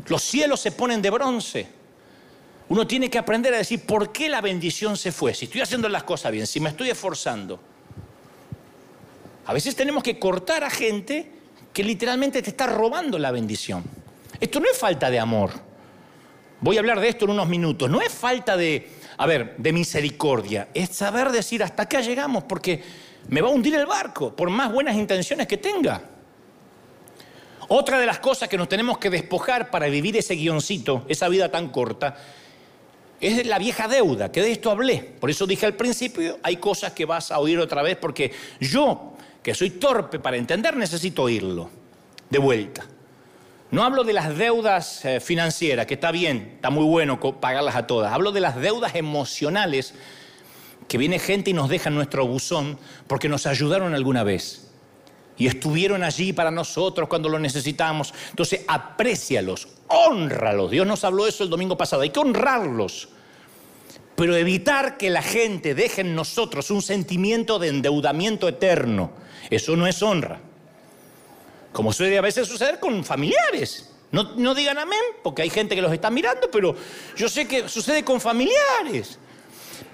Los 0.08 0.24
cielos 0.24 0.60
se 0.60 0.72
ponen 0.72 1.02
de 1.02 1.10
bronce. 1.10 1.68
Uno 2.70 2.88
tiene 2.88 3.10
que 3.10 3.20
aprender 3.20 3.54
a 3.54 3.58
decir 3.58 3.86
por 3.86 4.12
qué 4.12 4.30
la 4.30 4.42
bendición 4.42 4.98
se 4.98 5.12
fue. 5.12 5.34
Si 5.34 5.46
estoy 5.46 5.62
haciendo 5.62 5.88
las 5.90 6.04
cosas 6.04 6.32
bien, 6.32 6.48
si 6.48 6.60
me 6.60 6.70
estoy 6.70 6.90
esforzando. 6.90 7.60
A 9.46 9.54
veces 9.54 9.76
tenemos 9.76 10.02
que 10.04 10.18
cortar 10.18 10.64
a 10.64 10.70
gente 10.70 11.32
que 11.72 11.84
literalmente 11.84 12.42
te 12.42 12.50
está 12.50 12.66
robando 12.66 13.20
la 13.20 13.32
bendición. 13.32 13.84
Esto 14.40 14.60
no 14.60 14.70
es 14.72 14.78
falta 14.78 15.10
de 15.12 15.20
amor. 15.20 15.52
Voy 16.62 16.78
a 16.78 16.80
hablar 16.80 17.00
de 17.00 17.10
esto 17.10 17.26
en 17.26 17.32
unos 17.32 17.48
minutos. 17.48 17.90
No 17.90 18.02
es 18.02 18.12
falta 18.12 18.56
de, 18.56 18.90
a 19.18 19.26
ver, 19.28 19.56
de 19.58 19.74
misericordia. 19.74 20.70
Es 20.74 20.90
saber 20.90 21.30
decir 21.30 21.62
hasta 21.62 21.84
acá 21.84 22.00
llegamos 22.00 22.46
porque 22.46 22.82
me 23.34 23.42
va 23.42 23.48
a 23.50 23.52
hundir 23.52 23.74
el 23.74 23.88
barco 23.88 24.36
por 24.36 24.52
más 24.52 24.72
buenas 24.72 24.96
intenciones 24.96 25.48
que 25.48 25.58
tenga. 25.58 26.04
Otra 27.68 27.98
de 27.98 28.06
las 28.06 28.20
cosas 28.20 28.48
que 28.48 28.60
nos 28.60 28.70
tenemos 28.70 29.00
que 29.00 29.10
despojar 29.10 29.72
para 29.72 29.88
vivir 29.88 30.16
ese 30.16 30.36
guioncito, 30.36 31.04
esa 31.08 31.28
vida 31.30 31.50
tan 31.50 31.70
corta, 31.70 32.16
es 33.20 33.48
la 33.48 33.58
vieja 33.58 33.88
deuda, 33.88 34.32
que 34.32 34.44
de 34.44 34.52
esto 34.52 34.70
hablé. 34.70 35.00
Por 35.20 35.32
eso 35.32 35.48
dije 35.48 35.66
al 35.66 35.74
principio, 35.74 36.38
hay 36.44 36.58
cosas 36.58 36.94
que 36.94 37.06
vas 37.06 37.32
a 37.32 37.40
oír 37.40 37.58
otra 37.58 37.82
vez 37.82 37.98
porque 37.98 38.32
yo 38.60 39.14
que 39.42 39.56
soy 39.56 39.72
torpe 39.72 40.20
para 40.20 40.38
entender, 40.38 40.78
necesito 40.78 41.24
oírlo 41.24 41.72
de 42.30 42.38
vuelta. 42.38 42.86
No 43.72 43.84
hablo 43.84 44.04
de 44.04 44.14
las 44.14 44.38
deudas 44.38 45.04
eh, 45.06 45.20
financieras, 45.20 45.88
que 45.88 45.96
está 45.96 46.12
bien, 46.12 46.52
está 46.58 46.70
muy 46.70 46.86
bueno 46.86 47.20
pagarlas 47.42 47.76
a 47.76 47.88
todas. 47.88 48.14
Hablo 48.14 48.32
de 48.32 48.42
las 48.42 48.58
deudas 48.58 48.94
emocionales 48.94 49.96
que 50.88 50.98
viene 50.98 51.20
gente 51.20 51.50
y 51.50 51.54
nos 51.54 51.70
deja 51.70 51.90
nuestro 51.90 52.26
buzón 52.28 52.78
porque 53.08 53.30
nos 53.30 53.46
ayudaron 53.46 53.94
alguna 53.94 54.24
vez. 54.24 54.70
Y 55.38 55.48
estuvieron 55.48 56.04
allí 56.04 56.32
para 56.32 56.52
nosotros 56.52 57.10
cuando 57.10 57.30
lo 57.30 57.40
necesitamos. 57.40 58.14
Entonces, 58.30 58.62
aprécialos, 58.68 59.68
honralos. 59.88 60.72
Dios 60.72 60.86
nos 60.86 61.04
habló 61.04 61.28
eso 61.28 61.44
el 61.44 61.50
domingo 61.50 61.76
pasado. 61.76 62.04
Hay 62.04 62.12
que 62.12 62.20
honrarlos 62.20 63.10
pero 64.16 64.36
evitar 64.36 64.98
que 64.98 65.10
la 65.10 65.22
gente 65.22 65.74
deje 65.74 66.02
en 66.02 66.16
nosotros 66.16 66.70
un 66.70 66.82
sentimiento 66.82 67.60
de 67.60 67.70
endeudamiento 67.70 68.48
eterno, 68.48 69.12
eso 69.50 69.76
no 69.76 69.88
es 69.88 70.02
honra. 70.04 70.40
Como 71.72 71.92
suele 71.92 72.18
a 72.18 72.22
veces 72.22 72.48
suceder 72.48 72.80
con 72.80 73.04
familiares. 73.04 73.90
No, 74.12 74.54
digan 74.54 74.78
amén, 74.78 75.02
porque 75.24 75.42
hay 75.42 75.50
gente 75.50 75.74
que 75.74 75.82
los 75.82 75.92
está 75.92 76.12
mirando, 76.12 76.52
pero 76.52 76.76
yo 77.16 77.28
sé 77.28 77.48
que 77.48 77.68
sucede 77.68 78.04
con 78.04 78.22
familiares. 78.22 79.18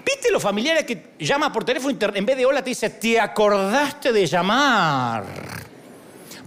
¿Viste 0.04 0.30
los 0.30 0.42
familiares 0.42 0.84
que 0.84 1.12
llama 1.18 1.52
por 1.52 1.64
teléfono 1.64 1.96
en 2.14 2.26
vez 2.26 2.36
de 2.36 2.46
hola 2.46 2.62
te 2.62 2.70
dice, 2.70 2.90
te 2.90 3.18
acordaste 3.18 4.12
de 4.12 4.26
llamar? 4.26 5.24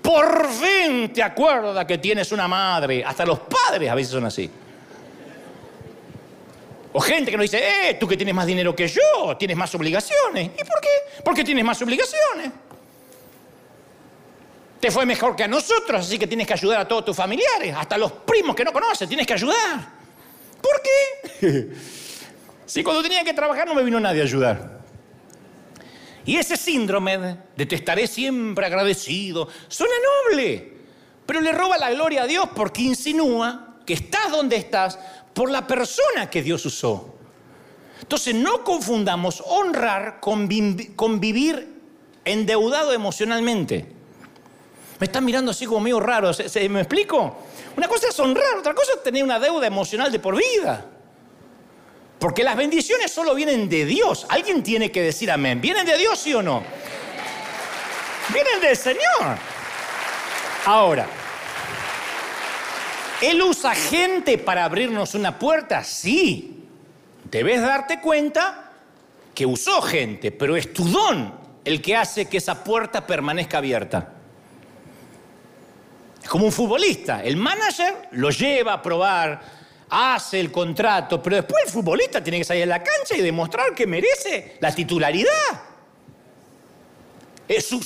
Por 0.01 0.49
fin 0.49 1.13
te 1.13 1.23
acuerdas 1.23 1.85
que 1.85 1.97
tienes 1.97 2.31
una 2.31 2.47
madre. 2.47 3.03
Hasta 3.05 3.25
los 3.25 3.39
padres 3.39 3.89
a 3.89 3.95
veces 3.95 4.11
son 4.11 4.25
así. 4.25 4.49
O 6.91 6.99
gente 6.99 7.31
que 7.31 7.37
nos 7.37 7.49
dice, 7.49 7.89
eh, 7.89 7.93
tú 7.95 8.07
que 8.07 8.15
tienes 8.15 8.35
más 8.35 8.45
dinero 8.45 8.75
que 8.75 8.87
yo, 8.87 9.35
tienes 9.37 9.57
más 9.57 9.73
obligaciones. 9.73 10.51
¿Y 10.55 10.63
por 10.63 10.79
qué? 10.81 11.21
Porque 11.23 11.43
tienes 11.43 11.63
más 11.65 11.81
obligaciones. 11.81 12.51
Te 14.79 14.91
fue 14.91 15.05
mejor 15.05 15.35
que 15.35 15.43
a 15.43 15.47
nosotros, 15.47 16.05
así 16.05 16.19
que 16.19 16.27
tienes 16.27 16.45
que 16.45 16.53
ayudar 16.53 16.81
a 16.81 16.87
todos 16.87 17.05
tus 17.05 17.15
familiares, 17.15 17.73
hasta 17.75 17.97
los 17.97 18.11
primos 18.11 18.53
que 18.53 18.65
no 18.65 18.73
conoces, 18.73 19.07
tienes 19.07 19.25
que 19.25 19.33
ayudar. 19.33 19.79
¿Por 20.61 20.81
qué? 20.81 21.69
si 22.73 22.83
cuando 22.83 23.03
tenía 23.03 23.23
que 23.23 23.35
trabajar 23.35 23.67
no 23.67 23.75
me 23.75 23.83
vino 23.83 23.99
nadie 23.99 24.21
a 24.21 24.23
ayudar. 24.23 24.79
Y 26.25 26.37
ese 26.37 26.57
síndrome 26.57 27.37
de 27.55 27.67
te 27.67 27.75
estaré 27.75 28.07
siempre 28.07 28.65
agradecido 28.65 29.47
suena 29.67 29.93
noble, 30.25 30.73
pero 31.23 31.39
le 31.39 31.51
roba 31.51 31.77
la 31.77 31.91
gloria 31.91 32.23
a 32.23 32.25
Dios 32.25 32.49
porque 32.55 32.81
insinúa 32.81 33.75
que 33.85 33.93
estás 33.93 34.31
donde 34.31 34.55
estás 34.55 34.97
por 35.35 35.51
la 35.51 35.67
persona 35.67 36.31
que 36.31 36.41
Dios 36.41 36.65
usó. 36.65 37.13
Entonces 38.01 38.33
no 38.33 38.63
confundamos 38.63 39.43
honrar 39.45 40.19
con, 40.19 40.47
vivir 40.47 41.79
endeudado 42.25 42.91
emocionalmente. 42.91 43.85
Me 44.99 45.05
están 45.05 45.23
mirando 45.23 45.51
así 45.51 45.67
como 45.67 45.81
medio 45.81 45.99
raro, 45.99 46.31
me 46.71 46.79
explico? 46.79 47.37
Una 47.77 47.87
cosa 47.87 48.07
es 48.07 48.19
honrar, 48.19 48.57
otra 48.57 48.73
cosa 48.73 48.93
es 48.95 49.03
tener 49.03 49.23
una 49.23 49.37
deuda 49.37 49.67
emocional 49.67 50.11
de 50.11 50.17
por 50.17 50.35
vida. 50.35 50.89
Porque 52.23 52.41
las 52.41 52.55
bendiciones 52.55 53.11
solo 53.11 53.35
vienen 53.35 53.67
de 53.67 53.83
Dios. 53.83 54.25
Alguien 54.29 54.63
tiene 54.63 54.89
que 54.93 55.01
decir 55.01 55.29
amén. 55.29 55.59
¿Vienen 55.59 55.85
de 55.85 55.97
Dios, 55.97 56.17
sí 56.17 56.33
o 56.33 56.41
no? 56.41 56.63
Vienen 58.33 58.61
del 58.61 58.77
Señor. 58.77 59.37
Ahora, 60.65 61.05
¿Él 63.21 63.41
usa 63.41 63.75
gente 63.75 64.37
para 64.37 64.63
abrirnos 64.63 65.15
una 65.15 65.37
puerta? 65.37 65.83
Sí. 65.83 66.63
Debes 67.29 67.61
darte 67.61 67.99
cuenta 67.99 68.71
que 69.35 69.45
usó 69.45 69.81
gente, 69.81 70.31
pero 70.31 70.55
es 70.55 70.71
tu 70.71 70.85
don 70.85 71.33
el 71.65 71.81
que 71.81 71.97
hace 71.97 72.29
que 72.29 72.37
esa 72.37 72.63
puerta 72.63 73.05
permanezca 73.05 73.57
abierta. 73.57 74.13
Es 76.23 76.29
como 76.29 76.45
un 76.45 76.53
futbolista. 76.53 77.21
El 77.21 77.35
manager 77.35 78.07
lo 78.11 78.29
lleva 78.29 78.71
a 78.71 78.81
probar, 78.81 79.62
hace 79.93 80.39
el 80.39 80.51
contrato, 80.51 81.21
pero 81.21 81.35
después 81.35 81.63
el 81.65 81.71
futbolista 81.71 82.23
tiene 82.23 82.39
que 82.39 82.43
salir 82.43 82.63
a 82.63 82.65
la 82.65 82.83
cancha 82.83 83.15
y 83.15 83.21
demostrar 83.21 83.75
que 83.75 83.85
merece 83.85 84.57
la 84.59 84.73
titularidad. 84.73 85.29
Su, 87.59 87.81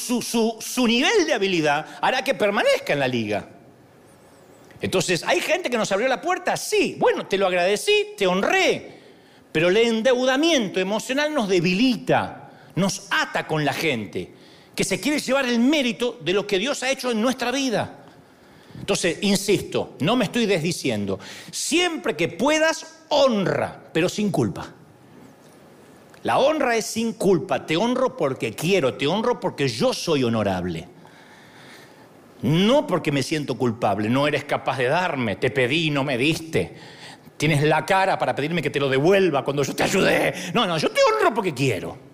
su 0.61 0.87
nivel 0.87 1.25
de 1.25 1.33
habilidad 1.33 1.85
hará 2.01 2.23
que 2.23 2.33
permanezca 2.33 2.93
en 2.93 2.99
la 2.99 3.07
liga. 3.07 3.49
Entonces, 4.79 5.23
¿hay 5.25 5.41
gente 5.41 5.69
que 5.69 5.77
nos 5.77 5.91
abrió 5.91 6.07
la 6.07 6.21
puerta? 6.21 6.55
Sí. 6.55 6.95
Bueno, 6.97 7.25
te 7.25 7.37
lo 7.37 7.47
agradecí, 7.47 8.13
te 8.17 8.27
honré. 8.27 8.97
Pero 9.51 9.69
el 9.69 9.77
endeudamiento 9.77 10.79
emocional 10.79 11.33
nos 11.33 11.49
debilita, 11.49 12.51
nos 12.75 13.07
ata 13.09 13.47
con 13.47 13.65
la 13.65 13.73
gente, 13.73 14.31
que 14.75 14.83
se 14.83 15.01
quiere 15.01 15.19
llevar 15.19 15.45
el 15.45 15.59
mérito 15.59 16.17
de 16.21 16.33
lo 16.33 16.45
que 16.45 16.59
Dios 16.59 16.83
ha 16.83 16.91
hecho 16.91 17.11
en 17.11 17.21
nuestra 17.21 17.51
vida. 17.51 18.05
Entonces, 18.79 19.17
insisto, 19.21 19.95
no 19.99 20.15
me 20.15 20.25
estoy 20.25 20.45
desdiciendo. 20.45 21.19
Siempre 21.51 22.15
que 22.15 22.27
puedas, 22.27 23.03
honra, 23.09 23.83
pero 23.93 24.09
sin 24.09 24.31
culpa. 24.31 24.73
La 26.23 26.39
honra 26.39 26.75
es 26.75 26.85
sin 26.85 27.13
culpa. 27.13 27.65
Te 27.65 27.77
honro 27.77 28.17
porque 28.17 28.53
quiero, 28.53 28.93
te 28.95 29.07
honro 29.07 29.39
porque 29.39 29.67
yo 29.67 29.93
soy 29.93 30.23
honorable. 30.23 30.87
No 32.41 32.85
porque 32.85 33.11
me 33.11 33.23
siento 33.23 33.57
culpable, 33.57 34.09
no 34.09 34.27
eres 34.27 34.43
capaz 34.43 34.77
de 34.77 34.85
darme, 34.85 35.37
te 35.37 35.49
pedí 35.49 35.87
y 35.87 35.89
no 35.89 36.03
me 36.03 36.17
diste. 36.17 36.75
Tienes 37.35 37.63
la 37.63 37.85
cara 37.85 38.17
para 38.17 38.35
pedirme 38.35 38.61
que 38.61 38.69
te 38.69 38.79
lo 38.79 38.89
devuelva 38.89 39.43
cuando 39.43 39.63
yo 39.63 39.75
te 39.75 39.83
ayudé. 39.83 40.33
No, 40.53 40.65
no, 40.65 40.77
yo 40.77 40.89
te 40.89 40.99
honro 41.01 41.33
porque 41.33 41.53
quiero. 41.53 42.06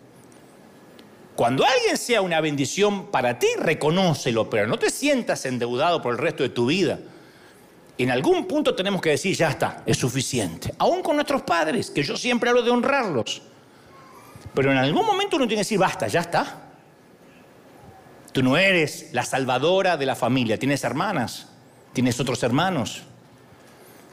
Cuando 1.36 1.66
alguien 1.66 1.98
sea 1.98 2.22
una 2.22 2.42
bendición 2.42 3.08
para 3.08 3.40
ti, 3.40 3.48
reconócelo, 3.58 4.50
pero 4.50 4.68
no 4.68 4.78
te 4.78 4.90
sientas 4.90 5.46
endeudado 5.46 6.02
por 6.02 6.14
el 6.14 6.20
resto 6.20 6.44
de 6.44 6.50
tu 6.50 6.68
vida. 6.68 7.00
En 7.98 8.12
algún 8.12 8.48
punto 8.48 8.76
tenemos 8.76 9.02
que 9.02 9.10
decir, 9.10 9.36
ya 9.36 9.50
está, 9.50 9.84
es 9.86 9.98
suficiente. 9.98 10.74
Aún 10.78 11.02
con 11.02 11.16
nuestros 11.16 11.42
padres, 11.42 11.90
que 11.90 12.04
yo 12.04 12.18
siempre 12.18 12.50
hablo 12.50 12.62
de 12.62 12.72
honrarlos. 12.72 13.42
Pero 14.54 14.72
en 14.72 14.78
algún 14.78 15.06
momento 15.06 15.38
uno 15.38 15.48
tiene 15.48 15.62
que 15.62 15.66
decir, 15.66 15.80
basta, 15.80 16.08
ya 16.08 16.22
está. 16.22 16.62
Tú 18.32 18.44
no 18.44 18.58
eres 18.58 19.10
la 19.12 19.24
salvadora 19.24 19.98
de 19.98 20.06
la 20.06 20.16
familia, 20.16 20.58
tienes 20.58 20.84
hermanas, 20.84 21.48
tienes 21.94 22.20
otros 22.20 22.42
hermanos. 22.44 23.04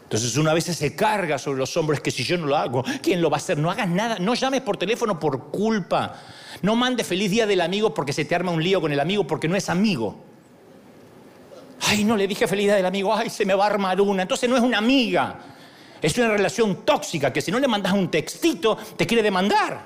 Entonces 0.04 0.36
una 0.36 0.52
vez 0.52 0.64
se 0.64 0.96
carga 0.96 1.38
sobre 1.38 1.58
los 1.58 1.76
hombres 1.76 2.00
que 2.00 2.10
si 2.10 2.24
yo 2.24 2.36
no 2.36 2.46
lo 2.46 2.56
hago, 2.56 2.84
¿quién 3.02 3.22
lo 3.22 3.30
va 3.30 3.36
a 3.36 3.40
hacer? 3.40 3.58
No 3.58 3.70
hagas 3.70 3.88
nada, 3.88 4.18
no 4.18 4.34
llames 4.34 4.60
por 4.62 4.76
teléfono 4.76 5.18
por 5.18 5.50
culpa. 5.50 6.20
No 6.62 6.76
mandes 6.76 7.06
feliz 7.06 7.30
día 7.30 7.46
del 7.46 7.60
amigo 7.60 7.94
porque 7.94 8.12
se 8.12 8.24
te 8.24 8.34
arma 8.34 8.50
un 8.52 8.62
lío 8.62 8.80
con 8.80 8.92
el 8.92 9.00
amigo 9.00 9.26
porque 9.26 9.48
no 9.48 9.56
es 9.56 9.68
amigo. 9.68 10.24
Ay, 11.82 12.04
no 12.04 12.16
le 12.16 12.26
dije 12.26 12.46
feliz 12.46 12.66
día 12.66 12.76
del 12.76 12.86
amigo, 12.86 13.14
ay, 13.14 13.30
se 13.30 13.44
me 13.44 13.54
va 13.54 13.64
a 13.64 13.68
armar 13.68 14.00
una. 14.00 14.22
Entonces 14.22 14.48
no 14.48 14.56
es 14.56 14.62
una 14.62 14.78
amiga. 14.78 15.38
Es 16.02 16.16
una 16.18 16.28
relación 16.28 16.84
tóxica 16.84 17.32
que 17.32 17.40
si 17.42 17.50
no 17.50 17.58
le 17.58 17.68
mandas 17.68 17.92
un 17.92 18.10
textito 18.10 18.76
te 18.96 19.06
quiere 19.06 19.22
demandar. 19.22 19.84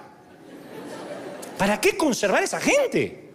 ¿Para 1.59 1.81
qué 1.81 1.97
conservar 1.97 2.43
esa 2.43 2.61
gente? 2.61 3.33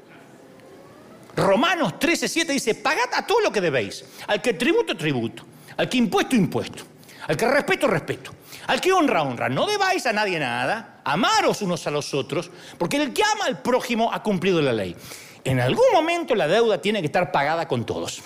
Romanos 1.36 2.00
13, 2.00 2.28
7 2.28 2.54
dice, 2.54 2.76
pagad 2.76 3.14
a 3.14 3.26
todo 3.26 3.40
lo 3.42 3.52
que 3.52 3.62
debéis. 3.62 4.04
Al 4.28 4.42
que 4.42 4.54
tributo, 4.54 4.96
tributo. 4.96 5.44
Al 5.78 5.88
que 5.88 5.98
impuesto, 5.98 6.36
impuesto. 6.36 6.84
Al 7.30 7.38
que 7.38 7.48
respeto, 7.48 7.86
respeto. 7.86 8.32
Al 8.66 8.82
que 8.82 8.92
honra, 8.92 9.22
honra. 9.22 9.50
No 9.50 9.68
debáis 9.68 10.04
a 10.08 10.14
nadie 10.14 10.40
nada. 10.40 11.02
Amaros 11.04 11.62
unos 11.62 11.86
a 11.86 11.92
los 11.92 12.16
otros. 12.16 12.50
Porque 12.76 12.98
el 12.98 13.14
que 13.14 13.22
ama 13.24 13.46
al 13.46 13.62
prójimo 13.62 14.12
ha 14.12 14.24
cumplido 14.24 14.60
la 14.64 14.74
ley. 14.74 14.96
En 15.44 15.60
algún 15.60 15.86
momento 15.94 16.34
la 16.34 16.48
deuda 16.48 16.82
tiene 16.82 17.02
que 17.02 17.06
estar 17.06 17.32
pagada 17.32 17.68
con 17.68 17.86
todos. 17.86 18.24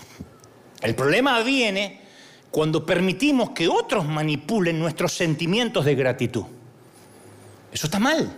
El 0.82 0.96
problema 0.96 1.38
viene 1.42 2.02
cuando 2.50 2.86
permitimos 2.86 3.50
que 3.50 3.68
otros 3.68 4.06
manipulen 4.06 4.80
nuestros 4.80 5.12
sentimientos 5.12 5.84
de 5.84 5.96
gratitud. 5.96 6.46
Eso 7.74 7.88
está 7.88 8.00
mal. 8.00 8.34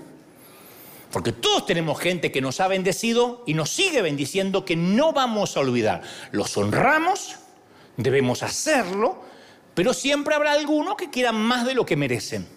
Porque 1.11 1.32
todos 1.32 1.68
tenemos 1.68 1.99
gente 1.99 2.32
que 2.32 2.41
nos 2.41 2.59
ha 2.59 2.68
bendecido 2.68 3.43
y 3.45 3.53
nos 3.53 3.70
sigue 3.70 4.01
bendiciendo 4.01 4.66
que 4.66 4.76
no 4.76 5.13
vamos 5.13 5.57
a 5.57 5.59
olvidar. 5.59 6.01
Los 6.32 6.57
honramos, 6.57 7.36
debemos 7.97 8.41
hacerlo, 8.41 9.24
pero 9.76 9.93
siempre 9.93 10.34
habrá 10.34 10.53
alguno 10.53 10.95
que 10.95 11.11
quiera 11.11 11.32
más 11.32 11.65
de 11.65 11.76
lo 11.76 11.86
que 11.86 11.97
merecen. 11.97 12.47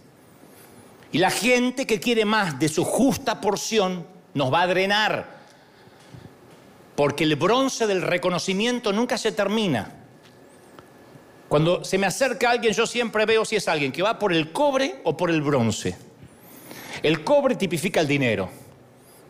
Y 1.11 1.19
la 1.19 1.31
gente 1.31 1.87
que 1.87 2.01
quiere 2.01 2.25
más 2.25 2.59
de 2.59 2.69
su 2.69 2.85
justa 2.85 3.41
porción 3.41 4.07
nos 4.35 4.53
va 4.53 4.63
a 4.63 4.67
drenar. 4.69 5.39
Porque 6.95 7.25
el 7.25 7.37
bronce 7.37 7.87
del 7.87 8.03
reconocimiento 8.03 8.93
nunca 8.93 9.19
se 9.19 9.33
termina. 9.33 9.95
Cuando 11.49 11.83
se 11.83 11.99
me 11.99 12.07
acerca 12.07 12.51
alguien, 12.51 12.73
yo 12.73 12.87
siempre 12.87 13.27
veo 13.27 13.45
si 13.45 13.57
es 13.57 13.67
alguien 13.69 13.91
que 13.91 14.03
va 14.03 14.19
por 14.19 14.33
el 14.33 14.53
cobre 14.53 15.01
o 15.05 15.17
por 15.17 15.31
el 15.31 15.43
bronce. 15.43 15.97
El 17.03 17.25
cobre 17.25 17.57
tipifica 17.57 18.01
el 18.01 18.07
dinero. 18.07 18.49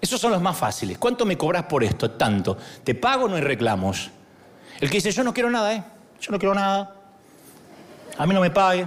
Esos 0.00 0.20
son 0.20 0.32
los 0.32 0.42
más 0.42 0.56
fáciles. 0.56 0.98
¿Cuánto 0.98 1.24
me 1.24 1.38
cobras 1.38 1.64
por 1.64 1.82
esto? 1.84 2.10
Tanto. 2.10 2.58
Te 2.84 2.94
pago, 2.94 3.28
no 3.28 3.36
hay 3.36 3.42
reclamos. 3.42 4.10
El 4.80 4.90
que 4.90 4.98
dice, 4.98 5.10
yo 5.12 5.24
no 5.24 5.32
quiero 5.32 5.50
nada, 5.50 5.74
¿eh? 5.74 5.82
Yo 6.20 6.32
no 6.32 6.38
quiero 6.38 6.54
nada. 6.54 6.97
A 8.18 8.26
mí 8.26 8.34
no 8.34 8.40
me 8.40 8.50
pague. 8.50 8.86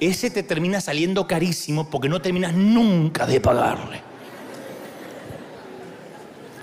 Ese 0.00 0.30
te 0.30 0.42
termina 0.42 0.80
saliendo 0.80 1.26
carísimo 1.26 1.88
porque 1.88 2.08
no 2.08 2.20
terminas 2.20 2.54
nunca 2.54 3.26
de 3.26 3.40
pagarle. 3.40 4.00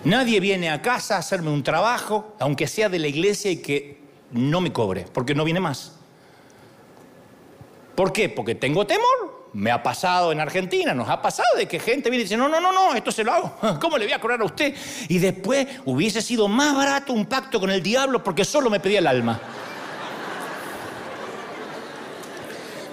Nadie 0.04 0.40
viene 0.40 0.70
a 0.70 0.82
casa 0.82 1.16
a 1.16 1.20
hacerme 1.20 1.50
un 1.50 1.64
trabajo, 1.64 2.36
aunque 2.40 2.68
sea 2.68 2.90
de 2.90 3.00
la 3.00 3.08
iglesia 3.08 3.50
y 3.52 3.58
que 3.58 4.02
no 4.32 4.60
me 4.60 4.74
cobre, 4.74 5.06
porque 5.14 5.34
no 5.34 5.46
viene 5.46 5.62
más. 5.62 5.94
¿Por 7.96 8.12
qué? 8.12 8.28
Porque 8.28 8.56
tengo 8.56 8.86
temor 8.86 9.44
me 9.54 9.70
ha 9.70 9.82
pasado 9.82 10.32
en 10.32 10.40
Argentina, 10.40 10.94
nos 10.94 11.08
ha 11.10 11.22
pasado 11.22 11.58
de 11.58 11.68
que 11.68 11.80
gente 11.80 12.10
viene 12.10 12.22
y 12.22 12.26
dice, 12.26 12.38
no, 12.38 12.50
no, 12.50 12.60
no, 12.60 12.72
no, 12.72 12.96
esto 12.96 13.12
se 13.12 13.24
lo 13.24 13.32
hago. 13.32 13.56
¿Cómo 13.80 13.98
le 13.98 14.06
voy 14.06 14.14
a 14.14 14.20
cobrar 14.20 14.42
a 14.42 14.46
usted? 14.46 14.76
Y 15.08 15.20
después 15.20 15.68
hubiese 15.86 16.22
sido 16.22 16.48
más 16.48 16.76
barato 16.76 17.14
un 17.14 17.26
pacto 17.28 17.60
con 17.60 17.70
el 17.70 17.82
diablo 17.82 18.24
porque 18.24 18.44
solo 18.44 18.70
me 18.70 18.80
pedía 18.80 19.00
el 19.00 19.08
alma. 19.08 19.40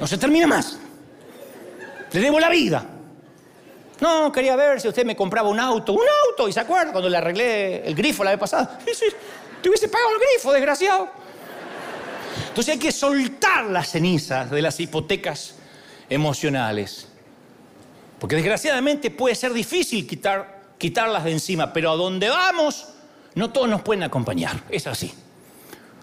No 0.01 0.07
se 0.07 0.19
termina 0.19 0.47
más. 0.47 0.79
Le 2.13 2.21
debo 2.21 2.41
la 2.41 2.49
vida. 2.49 2.85
No, 4.01 4.33
quería 4.33 4.57
ver 4.57 4.81
si 4.81 4.89
usted 4.89 5.05
me 5.05 5.15
compraba 5.15 5.49
un 5.49 5.61
auto. 5.61 5.93
Un 5.93 6.07
auto, 6.29 6.49
¿y 6.49 6.53
se 6.53 6.61
acuerda 6.61 6.91
cuando 6.91 7.11
le 7.11 7.19
arreglé 7.19 7.87
el 7.87 7.95
grifo 7.95 8.25
la 8.25 8.31
vez 8.31 8.41
pasada? 8.41 8.79
Sí, 8.87 9.05
te 9.63 9.69
hubiese 9.69 9.89
pagado 9.89 10.11
el 10.15 10.21
grifo, 10.21 10.53
desgraciado. 10.53 11.09
Entonces 12.49 12.73
hay 12.73 12.79
que 12.79 12.93
soltar 12.93 13.67
las 13.67 13.91
cenizas 13.91 14.51
de 14.51 14.63
las 14.63 14.81
hipotecas 14.81 15.55
emocionales. 16.09 17.07
Porque 18.19 18.37
desgraciadamente 18.37 19.11
puede 19.11 19.35
ser 19.35 19.53
difícil 19.53 20.07
quitar, 20.07 20.63
quitarlas 20.79 21.25
de 21.25 21.33
encima, 21.33 21.73
pero 21.73 21.91
a 21.91 21.97
donde 21.97 22.29
vamos, 22.29 22.89
no 23.35 23.51
todos 23.51 23.69
nos 23.69 23.83
pueden 23.83 24.03
acompañar. 24.03 24.63
Es 24.71 24.87
así. 24.87 25.13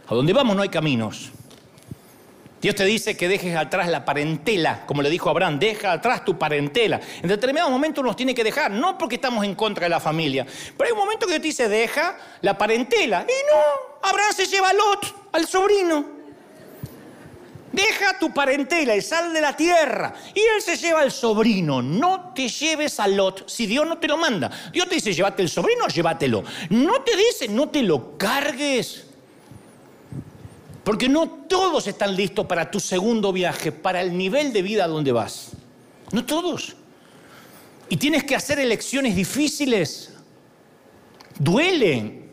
A 0.07 0.15
donde 0.15 0.33
vamos 0.33 0.55
no 0.55 0.61
hay 0.61 0.69
caminos. 0.69 1.31
Dios 2.61 2.73
te 2.73 2.85
dice 2.85 3.15
que 3.15 3.27
dejes 3.27 3.55
atrás 3.55 3.87
la 3.87 4.03
parentela, 4.03 4.85
como 4.87 5.03
le 5.03 5.09
dijo 5.09 5.29
Abraham, 5.29 5.59
deja 5.59 5.91
atrás 5.91 6.25
tu 6.25 6.39
parentela. 6.39 6.99
En 7.21 7.29
determinado 7.29 7.69
momento 7.69 8.01
nos 8.01 8.15
tiene 8.15 8.33
que 8.33 8.43
dejar, 8.43 8.71
no 8.71 8.97
porque 8.97 9.15
estamos 9.15 9.45
en 9.45 9.53
contra 9.53 9.85
de 9.85 9.89
la 9.89 9.99
familia, 9.99 10.45
pero 10.75 10.87
hay 10.87 10.91
un 10.93 10.97
momento 10.97 11.27
que 11.27 11.33
Dios 11.33 11.41
te 11.41 11.47
dice, 11.47 11.69
deja 11.69 12.17
la 12.41 12.57
parentela. 12.57 13.25
Y 13.27 13.53
no, 13.53 14.09
Abraham 14.09 14.33
se 14.35 14.47
lleva 14.47 14.69
a 14.69 14.73
Lot, 14.73 15.29
al 15.33 15.47
sobrino. 15.47 16.17
Deja 17.71 18.17
tu 18.17 18.33
parentela 18.33 18.95
y 18.95 19.01
sal 19.01 19.31
de 19.33 19.41
la 19.41 19.55
tierra. 19.55 20.15
Y 20.33 20.39
él 20.39 20.61
se 20.61 20.77
lleva 20.77 21.01
al 21.01 21.11
sobrino. 21.11 21.81
No 21.81 22.31
te 22.33 22.47
lleves 22.47 22.99
a 22.99 23.07
Lot 23.07 23.47
si 23.47 23.67
Dios 23.67 23.85
no 23.85 23.99
te 23.99 24.07
lo 24.07 24.17
manda. 24.17 24.49
Dios 24.71 24.87
te 24.89 24.95
dice, 24.95 25.13
llévate 25.13 25.43
el 25.43 25.49
sobrino, 25.49 25.87
llévatelo. 25.87 26.43
No 26.71 27.03
te 27.03 27.15
dice, 27.15 27.47
no 27.47 27.69
te 27.69 27.83
lo 27.83 28.17
cargues. 28.17 29.06
Porque 30.87 31.09
no 31.09 31.27
todos 31.49 31.85
están 31.87 32.15
listos 32.15 32.45
para 32.45 32.71
tu 32.71 32.79
segundo 32.79 33.33
viaje, 33.33 33.73
para 33.73 33.99
el 33.99 34.17
nivel 34.17 34.53
de 34.53 34.61
vida 34.61 34.87
donde 34.87 35.11
vas. 35.11 35.49
No 36.13 36.25
todos. 36.25 36.77
Y 37.89 37.97
tienes 37.97 38.23
que 38.23 38.37
hacer 38.37 38.57
elecciones 38.57 39.13
difíciles. 39.13 40.13
duelen. 41.37 42.31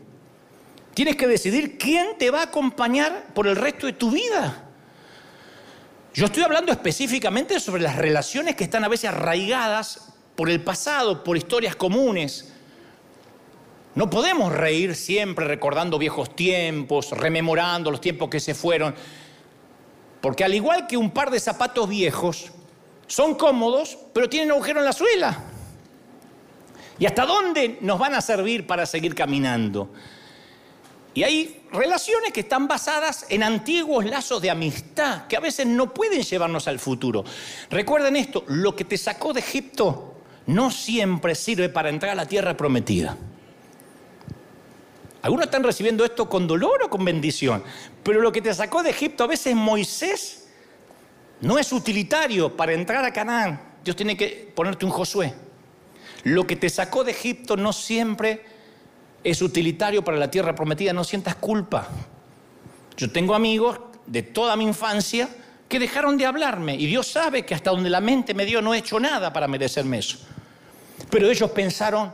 Tienes 0.94 1.16
que 1.16 1.26
decidir 1.26 1.76
quién 1.76 2.16
te 2.16 2.30
va 2.30 2.42
a 2.42 2.44
acompañar 2.44 3.34
por 3.34 3.48
el 3.48 3.56
resto 3.56 3.86
de 3.86 3.94
tu 3.94 4.12
vida. 4.12 4.68
Yo 6.14 6.26
estoy 6.26 6.44
hablando 6.44 6.70
específicamente 6.70 7.58
sobre 7.58 7.82
las 7.82 7.96
relaciones 7.96 8.54
que 8.54 8.62
están 8.62 8.84
a 8.84 8.88
veces 8.88 9.10
arraigadas 9.10 10.14
por 10.36 10.48
el 10.48 10.62
pasado, 10.62 11.24
por 11.24 11.36
historias 11.36 11.74
comunes. 11.74 12.53
No 13.94 14.10
podemos 14.10 14.52
reír 14.52 14.94
siempre 14.96 15.46
recordando 15.46 15.98
viejos 15.98 16.34
tiempos, 16.34 17.12
rememorando 17.12 17.90
los 17.90 18.00
tiempos 18.00 18.28
que 18.28 18.40
se 18.40 18.54
fueron, 18.54 18.94
porque 20.20 20.42
al 20.42 20.54
igual 20.54 20.86
que 20.86 20.96
un 20.96 21.10
par 21.10 21.30
de 21.30 21.38
zapatos 21.38 21.88
viejos, 21.88 22.50
son 23.06 23.34
cómodos, 23.34 23.98
pero 24.12 24.28
tienen 24.28 24.50
agujero 24.50 24.80
en 24.80 24.86
la 24.86 24.92
suela. 24.92 25.38
¿Y 26.98 27.06
hasta 27.06 27.26
dónde 27.26 27.78
nos 27.80 27.98
van 27.98 28.14
a 28.14 28.20
servir 28.20 28.66
para 28.66 28.86
seguir 28.86 29.14
caminando? 29.14 29.90
Y 31.12 31.22
hay 31.22 31.62
relaciones 31.72 32.32
que 32.32 32.40
están 32.40 32.66
basadas 32.66 33.26
en 33.28 33.44
antiguos 33.44 34.04
lazos 34.04 34.42
de 34.42 34.50
amistad 34.50 35.26
que 35.28 35.36
a 35.36 35.40
veces 35.40 35.66
no 35.66 35.94
pueden 35.94 36.22
llevarnos 36.22 36.66
al 36.66 36.80
futuro. 36.80 37.24
Recuerden 37.70 38.16
esto, 38.16 38.44
lo 38.48 38.74
que 38.74 38.84
te 38.84 38.98
sacó 38.98 39.32
de 39.32 39.40
Egipto 39.40 40.14
no 40.46 40.70
siempre 40.72 41.36
sirve 41.36 41.68
para 41.68 41.90
entrar 41.90 42.12
a 42.12 42.16
la 42.16 42.26
tierra 42.26 42.56
prometida. 42.56 43.16
Algunos 45.24 45.46
están 45.46 45.62
recibiendo 45.62 46.04
esto 46.04 46.28
con 46.28 46.46
dolor 46.46 46.82
o 46.82 46.90
con 46.90 47.02
bendición, 47.02 47.64
pero 48.02 48.20
lo 48.20 48.30
que 48.30 48.42
te 48.42 48.52
sacó 48.52 48.82
de 48.82 48.90
Egipto 48.90 49.24
a 49.24 49.26
veces 49.26 49.56
Moisés 49.56 50.50
no 51.40 51.58
es 51.58 51.72
utilitario 51.72 52.54
para 52.54 52.74
entrar 52.74 53.02
a 53.06 53.10
Canaán. 53.10 53.58
Dios 53.82 53.96
tiene 53.96 54.18
que 54.18 54.52
ponerte 54.54 54.84
un 54.84 54.90
Josué. 54.90 55.32
Lo 56.24 56.46
que 56.46 56.56
te 56.56 56.68
sacó 56.68 57.04
de 57.04 57.12
Egipto 57.12 57.56
no 57.56 57.72
siempre 57.72 58.44
es 59.24 59.40
utilitario 59.40 60.04
para 60.04 60.18
la 60.18 60.30
tierra 60.30 60.54
prometida, 60.54 60.92
no 60.92 61.04
sientas 61.04 61.36
culpa. 61.36 61.88
Yo 62.94 63.10
tengo 63.10 63.34
amigos 63.34 63.80
de 64.04 64.24
toda 64.24 64.56
mi 64.56 64.64
infancia 64.64 65.30
que 65.70 65.78
dejaron 65.78 66.18
de 66.18 66.26
hablarme 66.26 66.74
y 66.74 66.84
Dios 66.84 67.06
sabe 67.06 67.46
que 67.46 67.54
hasta 67.54 67.70
donde 67.70 67.88
la 67.88 68.02
mente 68.02 68.34
me 68.34 68.44
dio 68.44 68.60
no 68.60 68.74
he 68.74 68.78
hecho 68.78 69.00
nada 69.00 69.32
para 69.32 69.48
merecerme 69.48 70.00
eso. 70.00 70.18
Pero 71.08 71.30
ellos 71.30 71.50
pensaron, 71.52 72.12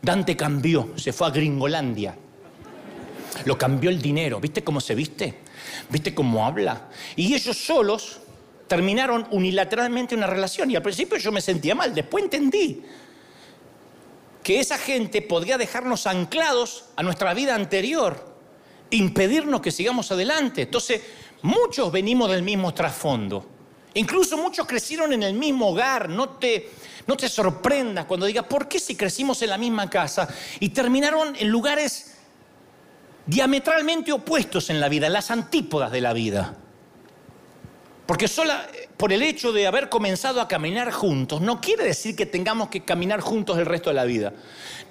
Dante 0.00 0.36
cambió, 0.36 0.90
se 0.94 1.12
fue 1.12 1.26
a 1.26 1.30
Gringolandia. 1.30 2.16
Lo 3.44 3.58
cambió 3.58 3.90
el 3.90 4.00
dinero, 4.00 4.40
¿viste 4.40 4.62
cómo 4.62 4.80
se 4.80 4.94
viste? 4.94 5.34
¿Viste 5.88 6.14
cómo 6.14 6.44
habla? 6.46 6.88
Y 7.16 7.34
ellos 7.34 7.56
solos 7.56 8.20
terminaron 8.68 9.26
unilateralmente 9.30 10.14
una 10.14 10.26
relación 10.26 10.70
y 10.70 10.76
al 10.76 10.82
principio 10.82 11.18
yo 11.18 11.32
me 11.32 11.40
sentía 11.40 11.74
mal, 11.74 11.94
después 11.94 12.24
entendí 12.24 12.82
que 14.42 14.60
esa 14.60 14.78
gente 14.78 15.22
podría 15.22 15.58
dejarnos 15.58 16.06
anclados 16.06 16.86
a 16.96 17.02
nuestra 17.02 17.32
vida 17.34 17.54
anterior, 17.54 18.34
impedirnos 18.90 19.60
que 19.60 19.70
sigamos 19.70 20.10
adelante. 20.10 20.62
Entonces, 20.62 21.00
muchos 21.42 21.92
venimos 21.92 22.30
del 22.30 22.42
mismo 22.42 22.74
trasfondo. 22.74 23.46
Incluso 23.94 24.36
muchos 24.36 24.66
crecieron 24.66 25.12
en 25.12 25.22
el 25.22 25.34
mismo 25.34 25.68
hogar. 25.68 26.08
No 26.08 26.30
te, 26.30 26.70
no 27.06 27.16
te 27.16 27.28
sorprendas 27.28 28.06
cuando 28.06 28.26
digas, 28.26 28.46
¿por 28.46 28.68
qué 28.68 28.80
si 28.80 28.96
crecimos 28.96 29.42
en 29.42 29.50
la 29.50 29.58
misma 29.58 29.88
casa? 29.88 30.28
Y 30.60 30.70
terminaron 30.70 31.36
en 31.36 31.48
lugares 31.48 32.11
diametralmente 33.26 34.12
opuestos 34.12 34.70
en 34.70 34.80
la 34.80 34.88
vida, 34.88 35.06
en 35.06 35.12
las 35.12 35.30
antípodas 35.30 35.90
de 35.90 36.00
la 36.00 36.12
vida. 36.12 36.56
Porque 38.06 38.28
sola, 38.28 38.66
por 38.96 39.12
el 39.12 39.22
hecho 39.22 39.52
de 39.52 39.66
haber 39.66 39.88
comenzado 39.88 40.40
a 40.40 40.48
caminar 40.48 40.90
juntos, 40.92 41.40
no 41.40 41.60
quiere 41.60 41.84
decir 41.84 42.16
que 42.16 42.26
tengamos 42.26 42.68
que 42.68 42.84
caminar 42.84 43.20
juntos 43.20 43.58
el 43.58 43.66
resto 43.66 43.90
de 43.90 43.94
la 43.94 44.04
vida. 44.04 44.32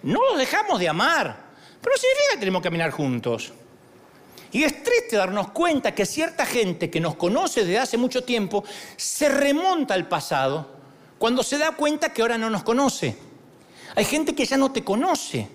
No 0.04 0.20
los 0.30 0.38
dejamos 0.38 0.80
de 0.80 0.90
amar, 0.90 1.52
pero 1.82 1.96
significa 1.98 2.34
que 2.34 2.40
tenemos 2.40 2.62
que 2.62 2.68
caminar 2.70 2.92
juntos. 2.92 3.54
Y 4.54 4.64
es 4.64 4.84
triste 4.84 5.16
darnos 5.16 5.52
cuenta 5.52 5.94
que 5.94 6.06
cierta 6.06 6.46
gente 6.46 6.90
que 6.90 7.00
nos 7.00 7.16
conoce 7.16 7.62
desde 7.62 7.80
hace 7.80 7.98
mucho 7.98 8.24
tiempo 8.24 8.64
se 8.98 9.30
remonta 9.30 9.94
al 9.94 10.08
pasado 10.08 10.68
cuando 11.18 11.44
se 11.44 11.58
da 11.58 11.72
cuenta 11.72 12.12
que 12.12 12.22
ahora 12.22 12.38
no 12.38 12.50
nos 12.50 12.64
conoce. 12.64 13.16
Hay 13.96 14.06
gente 14.06 14.34
que 14.34 14.46
ya 14.46 14.58
no 14.58 14.72
te 14.72 14.84
conoce 14.84 15.48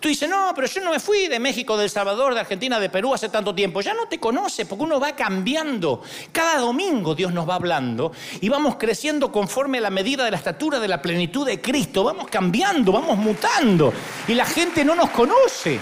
Tú 0.00 0.08
dices, 0.08 0.28
no, 0.28 0.52
pero 0.54 0.66
yo 0.66 0.80
no 0.82 0.90
me 0.90 1.00
fui 1.00 1.26
de 1.26 1.38
México, 1.38 1.76
de 1.76 1.84
El 1.84 1.90
Salvador, 1.90 2.34
de 2.34 2.40
Argentina, 2.40 2.78
de 2.78 2.90
Perú 2.90 3.14
hace 3.14 3.28
tanto 3.28 3.54
tiempo. 3.54 3.80
Ya 3.80 3.94
no 3.94 4.06
te 4.06 4.18
conoce 4.18 4.66
porque 4.66 4.84
uno 4.84 5.00
va 5.00 5.16
cambiando. 5.16 6.02
Cada 6.32 6.58
domingo 6.58 7.14
Dios 7.14 7.32
nos 7.32 7.48
va 7.48 7.54
hablando 7.54 8.12
y 8.40 8.48
vamos 8.48 8.76
creciendo 8.76 9.32
conforme 9.32 9.78
a 9.78 9.82
la 9.82 9.90
medida 9.90 10.24
de 10.24 10.30
la 10.30 10.36
estatura 10.36 10.78
de 10.78 10.88
la 10.88 11.00
plenitud 11.00 11.46
de 11.46 11.60
Cristo. 11.60 12.04
Vamos 12.04 12.28
cambiando, 12.28 12.92
vamos 12.92 13.16
mutando 13.16 13.92
y 14.28 14.34
la 14.34 14.44
gente 14.44 14.84
no 14.84 14.94
nos 14.94 15.10
conoce. 15.10 15.80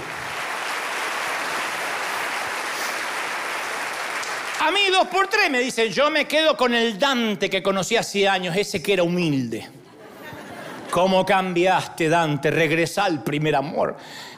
A 4.61 4.71
mí 4.71 4.81
dos 4.91 5.09
por 5.09 5.27
tres 5.27 5.51
me 5.51 5.59
dicen, 5.59 5.93
yo 5.93 6.11
me 6.11 6.27
quedo 6.27 6.57
con 6.57 6.73
el 6.73 6.99
Dante 6.99 7.51
que 7.51 7.62
conocí 7.62 7.97
hace 7.97 8.27
años, 8.27 8.57
ese 8.57 8.83
que 8.83 8.95
era 8.95 9.03
humilde. 9.03 9.84
¿Cómo 10.95 11.27
cambiaste, 11.27 12.09
Dante? 12.09 12.53
Regresa 12.53 13.05
al 13.05 13.25
primer 13.25 13.57
amor. 13.57 13.97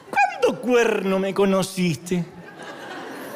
¿Cuándo 0.09 0.59
cuerno 0.59 1.19
me 1.19 1.31
conociste? 1.31 2.25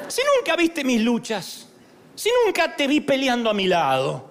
Si 0.08 0.22
nunca 0.36 0.56
viste 0.56 0.84
mis 0.84 1.02
luchas, 1.02 1.68
si 2.16 2.32
nunca 2.44 2.76
te 2.76 2.88
vi 2.88 3.00
peleando 3.00 3.52
a 3.52 3.54
mi 3.54 3.68
lado, 3.68 4.28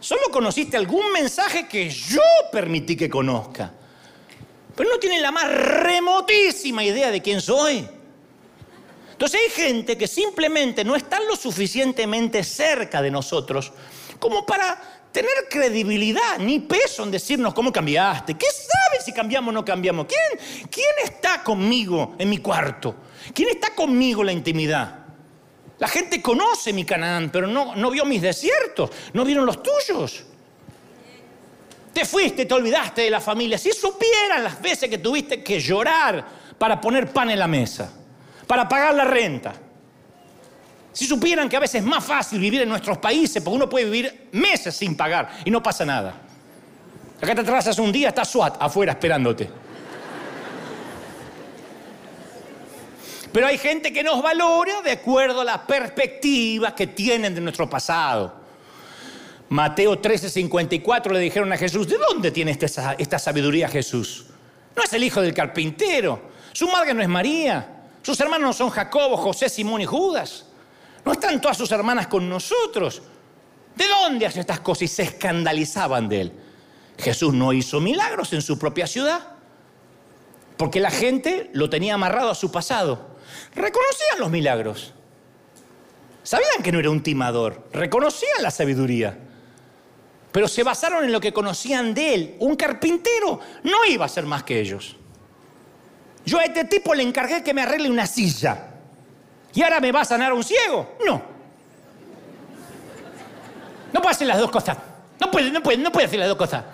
solo 0.00 0.30
conociste 0.32 0.78
algún 0.78 1.12
mensaje 1.12 1.68
que 1.68 1.90
yo 1.90 2.22
permití 2.50 2.96
que 2.96 3.10
conozca. 3.10 3.70
Pero 4.74 4.88
no 4.88 4.98
tiene 4.98 5.20
la 5.20 5.30
más 5.30 5.46
remotísima 5.46 6.82
idea 6.82 7.10
de 7.10 7.20
quién 7.20 7.42
soy. 7.42 7.86
Entonces 9.12 9.42
hay 9.42 9.50
gente 9.50 9.98
que 9.98 10.06
simplemente 10.06 10.84
no 10.86 10.96
está 10.96 11.20
lo 11.20 11.36
suficientemente 11.36 12.44
cerca 12.44 13.02
de 13.02 13.10
nosotros 13.10 13.74
como 14.18 14.46
para 14.46 14.93
tener 15.14 15.46
credibilidad 15.48 16.38
ni 16.40 16.58
peso 16.58 17.04
en 17.04 17.12
decirnos 17.12 17.54
cómo 17.54 17.72
cambiaste. 17.72 18.34
¿Qué 18.34 18.48
sabes 18.48 19.04
si 19.04 19.12
cambiamos 19.12 19.50
o 19.50 19.52
no 19.52 19.64
cambiamos? 19.64 20.06
¿Quién, 20.06 20.68
¿Quién 20.68 20.90
está 21.04 21.40
conmigo 21.44 22.16
en 22.18 22.28
mi 22.28 22.38
cuarto? 22.38 22.96
¿Quién 23.32 23.50
está 23.50 23.72
conmigo 23.76 24.22
en 24.22 24.26
la 24.26 24.32
intimidad? 24.32 24.98
La 25.78 25.86
gente 25.86 26.20
conoce 26.20 26.72
mi 26.72 26.84
Canaán, 26.84 27.30
pero 27.30 27.46
no, 27.46 27.76
no 27.76 27.92
vio 27.92 28.04
mis 28.04 28.22
desiertos, 28.22 28.90
no 29.12 29.24
vieron 29.24 29.46
los 29.46 29.62
tuyos. 29.62 30.24
Te 31.92 32.04
fuiste, 32.04 32.44
te 32.44 32.54
olvidaste 32.54 33.02
de 33.02 33.10
la 33.10 33.20
familia. 33.20 33.56
Si 33.56 33.70
supieran 33.70 34.42
las 34.42 34.60
veces 34.60 34.90
que 34.90 34.98
tuviste 34.98 35.44
que 35.44 35.60
llorar 35.60 36.26
para 36.58 36.80
poner 36.80 37.12
pan 37.12 37.30
en 37.30 37.38
la 37.38 37.46
mesa, 37.46 37.92
para 38.48 38.68
pagar 38.68 38.92
la 38.94 39.04
renta, 39.04 39.54
si 40.94 41.06
supieran 41.06 41.48
que 41.48 41.56
a 41.56 41.60
veces 41.60 41.82
es 41.82 41.86
más 41.86 42.04
fácil 42.04 42.38
vivir 42.38 42.62
en 42.62 42.68
nuestros 42.68 42.98
países, 42.98 43.42
porque 43.42 43.56
uno 43.56 43.68
puede 43.68 43.86
vivir 43.86 44.28
meses 44.30 44.76
sin 44.76 44.96
pagar 44.96 45.40
y 45.44 45.50
no 45.50 45.60
pasa 45.60 45.84
nada. 45.84 46.14
Acá 47.20 47.34
te 47.34 47.40
atrasas 47.40 47.78
un 47.80 47.90
día, 47.90 48.08
está 48.08 48.24
SWAT 48.24 48.56
afuera 48.60 48.92
esperándote. 48.92 49.50
Pero 53.32 53.48
hay 53.48 53.58
gente 53.58 53.92
que 53.92 54.04
nos 54.04 54.22
valora 54.22 54.82
de 54.82 54.92
acuerdo 54.92 55.40
a 55.40 55.44
las 55.44 55.58
perspectivas 55.58 56.74
que 56.74 56.86
tienen 56.86 57.34
de 57.34 57.40
nuestro 57.40 57.68
pasado. 57.68 58.32
Mateo 59.48 60.00
13:54 60.00 61.12
le 61.12 61.18
dijeron 61.18 61.52
a 61.52 61.56
Jesús, 61.56 61.88
¿de 61.88 61.98
dónde 61.98 62.30
tiene 62.30 62.52
esta, 62.52 62.92
esta 62.92 63.18
sabiduría 63.18 63.68
Jesús? 63.68 64.26
No 64.76 64.82
es 64.84 64.92
el 64.92 65.02
hijo 65.02 65.20
del 65.20 65.34
carpintero, 65.34 66.30
su 66.52 66.68
madre 66.68 66.94
no 66.94 67.02
es 67.02 67.08
María, 67.08 67.82
sus 68.00 68.20
hermanos 68.20 68.46
no 68.46 68.52
son 68.52 68.70
Jacobo, 68.70 69.16
José, 69.16 69.48
Simón 69.48 69.80
y 69.80 69.86
Judas. 69.86 70.46
¿No 71.04 71.12
están 71.12 71.40
todas 71.40 71.56
sus 71.56 71.70
hermanas 71.72 72.06
con 72.06 72.28
nosotros? 72.28 73.02
¿De 73.76 73.86
dónde 73.86 74.26
hace 74.26 74.40
estas 74.40 74.60
cosas? 74.60 74.82
Y 74.82 74.88
se 74.88 75.02
escandalizaban 75.02 76.08
de 76.08 76.20
él. 76.22 76.32
Jesús 76.98 77.34
no 77.34 77.52
hizo 77.52 77.80
milagros 77.80 78.32
en 78.32 78.42
su 78.42 78.58
propia 78.58 78.86
ciudad, 78.86 79.20
porque 80.56 80.80
la 80.80 80.90
gente 80.90 81.50
lo 81.52 81.68
tenía 81.68 81.94
amarrado 81.94 82.30
a 82.30 82.34
su 82.34 82.50
pasado. 82.50 83.16
Reconocían 83.54 84.20
los 84.20 84.30
milagros. 84.30 84.94
Sabían 86.22 86.62
que 86.62 86.72
no 86.72 86.78
era 86.78 86.90
un 86.90 87.02
timador, 87.02 87.68
reconocían 87.72 88.42
la 88.42 88.50
sabiduría, 88.50 89.18
pero 90.32 90.48
se 90.48 90.62
basaron 90.62 91.04
en 91.04 91.12
lo 91.12 91.20
que 91.20 91.34
conocían 91.34 91.92
de 91.92 92.14
él. 92.14 92.36
Un 92.38 92.56
carpintero 92.56 93.40
no 93.62 93.84
iba 93.84 94.06
a 94.06 94.08
ser 94.08 94.24
más 94.24 94.42
que 94.42 94.58
ellos. 94.58 94.96
Yo 96.24 96.38
a 96.38 96.44
este 96.44 96.64
tipo 96.64 96.94
le 96.94 97.02
encargué 97.02 97.42
que 97.42 97.52
me 97.52 97.62
arregle 97.62 97.90
una 97.90 98.06
silla. 98.06 98.73
¿Y 99.54 99.62
ahora 99.62 99.80
me 99.80 99.92
va 99.92 100.00
a 100.00 100.04
sanar 100.04 100.32
un 100.32 100.42
ciego? 100.42 100.96
No. 101.06 101.22
No 103.92 104.02
puede 104.02 104.14
hacer 104.14 104.26
las 104.26 104.38
dos 104.38 104.50
cosas. 104.50 104.76
No 105.20 105.30
puede, 105.30 105.50
no 105.50 105.62
puede, 105.62 105.78
no 105.78 105.92
puede 105.92 106.06
hacer 106.06 106.18
las 106.18 106.28
dos 106.28 106.36
cosas. 106.36 106.64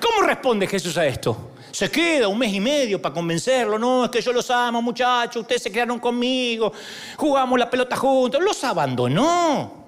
¿Cómo 0.00 0.26
responde 0.26 0.66
Jesús 0.66 0.96
a 0.98 1.06
esto? 1.06 1.52
Se 1.70 1.88
queda 1.88 2.26
un 2.26 2.36
mes 2.36 2.52
y 2.52 2.58
medio 2.58 3.00
para 3.00 3.14
convencerlo. 3.14 3.78
No, 3.78 4.06
es 4.06 4.10
que 4.10 4.20
yo 4.20 4.32
los 4.32 4.50
amo, 4.50 4.82
muchachos. 4.82 5.42
Ustedes 5.42 5.62
se 5.62 5.70
quedaron 5.70 6.00
conmigo. 6.00 6.72
Jugamos 7.16 7.56
la 7.56 7.70
pelota 7.70 7.94
juntos. 7.94 8.42
Los 8.42 8.64
abandonó. 8.64 9.84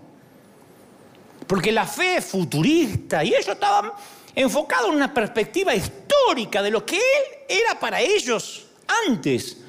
Porque 1.49 1.73
la 1.73 1.85
fe 1.85 2.19
es 2.19 2.25
futurista 2.25 3.25
y 3.25 3.35
ellos 3.35 3.49
estaban 3.49 3.91
enfocados 4.35 4.91
en 4.91 4.97
una 4.97 5.13
perspectiva 5.13 5.75
histórica 5.75 6.63
de 6.63 6.71
lo 6.71 6.87
que 6.87 6.97
Él 6.97 7.03
era 7.49 7.79
para 7.79 8.01
ellos 8.01 8.67
antes. 9.09 9.62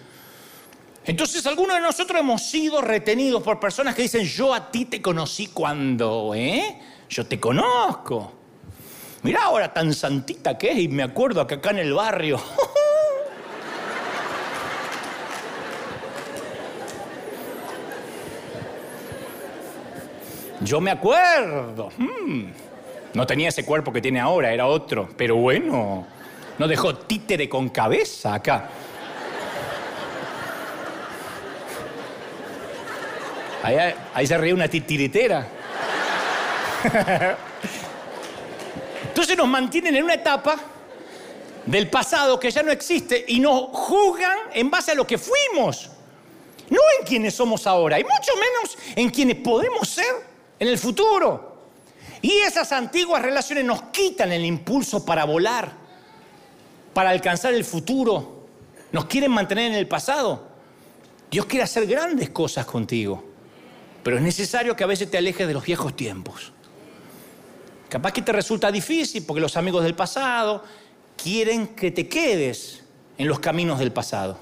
Entonces 1.06 1.46
algunos 1.46 1.76
de 1.76 1.82
nosotros 1.82 2.20
hemos 2.20 2.42
sido 2.44 2.82
retenidos 2.82 3.44
por 3.44 3.60
personas 3.60 3.94
que 3.94 4.04
dicen, 4.04 4.26
yo 4.26 4.54
a 4.54 4.72
ti 4.72 4.86
te 4.86 5.02
conocí 5.02 5.48
cuando, 5.48 6.34
¿eh? 6.34 6.80
Yo 7.10 7.26
te 7.26 7.40
conozco. 7.40 8.32
Mirá 9.24 9.44
ahora 9.44 9.74
tan 9.74 9.94
santita 9.94 10.58
que 10.58 10.72
es 10.72 10.80
y 10.80 10.88
me 10.88 11.04
acuerdo 11.04 11.46
que 11.46 11.56
acá 11.56 11.72
en 11.72 11.80
el 11.80 11.94
barrio. 11.94 12.42
Yo 20.62 20.80
me 20.80 20.92
acuerdo. 20.92 21.90
Mm. 21.98 22.46
No 23.14 23.28
tenía 23.28 23.50
ese 23.50 23.66
cuerpo 23.66 23.92
que 23.92 24.00
tiene 24.02 24.22
ahora, 24.22 24.54
era 24.54 24.68
otro. 24.68 25.10
Pero 25.18 25.36
bueno, 25.36 26.08
no 26.58 26.68
dejó 26.68 26.96
títere 26.96 27.50
con 27.50 27.70
cabeza 27.70 28.34
acá. 28.36 28.70
Ahí, 33.64 34.28
se 34.28 34.38
ríe 34.38 34.54
una 34.54 34.68
titiritera. 34.68 35.48
Entonces 39.08 39.38
nos 39.38 39.48
mantienen 39.48 39.96
en 39.96 40.04
una 40.04 40.16
etapa 40.16 40.58
del 41.66 41.90
pasado 41.90 42.38
que 42.38 42.52
ya 42.52 42.62
no 42.62 42.74
existe 42.74 43.24
y 43.26 43.40
nos 43.40 43.70
juzgan 43.72 44.38
en 44.54 44.70
base 44.70 44.92
a 44.92 44.96
lo 44.96 45.08
que 45.08 45.18
fuimos, 45.18 45.90
no 46.70 46.80
en 47.00 47.06
quienes 47.08 47.36
somos 47.36 47.66
ahora, 47.66 47.98
y 47.98 48.04
mucho 48.04 48.34
menos 48.36 48.78
en 48.98 49.10
quienes 49.10 49.38
podemos 49.38 49.88
ser 49.88 50.14
en 50.60 50.68
el 50.68 50.78
futuro. 50.78 51.54
Y 52.22 52.32
esas 52.40 52.70
antiguas 52.74 53.22
relaciones 53.22 53.64
nos 53.64 53.84
quitan 53.84 54.34
el 54.34 54.44
impulso 54.44 55.06
para 55.06 55.24
volar, 55.24 55.72
para 56.94 57.12
alcanzar 57.12 57.54
el 57.54 57.64
futuro. 57.64 58.44
Nos 58.92 59.06
quieren 59.06 59.32
mantener 59.32 59.72
en 59.72 59.78
el 59.78 59.88
pasado. 59.88 60.50
Dios 61.32 61.46
quiere 61.46 61.64
hacer 61.64 61.86
grandes 61.86 62.30
cosas 62.30 62.66
contigo. 62.66 63.33
Pero 64.04 64.18
es 64.18 64.24
necesario 64.24 64.76
que 64.76 64.84
a 64.84 64.88
veces 64.88 65.10
te 65.10 65.18
alejes 65.18 65.48
de 65.48 65.54
los 65.54 65.66
viejos 65.66 65.96
tiempos. 65.96 66.52
Capaz 67.90 68.12
que 68.12 68.22
te 68.22 68.32
resulta 68.32 68.72
difícil 68.72 69.24
porque 69.26 69.40
los 69.40 69.56
amigos 69.56 69.84
del 69.84 69.96
pasado 69.96 70.64
quieren 71.16 71.68
que 71.68 71.92
te 71.92 72.08
quedes 72.08 72.84
en 73.18 73.28
los 73.28 73.40
caminos 73.40 73.80
del 73.80 73.92
pasado. 73.92 74.40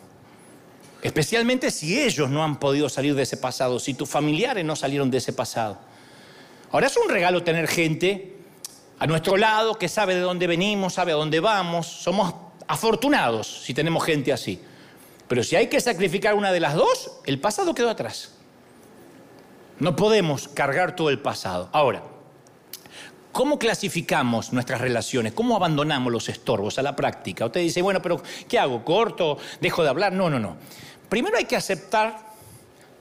Especialmente 1.02 1.72
si 1.72 2.00
ellos 2.00 2.30
no 2.30 2.44
han 2.44 2.60
podido 2.60 2.88
salir 2.90 3.16
de 3.16 3.24
ese 3.24 3.38
pasado, 3.38 3.80
si 3.80 3.94
tus 3.94 4.10
familiares 4.10 4.64
no 4.64 4.76
salieron 4.76 5.12
de 5.12 5.18
ese 5.18 5.34
pasado. 5.34 5.80
Ahora 6.72 6.88
es 6.88 6.98
un 6.98 7.10
regalo 7.10 7.44
tener 7.44 7.68
gente 7.68 8.38
a 9.00 9.08
nuestro 9.08 9.36
lado 9.36 9.76
que 9.78 9.90
sabe 9.90 10.16
de 10.16 10.22
dónde 10.22 10.48
venimos, 10.48 10.94
sabe 10.94 11.12
a 11.12 11.16
dónde 11.16 11.40
vamos. 11.40 11.88
Somos 11.88 12.34
afortunados 12.68 13.64
si 13.66 13.74
tenemos 13.74 14.04
gente 14.06 14.32
así. 14.32 14.62
Pero 15.28 15.44
si 15.44 15.56
hay 15.56 15.68
que 15.68 15.82
sacrificar 15.82 16.36
una 16.36 16.52
de 16.52 16.60
las 16.60 16.76
dos, 16.76 17.20
el 17.26 17.40
pasado 17.40 17.74
quedó 17.74 17.90
atrás. 17.90 18.36
No 19.82 19.96
podemos 19.96 20.48
cargar 20.48 20.96
todo 20.96 21.10
el 21.10 21.18
pasado. 21.18 21.68
Ahora, 21.72 22.04
¿cómo 23.32 23.58
clasificamos 23.58 24.54
nuestras 24.54 24.80
relaciones? 24.80 25.34
¿Cómo 25.34 25.56
abandonamos 25.56 26.14
los 26.14 26.30
estorbos 26.30 26.78
a 26.78 26.84
la 26.84 26.96
práctica? 26.96 27.48
Usted 27.48 27.62
dice, 27.62 27.82
bueno, 27.82 28.00
pero 28.00 28.22
¿qué 28.48 28.60
hago? 28.60 28.86
¿Corto? 28.86 29.40
¿Dejo 29.60 29.82
de 29.82 29.90
hablar? 29.90 30.14
No, 30.14 30.30
no, 30.30 30.38
no. 30.38 30.56
Primero 31.10 31.36
hay 31.36 31.46
que 31.46 31.56
aceptar 31.56 32.16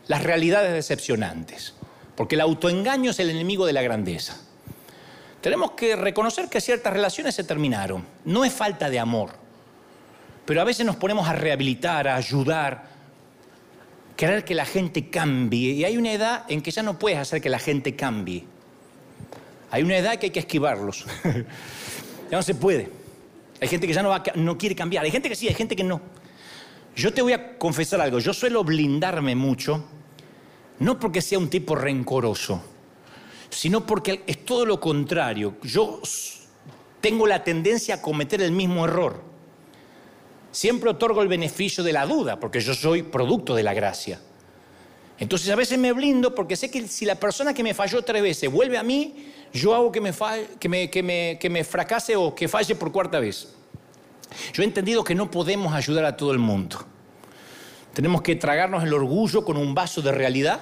las 0.06 0.22
realidades 0.22 0.72
decepcionantes, 0.72 1.74
porque 2.16 2.36
el 2.36 2.40
autoengaño 2.40 3.10
es 3.10 3.18
el 3.18 3.28
enemigo 3.28 3.66
de 3.66 3.74
la 3.74 3.82
grandeza. 3.82 4.40
Tenemos 5.42 5.72
que 5.72 5.96
reconocer 5.96 6.48
que 6.48 6.62
ciertas 6.62 6.94
relaciones 6.94 7.34
se 7.34 7.44
terminaron. 7.44 8.06
No 8.24 8.42
es 8.42 8.54
falta 8.54 8.88
de 8.88 8.98
amor, 8.98 9.32
pero 10.46 10.62
a 10.62 10.64
veces 10.64 10.86
nos 10.86 10.96
ponemos 10.96 11.28
a 11.28 11.34
rehabilitar, 11.34 12.08
a 12.08 12.16
ayudar, 12.16 12.89
querer 14.20 14.44
que 14.44 14.54
la 14.54 14.66
gente 14.66 15.08
cambie. 15.08 15.70
Y 15.72 15.84
hay 15.84 15.96
una 15.96 16.12
edad 16.12 16.44
en 16.46 16.60
que 16.60 16.70
ya 16.70 16.82
no 16.82 16.98
puedes 16.98 17.18
hacer 17.18 17.40
que 17.40 17.48
la 17.48 17.58
gente 17.58 17.96
cambie. 17.96 18.44
Hay 19.70 19.82
una 19.82 19.96
edad 19.96 20.18
que 20.18 20.26
hay 20.26 20.30
que 20.30 20.40
esquivarlos. 20.40 21.06
ya 22.30 22.36
no 22.36 22.42
se 22.42 22.54
puede. 22.54 22.90
Hay 23.62 23.68
gente 23.68 23.86
que 23.86 23.94
ya 23.94 24.02
no, 24.02 24.14
no 24.34 24.58
quiere 24.58 24.74
cambiar. 24.74 25.06
Hay 25.06 25.10
gente 25.10 25.30
que 25.30 25.34
sí, 25.34 25.48
hay 25.48 25.54
gente 25.54 25.74
que 25.74 25.84
no. 25.84 26.02
Yo 26.94 27.14
te 27.14 27.22
voy 27.22 27.32
a 27.32 27.56
confesar 27.56 28.02
algo. 28.02 28.18
Yo 28.18 28.34
suelo 28.34 28.62
blindarme 28.62 29.34
mucho, 29.34 29.86
no 30.80 31.00
porque 31.00 31.22
sea 31.22 31.38
un 31.38 31.48
tipo 31.48 31.74
rencoroso, 31.74 32.62
sino 33.48 33.86
porque 33.86 34.22
es 34.26 34.44
todo 34.44 34.66
lo 34.66 34.78
contrario. 34.78 35.56
Yo 35.62 36.02
tengo 37.00 37.26
la 37.26 37.42
tendencia 37.42 37.94
a 37.94 38.02
cometer 38.02 38.42
el 38.42 38.52
mismo 38.52 38.84
error. 38.84 39.29
Siempre 40.52 40.90
otorgo 40.90 41.22
el 41.22 41.28
beneficio 41.28 41.84
de 41.84 41.92
la 41.92 42.06
duda, 42.06 42.40
porque 42.40 42.60
yo 42.60 42.74
soy 42.74 43.02
producto 43.02 43.54
de 43.54 43.62
la 43.62 43.74
gracia. 43.74 44.20
Entonces 45.20 45.50
a 45.50 45.54
veces 45.54 45.78
me 45.78 45.92
blindo 45.92 46.34
porque 46.34 46.56
sé 46.56 46.70
que 46.70 46.88
si 46.88 47.04
la 47.04 47.14
persona 47.14 47.52
que 47.52 47.62
me 47.62 47.74
falló 47.74 48.02
tres 48.02 48.22
veces 48.22 48.50
vuelve 48.50 48.78
a 48.78 48.82
mí, 48.82 49.32
yo 49.52 49.74
hago 49.74 49.92
que 49.92 50.00
me, 50.00 51.64
fracase 51.64 52.16
o 52.16 52.34
que 52.34 52.48
falle 52.48 52.74
por 52.74 52.90
cuarta 52.90 53.20
vez. 53.20 53.54
Yo 54.54 54.62
he 54.62 54.66
entendido 54.66 55.04
que 55.04 55.14
no 55.14 55.30
podemos 55.30 55.74
ayudar 55.74 56.06
a 56.06 56.16
todo 56.16 56.32
el 56.32 56.38
mundo. 56.38 56.78
Tenemos 57.92 58.22
que 58.22 58.34
tragarnos 58.36 58.82
el 58.82 58.94
orgullo 58.94 59.44
con 59.44 59.58
un 59.58 59.74
vaso 59.74 60.00
de 60.00 60.10
realidad 60.10 60.60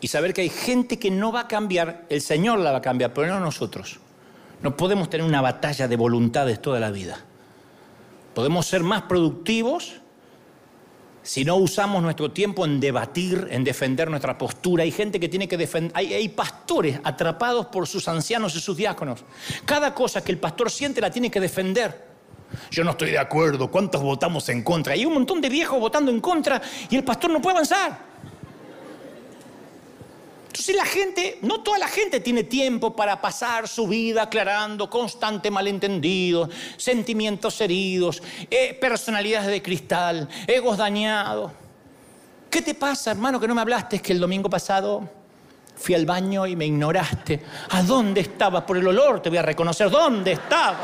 y 0.00 0.08
saber 0.08 0.32
que 0.32 0.40
hay 0.40 0.48
gente 0.48 0.98
que 0.98 1.10
no 1.10 1.30
va 1.30 1.40
a 1.40 1.48
cambiar, 1.48 2.06
el 2.08 2.22
Señor 2.22 2.60
la 2.60 2.72
va 2.72 2.78
a 2.78 2.82
cambiar, 2.82 3.12
pero 3.12 3.26
no 3.26 3.38
nosotros. 3.38 4.00
No 4.62 4.76
podemos 4.78 5.10
tener 5.10 5.26
una 5.26 5.42
batalla 5.42 5.88
de 5.88 5.96
voluntades 5.96 6.62
toda 6.62 6.80
la 6.80 6.90
vida. 6.90 7.18
Podemos 8.34 8.66
ser 8.66 8.82
más 8.82 9.02
productivos 9.02 10.00
si 11.22 11.44
no 11.44 11.56
usamos 11.56 12.02
nuestro 12.02 12.30
tiempo 12.30 12.64
en 12.64 12.80
debatir, 12.80 13.48
en 13.50 13.62
defender 13.62 14.08
nuestra 14.08 14.38
postura. 14.38 14.84
Hay 14.84 14.90
gente 14.90 15.20
que 15.20 15.28
tiene 15.28 15.48
que 15.48 15.56
defender, 15.56 15.92
hay, 15.94 16.28
pastores 16.30 16.98
atrapados 17.04 17.66
por 17.66 17.86
sus 17.86 18.08
ancianos 18.08 18.54
y 18.56 18.60
sus 18.60 18.76
diáconos. 18.76 19.24
Cada 19.64 19.94
cosa 19.94 20.24
que 20.24 20.32
el 20.32 20.38
pastor 20.38 20.70
siente 20.70 21.00
la 21.00 21.10
tiene 21.10 21.30
que 21.30 21.40
defender. 21.40 22.08
Yo 22.70 22.82
no 22.82 22.92
estoy 22.92 23.10
de 23.10 23.18
acuerdo, 23.18 23.70
¿cuántos 23.70 24.02
votamos 24.02 24.48
en 24.48 24.62
contra? 24.62 24.94
Hay 24.94 25.04
un 25.04 25.14
montón 25.14 25.40
de 25.40 25.48
viejos 25.48 25.78
votando 25.78 26.10
en 26.10 26.20
contra 26.20 26.60
y 26.88 26.96
el 26.96 27.04
pastor 27.04 27.30
no 27.30 27.40
puede 27.40 27.56
avanzar. 27.56 28.09
Entonces 30.60 30.76
la 30.76 30.84
gente, 30.84 31.38
no 31.40 31.62
toda 31.62 31.78
la 31.78 31.88
gente 31.88 32.20
tiene 32.20 32.44
tiempo 32.44 32.94
para 32.94 33.18
pasar 33.18 33.66
su 33.66 33.88
vida 33.88 34.24
aclarando 34.24 34.90
constante 34.90 35.50
malentendidos, 35.50 36.50
sentimientos 36.76 37.58
heridos, 37.62 38.22
eh, 38.50 38.76
personalidades 38.78 39.48
de 39.48 39.62
cristal, 39.62 40.28
egos 40.46 40.76
dañados. 40.76 41.50
¿Qué 42.50 42.60
te 42.60 42.74
pasa, 42.74 43.12
hermano, 43.12 43.40
que 43.40 43.48
no 43.48 43.54
me 43.54 43.62
hablaste? 43.62 43.96
Es 43.96 44.02
que 44.02 44.12
el 44.12 44.20
domingo 44.20 44.50
pasado 44.50 45.08
fui 45.76 45.94
al 45.94 46.04
baño 46.04 46.46
y 46.46 46.54
me 46.56 46.66
ignoraste. 46.66 47.40
¿A 47.70 47.82
dónde 47.82 48.20
estabas? 48.20 48.64
Por 48.64 48.76
el 48.76 48.86
olor 48.86 49.22
te 49.22 49.30
voy 49.30 49.38
a 49.38 49.42
reconocer. 49.42 49.88
¿Dónde 49.88 50.32
estaba? 50.32 50.76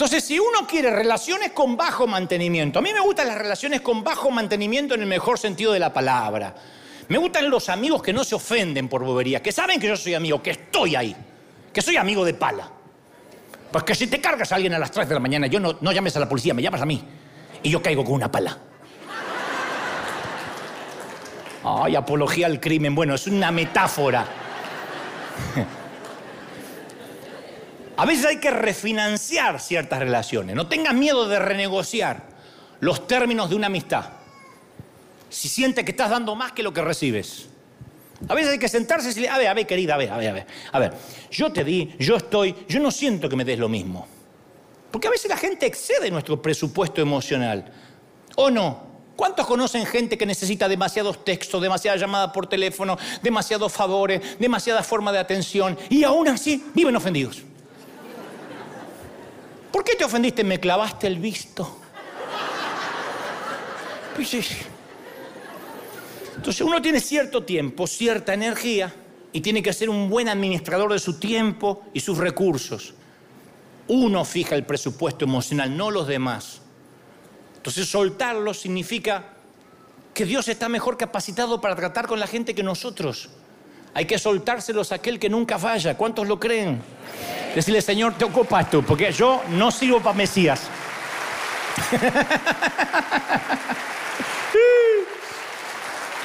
Entonces, 0.00 0.24
si 0.24 0.38
uno 0.38 0.66
quiere 0.66 0.90
relaciones 0.90 1.52
con 1.52 1.76
bajo 1.76 2.06
mantenimiento, 2.06 2.78
a 2.78 2.82
mí 2.82 2.90
me 2.90 3.00
gustan 3.00 3.28
las 3.28 3.36
relaciones 3.36 3.82
con 3.82 4.02
bajo 4.02 4.30
mantenimiento 4.30 4.94
en 4.94 5.02
el 5.02 5.06
mejor 5.06 5.38
sentido 5.38 5.74
de 5.74 5.78
la 5.78 5.92
palabra. 5.92 6.54
Me 7.08 7.18
gustan 7.18 7.50
los 7.50 7.68
amigos 7.68 8.02
que 8.02 8.10
no 8.10 8.24
se 8.24 8.34
ofenden 8.34 8.88
por 8.88 9.04
bobería, 9.04 9.42
que 9.42 9.52
saben 9.52 9.78
que 9.78 9.88
yo 9.88 9.98
soy 9.98 10.14
amigo, 10.14 10.42
que 10.42 10.52
estoy 10.52 10.96
ahí, 10.96 11.14
que 11.70 11.82
soy 11.82 11.98
amigo 11.98 12.24
de 12.24 12.32
pala. 12.32 12.66
Pues 13.70 13.84
que 13.84 13.94
si 13.94 14.06
te 14.06 14.22
cargas 14.22 14.50
a 14.52 14.54
alguien 14.54 14.72
a 14.72 14.78
las 14.78 14.90
3 14.90 15.06
de 15.06 15.12
la 15.16 15.20
mañana, 15.20 15.48
yo 15.48 15.60
no, 15.60 15.76
no 15.82 15.92
llames 15.92 16.16
a 16.16 16.20
la 16.20 16.28
policía, 16.30 16.54
me 16.54 16.62
llamas 16.62 16.80
a 16.80 16.86
mí. 16.86 17.04
Y 17.62 17.68
yo 17.68 17.82
caigo 17.82 18.02
con 18.02 18.14
una 18.14 18.32
pala. 18.32 18.56
Ay, 21.62 21.94
apología 21.94 22.46
al 22.46 22.58
crimen. 22.58 22.94
Bueno, 22.94 23.16
es 23.16 23.26
una 23.26 23.50
metáfora. 23.50 24.26
A 28.00 28.06
veces 28.06 28.24
hay 28.24 28.38
que 28.38 28.50
refinanciar 28.50 29.60
ciertas 29.60 29.98
relaciones. 29.98 30.56
No 30.56 30.68
tengas 30.68 30.94
miedo 30.94 31.28
de 31.28 31.38
renegociar 31.38 32.22
los 32.80 33.06
términos 33.06 33.50
de 33.50 33.56
una 33.56 33.66
amistad. 33.66 34.06
Si 35.28 35.50
sientes 35.50 35.84
que 35.84 35.90
estás 35.90 36.08
dando 36.08 36.34
más 36.34 36.52
que 36.52 36.62
lo 36.62 36.72
que 36.72 36.80
recibes. 36.80 37.48
A 38.26 38.34
veces 38.34 38.52
hay 38.52 38.58
que 38.58 38.70
sentarse 38.70 39.04
y 39.04 39.08
decirle, 39.08 39.28
a 39.28 39.36
ver, 39.36 39.48
a 39.48 39.52
ver, 39.52 39.66
querida, 39.66 39.96
a 39.96 39.98
ver, 39.98 40.10
a 40.12 40.16
ver, 40.16 40.30
a 40.30 40.32
ver. 40.32 40.46
A 40.72 40.78
ver, 40.78 40.94
yo 41.30 41.52
te 41.52 41.62
di, 41.62 41.94
yo 41.98 42.16
estoy, 42.16 42.56
yo 42.66 42.80
no 42.80 42.90
siento 42.90 43.28
que 43.28 43.36
me 43.36 43.44
des 43.44 43.58
lo 43.58 43.68
mismo. 43.68 44.08
Porque 44.90 45.08
a 45.08 45.10
veces 45.10 45.28
la 45.28 45.36
gente 45.36 45.66
excede 45.66 46.10
nuestro 46.10 46.40
presupuesto 46.40 47.02
emocional. 47.02 47.70
¿O 48.36 48.50
no? 48.50 48.82
¿Cuántos 49.14 49.46
conocen 49.46 49.84
gente 49.84 50.16
que 50.16 50.24
necesita 50.24 50.70
demasiados 50.70 51.22
textos, 51.22 51.60
demasiada 51.60 51.98
llamada 51.98 52.32
por 52.32 52.46
teléfono, 52.46 52.96
demasiados 53.22 53.70
favores, 53.70 54.38
demasiada 54.38 54.82
forma 54.82 55.12
de 55.12 55.18
atención 55.18 55.76
y 55.90 56.02
aún 56.02 56.28
así 56.28 56.64
viven 56.74 56.96
ofendidos? 56.96 57.44
¿Por 59.72 59.84
qué 59.84 59.94
te 59.94 60.04
ofendiste? 60.04 60.44
Me 60.44 60.58
clavaste 60.58 61.06
el 61.06 61.18
visto. 61.18 61.80
Entonces 66.36 66.60
uno 66.62 66.82
tiene 66.82 67.00
cierto 67.00 67.44
tiempo, 67.44 67.86
cierta 67.86 68.34
energía 68.34 68.94
y 69.32 69.40
tiene 69.40 69.62
que 69.62 69.72
ser 69.72 69.88
un 69.88 70.08
buen 70.08 70.28
administrador 70.28 70.92
de 70.92 70.98
su 70.98 71.18
tiempo 71.18 71.82
y 71.92 72.00
sus 72.00 72.18
recursos. 72.18 72.94
Uno 73.88 74.24
fija 74.24 74.54
el 74.54 74.64
presupuesto 74.64 75.24
emocional, 75.24 75.76
no 75.76 75.90
los 75.90 76.06
demás. 76.06 76.60
Entonces 77.56 77.88
soltarlo 77.88 78.54
significa 78.54 79.34
que 80.14 80.24
Dios 80.24 80.48
está 80.48 80.68
mejor 80.68 80.96
capacitado 80.96 81.60
para 81.60 81.76
tratar 81.76 82.06
con 82.06 82.20
la 82.20 82.26
gente 82.26 82.54
que 82.54 82.62
nosotros. 82.62 83.30
Hay 83.94 84.04
que 84.04 84.18
soltárselos 84.18 84.92
a 84.92 84.96
aquel 84.96 85.18
que 85.18 85.28
nunca 85.28 85.58
falla. 85.58 85.96
¿Cuántos 85.96 86.28
lo 86.28 86.38
creen? 86.38 86.80
Decirle, 87.54 87.82
Señor, 87.82 88.14
te 88.14 88.24
ocupas 88.24 88.70
tú, 88.70 88.82
porque 88.82 89.10
yo 89.12 89.42
no 89.50 89.70
sirvo 89.70 90.00
para 90.00 90.16
Mesías. 90.16 90.68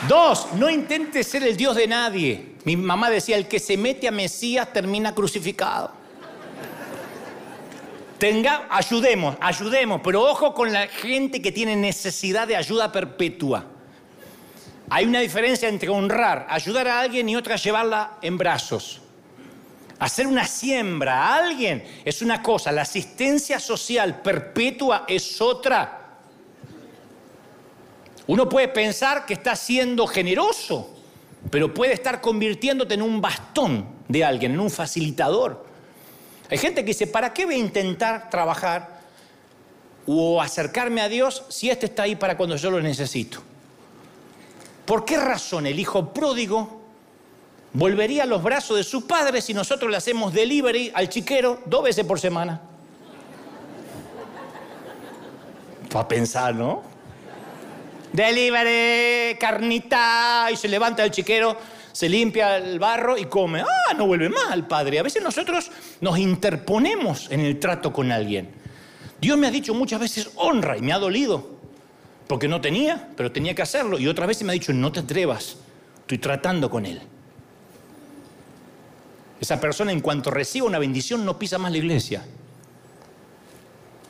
Dos, 0.08 0.54
no 0.54 0.70
intentes 0.70 1.28
ser 1.28 1.44
el 1.44 1.58
Dios 1.58 1.76
de 1.76 1.88
nadie. 1.88 2.54
Mi 2.64 2.78
mamá 2.78 3.10
decía, 3.10 3.38
el 3.38 3.48
que 3.48 3.60
se 3.60 3.76
mete 3.76 4.08
a 4.08 4.12
Mesías 4.12 4.72
termina 4.72 5.16
crucificado. 5.16 5.92
Tenga, 8.20 8.68
ayudemos, 8.70 9.36
ayudemos, 9.42 10.02
pero 10.04 10.22
ojo 10.22 10.54
con 10.54 10.72
la 10.72 10.88
gente 10.88 11.42
que 11.42 11.52
tiene 11.52 11.76
necesidad 11.76 12.48
de 12.48 12.56
ayuda 12.56 12.92
perpetua. 12.92 13.66
Hay 14.90 15.06
una 15.06 15.20
diferencia 15.20 15.68
entre 15.68 15.90
honrar, 15.90 16.46
ayudar 16.50 16.88
a 16.88 17.00
alguien 17.00 17.28
y 17.28 17.36
otra 17.36 17.56
llevarla 17.56 18.18
en 18.22 18.38
brazos. 18.38 19.02
Hacer 19.98 20.28
una 20.28 20.46
siembra 20.46 21.24
a 21.24 21.36
alguien 21.38 21.84
es 22.04 22.22
una 22.22 22.44
cosa, 22.44 22.72
la 22.72 22.82
asistencia 22.82 23.60
social 23.60 24.22
perpetua 24.22 25.06
es 25.08 25.42
otra. 25.42 26.18
Uno 28.28 28.50
puede 28.50 28.68
pensar 28.68 29.26
que 29.26 29.34
está 29.34 29.56
siendo 29.56 30.06
generoso, 30.06 30.96
pero 31.50 31.74
puede 31.74 31.94
estar 31.94 32.22
convirtiéndote 32.22 32.96
en 32.96 33.02
un 33.02 33.22
bastón 33.22 33.88
de 34.08 34.24
alguien, 34.24 34.54
en 34.54 34.60
un 34.60 34.70
facilitador. 34.70 35.66
Hay 36.50 36.58
gente 36.58 36.82
que 36.82 36.88
dice, 36.88 37.08
¿para 37.08 37.34
qué 37.34 37.46
voy 37.46 37.56
a 37.56 37.60
intentar 37.60 38.30
trabajar 38.30 39.00
o 40.06 40.42
acercarme 40.42 41.02
a 41.02 41.10
Dios 41.10 41.44
si 41.50 41.70
este 41.70 41.88
está 41.88 42.04
ahí 42.04 42.16
para 42.16 42.38
cuando 42.38 42.56
yo 42.56 42.70
lo 42.70 42.82
necesito? 42.82 43.42
¿Por 44.86 45.04
qué 45.04 45.18
razón 45.18 45.66
el 45.66 45.80
hijo 45.80 46.14
pródigo 46.14 46.82
volvería 47.74 48.24
a 48.24 48.26
los 48.26 48.44
brazos 48.44 48.78
de 48.78 48.84
sus 48.84 49.04
padres 49.04 49.46
si 49.46 49.54
nosotros 49.54 49.90
le 49.90 49.98
hacemos 49.98 50.34
delivery 50.34 50.92
al 50.94 51.10
chiquero 51.10 51.62
dos 51.66 51.84
veces 51.84 52.06
por 52.06 52.20
semana? 52.20 52.62
Para 55.90 56.08
pensar, 56.08 56.54
¿no? 56.54 56.84
Delivery, 58.14 59.38
carnita, 59.38 60.48
y 60.52 60.56
se 60.56 60.68
levanta 60.68 61.04
el 61.04 61.12
chiquero, 61.12 61.58
se 61.92 62.08
limpia 62.08 62.58
el 62.58 62.80
barro 62.80 63.18
y 63.18 63.26
come. 63.26 63.62
Ah, 63.62 63.94
no 63.96 64.06
vuelve 64.06 64.30
más 64.30 64.52
al 64.52 64.68
padre. 64.68 65.00
A 65.00 65.04
veces 65.04 65.24
nosotros 65.24 65.72
nos 66.00 66.18
interponemos 66.20 67.30
en 67.32 67.42
el 67.42 67.60
trato 67.60 67.92
con 67.92 68.12
alguien. 68.12 68.54
Dios 69.20 69.38
me 69.38 69.48
ha 69.48 69.52
dicho 69.52 69.74
muchas 69.74 70.00
veces 70.00 70.30
honra 70.36 70.78
y 70.78 70.82
me 70.82 70.94
ha 70.94 71.00
dolido. 71.00 71.55
Porque 72.28 72.48
no 72.48 72.60
tenía, 72.62 73.10
pero 73.16 73.32
tenía 73.32 73.54
que 73.54 73.62
hacerlo. 73.62 74.00
Y 74.00 74.08
otra 74.08 74.26
vez 74.26 74.42
me 74.44 74.52
ha 74.52 74.54
dicho, 74.54 74.74
no 74.74 74.92
te 74.92 75.02
atrevas, 75.02 75.58
estoy 76.02 76.18
tratando 76.18 76.70
con 76.70 76.86
él. 76.86 77.02
Esa 79.40 79.60
persona 79.60 79.92
en 79.92 80.00
cuanto 80.00 80.32
reciba 80.32 80.66
una 80.66 80.80
bendición 80.80 81.26
no 81.26 81.38
pisa 81.38 81.58
más 81.58 81.72
la 81.72 81.78
iglesia. 81.78 82.26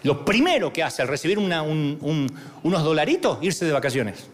Lo 0.03 0.23
primero 0.23 0.71
que 0.71 0.83
hace 0.83 1.01
al 1.01 1.07
recibir 1.07 1.39
unos 1.39 2.83
dolaritos, 2.83 3.39
irse 3.41 3.65
de 3.65 3.71
vacaciones. 3.71 4.27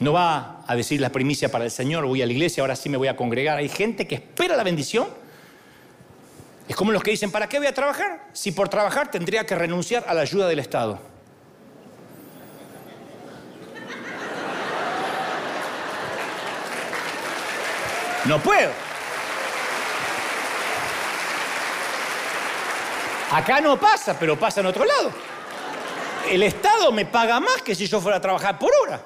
No 0.00 0.12
va 0.12 0.64
a 0.66 0.74
decir 0.74 1.00
la 1.00 1.10
primicia 1.10 1.50
para 1.50 1.64
el 1.64 1.70
Señor, 1.70 2.06
voy 2.06 2.22
a 2.22 2.26
la 2.26 2.32
iglesia, 2.32 2.62
ahora 2.62 2.76
sí 2.76 2.88
me 2.88 2.96
voy 2.96 3.08
a 3.08 3.16
congregar. 3.16 3.58
Hay 3.58 3.68
gente 3.68 4.06
que 4.06 4.16
espera 4.16 4.56
la 4.56 4.64
bendición. 4.64 5.06
Es 6.66 6.74
como 6.74 6.92
los 6.92 7.02
que 7.02 7.12
dicen, 7.12 7.30
¿para 7.30 7.48
qué 7.48 7.58
voy 7.58 7.66
a 7.66 7.74
trabajar? 7.74 8.28
Si 8.32 8.52
por 8.52 8.68
trabajar 8.68 9.10
tendría 9.10 9.44
que 9.46 9.54
renunciar 9.54 10.04
a 10.08 10.14
la 10.14 10.22
ayuda 10.22 10.48
del 10.48 10.58
Estado. 10.58 10.98
No 18.28 18.40
puedo. 18.40 18.72
Acá 23.30 23.60
no 23.60 23.78
pasa, 23.78 24.18
pero 24.18 24.38
pasa 24.38 24.60
en 24.60 24.66
otro 24.66 24.84
lado. 24.84 25.10
El 26.28 26.42
Estado 26.42 26.90
me 26.92 27.06
paga 27.06 27.38
más 27.40 27.62
que 27.62 27.74
si 27.74 27.86
yo 27.86 28.00
fuera 28.00 28.18
a 28.18 28.20
trabajar 28.20 28.58
por 28.58 28.70
hora. 28.82 29.00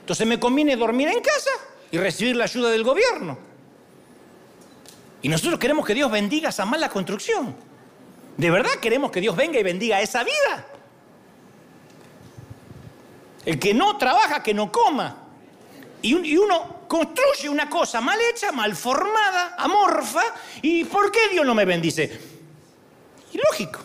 Entonces 0.00 0.26
me 0.26 0.38
conviene 0.38 0.76
dormir 0.76 1.08
en 1.08 1.20
casa 1.20 1.50
y 1.90 1.98
recibir 1.98 2.36
la 2.36 2.44
ayuda 2.44 2.70
del 2.70 2.84
gobierno. 2.84 3.38
Y 5.22 5.28
nosotros 5.28 5.58
queremos 5.58 5.84
que 5.84 5.94
Dios 5.94 6.10
bendiga 6.10 6.50
esa 6.50 6.64
mala 6.64 6.88
construcción. 6.88 7.56
¿De 8.36 8.50
verdad 8.50 8.72
queremos 8.80 9.10
que 9.10 9.20
Dios 9.20 9.34
venga 9.34 9.58
y 9.58 9.62
bendiga 9.62 10.00
esa 10.00 10.22
vida? 10.22 10.66
El 13.44 13.58
que 13.58 13.72
no 13.72 13.96
trabaja, 13.96 14.42
que 14.42 14.52
no 14.52 14.70
coma. 14.70 15.16
Y, 16.02 16.36
uno 16.36 16.75
construye 16.86 17.48
una 17.48 17.68
cosa 17.68 18.00
mal 18.00 18.18
hecha, 18.32 18.52
mal 18.52 18.74
formada, 18.74 19.54
amorfa, 19.58 20.22
¿y 20.62 20.84
por 20.84 21.10
qué 21.10 21.28
Dios 21.30 21.44
no 21.44 21.54
me 21.54 21.64
bendice? 21.64 22.18
Y 23.32 23.38
lógico. 23.38 23.80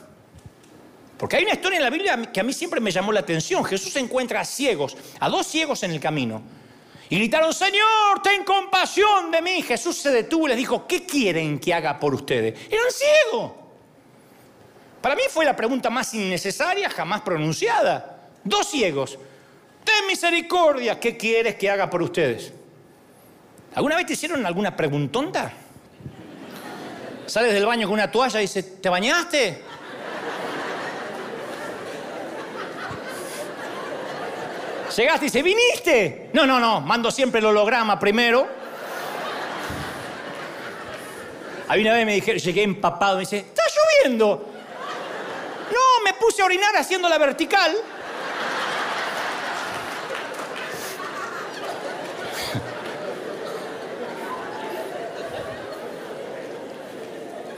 Porque 1.18 1.38
hay 1.38 1.44
una 1.44 1.54
historia 1.54 1.78
en 1.78 1.84
la 1.84 1.90
Biblia 1.92 2.32
que 2.34 2.40
a 2.40 2.44
mí 2.44 2.52
siempre 2.52 2.80
me 2.80 2.90
llamó 2.90 3.12
la 3.12 3.20
atención. 3.20 3.64
Jesús 3.64 3.96
encuentra 3.98 4.42
a 4.42 4.46
ciegos, 4.46 4.98
a 5.20 5.30
dos 5.30 5.46
ciegos 5.46 5.84
en 5.84 5.92
el 5.92 6.00
camino. 6.00 6.42
Y 7.10 7.18
gritaron, 7.18 7.54
Señor, 7.54 8.22
ten 8.24 8.44
compasión 8.44 9.30
de 9.30 9.42
mí. 9.42 9.62
Jesús 9.62 9.98
se 9.98 10.10
detuvo 10.10 10.48
y 10.48 10.50
les 10.50 10.58
dijo, 10.58 10.88
¿qué 10.88 11.06
quieren 11.06 11.60
que 11.60 11.74
haga 11.74 12.00
por 12.00 12.16
ustedes? 12.16 12.60
Eran 12.70 12.88
ciegos. 12.90 13.52
Para 15.02 15.16
mí 15.16 15.24
fue 15.30 15.46
la 15.46 15.56
pregunta 15.56 15.90
más 15.90 16.14
innecesaria 16.14 16.90
jamás 16.90 17.22
pronunciada. 17.22 18.30
Dos 18.44 18.70
ciegos. 18.70 19.20
Ten 19.84 20.08
misericordia, 20.08 21.00
¿qué 21.00 21.18
quieres 21.18 21.56
que 21.56 21.70
haga 21.70 21.90
por 21.90 22.02
ustedes? 22.02 22.54
¿Alguna 23.74 23.96
vez 23.96 24.06
te 24.06 24.14
hicieron 24.14 24.46
alguna 24.46 24.76
preguntonta? 24.76 25.52
Sales 27.26 27.54
del 27.54 27.66
baño 27.66 27.88
con 27.88 27.94
una 27.94 28.12
toalla 28.12 28.40
y 28.40 28.44
dices, 28.44 28.82
¿te 28.82 28.90
bañaste? 28.90 29.64
Llegaste 34.98 35.26
y 35.26 35.28
dice, 35.28 35.42
¿viniste? 35.42 36.30
No, 36.34 36.46
no, 36.46 36.60
no, 36.60 36.82
mando 36.82 37.10
siempre 37.12 37.40
el 37.40 37.46
holograma 37.46 37.98
primero. 37.98 38.46
Hay 41.70 41.82
una 41.82 41.94
vez 41.94 42.06
me 42.06 42.16
dijeron, 42.16 42.42
llegué 42.42 42.64
empapado, 42.64 43.16
me 43.16 43.22
dice, 43.22 43.38
está 43.38 43.64
lloviendo. 44.04 44.50
No, 45.72 46.04
me 46.04 46.14
puse 46.16 46.42
a 46.42 46.46
orinar 46.46 46.76
haciendo 46.76 47.08
la 47.08 47.18
vertical. 47.18 47.72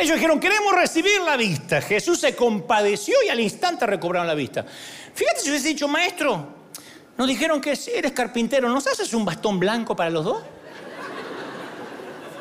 Ellos 0.03 0.15
dijeron, 0.15 0.37
queremos 0.37 0.75
recibir 0.75 1.21
la 1.21 1.37
vista. 1.37 1.79
Jesús 1.79 2.19
se 2.19 2.35
compadeció 2.35 3.15
y 3.25 3.29
al 3.29 3.39
instante 3.39 3.85
recobraron 3.85 4.27
la 4.27 4.33
vista. 4.33 4.65
Fíjate 4.65 5.39
si 5.39 5.49
hubiese 5.49 5.69
dicho, 5.69 5.87
maestro, 5.87 6.45
nos 7.17 7.25
dijeron 7.25 7.61
que 7.61 7.79
eres 7.95 8.11
carpintero, 8.11 8.67
¿nos 8.67 8.85
haces 8.85 9.13
un 9.13 9.23
bastón 9.23 9.61
blanco 9.61 9.95
para 9.95 10.09
los 10.09 10.25
dos? 10.25 10.43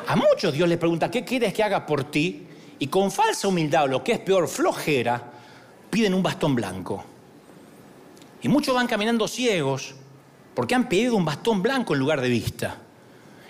A 0.05 0.15
muchos 0.17 0.51
Dios 0.51 0.67
les 0.67 0.77
pregunta, 0.77 1.09
¿qué 1.09 1.23
quieres 1.23 1.53
que 1.53 1.63
haga 1.63 1.85
por 1.85 2.03
ti? 2.11 2.45
Y 2.79 2.87
con 2.87 3.09
falsa 3.09 3.47
humildad, 3.47 3.85
o 3.85 3.87
lo 3.87 4.03
que 4.03 4.11
es 4.11 4.19
peor, 4.19 4.49
flojera, 4.49 5.23
piden 5.89 6.13
un 6.13 6.21
bastón 6.21 6.55
blanco. 6.55 7.01
Y 8.41 8.49
muchos 8.49 8.75
van 8.75 8.87
caminando 8.87 9.25
ciegos 9.25 9.95
porque 10.53 10.75
han 10.75 10.89
pedido 10.89 11.15
un 11.15 11.23
bastón 11.23 11.61
blanco 11.61 11.93
en 11.93 11.99
lugar 12.01 12.19
de 12.19 12.27
vista 12.27 12.82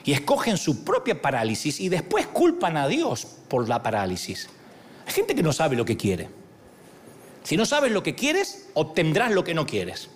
y 0.04 0.12
escogen 0.12 0.58
su 0.58 0.84
propia 0.84 1.22
parálisis 1.22 1.80
y 1.80 1.90
después 1.90 2.28
culpan 2.28 2.78
a 2.78 2.88
Dios 2.88 3.26
por 3.48 3.68
la 3.70 3.82
parálisis. 3.82 4.50
Hay 5.06 5.14
gente 5.14 5.36
que 5.36 5.44
no 5.44 5.54
sabe 5.54 5.76
lo 5.76 5.86
que 5.86 5.98
quiere. 5.98 6.30
Si 7.44 7.58
no 7.58 7.66
sabes 7.66 7.92
lo 7.92 8.04
que 8.04 8.16
quieres, 8.16 8.70
obtendrás 8.74 9.32
lo 9.32 9.44
que 9.44 9.54
no 9.54 9.66
quieres. 9.66 10.10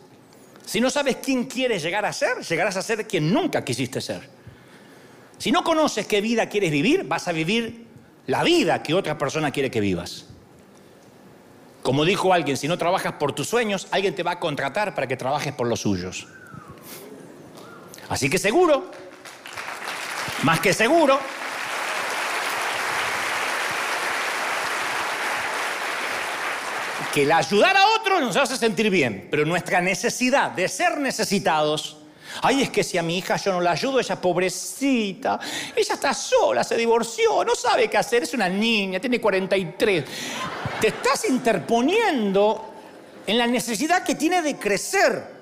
Si 0.66 0.82
no 0.82 0.90
sabes 0.90 1.18
quién 1.18 1.46
quieres 1.46 1.84
llegar 1.84 2.06
a 2.06 2.14
ser, 2.14 2.40
llegarás 2.40 2.78
a 2.78 2.82
ser 2.82 3.08
quien 3.08 3.34
nunca 3.34 3.64
quisiste 3.64 4.02
ser. 4.02 4.30
Si 5.38 5.52
no 5.52 5.64
conoces 5.64 6.08
qué 6.08 6.20
vida 6.20 6.50
quieres 6.50 6.72
vivir, 6.72 7.04
vas 7.04 7.28
a 7.28 7.32
vivir 7.32 7.86
la 8.26 8.44
vida 8.44 8.84
que 8.84 8.94
otra 8.94 9.18
persona 9.18 9.52
quiere 9.52 9.72
que 9.72 9.80
vivas. 9.80 10.26
Como 11.84 12.04
dijo 12.04 12.34
alguien, 12.34 12.58
si 12.58 12.68
no 12.68 12.78
trabajas 12.78 13.14
por 13.14 13.34
tus 13.34 13.48
sueños, 13.48 13.88
alguien 13.92 14.16
te 14.16 14.24
va 14.24 14.32
a 14.32 14.40
contratar 14.40 14.94
para 14.94 15.08
que 15.08 15.16
trabajes 15.16 15.54
por 15.54 15.68
los 15.68 15.82
suyos. 15.82 16.28
Así 18.10 18.30
que 18.30 18.38
seguro 18.38 18.92
más 20.44 20.60
que 20.60 20.74
seguro. 20.74 21.20
Que 27.14 27.24
el 27.24 27.32
ayudar 27.32 27.76
a 27.76 27.86
otros 28.00 28.22
nos 28.22 28.36
hace 28.36 28.58
sentir 28.58 28.90
bien, 28.90 29.28
pero 29.32 29.46
nuestra 29.46 29.82
necesidad 29.82 30.52
de 30.52 30.68
ser 30.68 31.00
necesitados 31.00 31.98
Ay, 32.42 32.64
es 32.64 32.70
que 32.70 32.84
si 32.84 32.98
a 32.98 33.04
mi 33.04 33.18
hija 33.18 33.38
yo 33.38 33.52
no 33.52 33.62
la 33.62 33.72
ayudo, 33.72 34.00
ella 34.00 34.20
pobrecita, 34.20 35.40
ella 35.76 35.94
está 35.94 36.14
sola, 36.14 36.64
se 36.64 36.76
divorció, 36.76 37.44
no 37.44 37.56
sabe 37.56 37.90
qué 37.90 37.98
hacer, 37.98 38.24
es 38.24 38.34
una 38.34 38.50
niña, 38.50 39.00
tiene 39.00 39.20
43. 39.20 40.04
Te 40.80 40.88
estás 40.88 41.28
interponiendo 41.30 42.74
en 43.26 43.38
la 43.38 43.48
necesidad 43.48 44.04
que 44.04 44.16
tiene 44.16 44.42
de 44.42 44.58
crecer. 44.58 45.38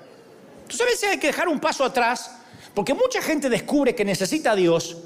Entonces 0.62 0.80
a 0.80 0.84
veces 0.84 1.10
hay 1.10 1.18
que 1.18 1.28
dejar 1.28 1.48
un 1.48 1.60
paso 1.60 1.84
atrás, 1.84 2.30
porque 2.76 2.92
mucha 2.92 3.22
gente 3.22 3.48
descubre 3.48 3.94
que 3.94 4.04
necesita 4.04 4.50
a 4.50 4.54
Dios 4.54 4.98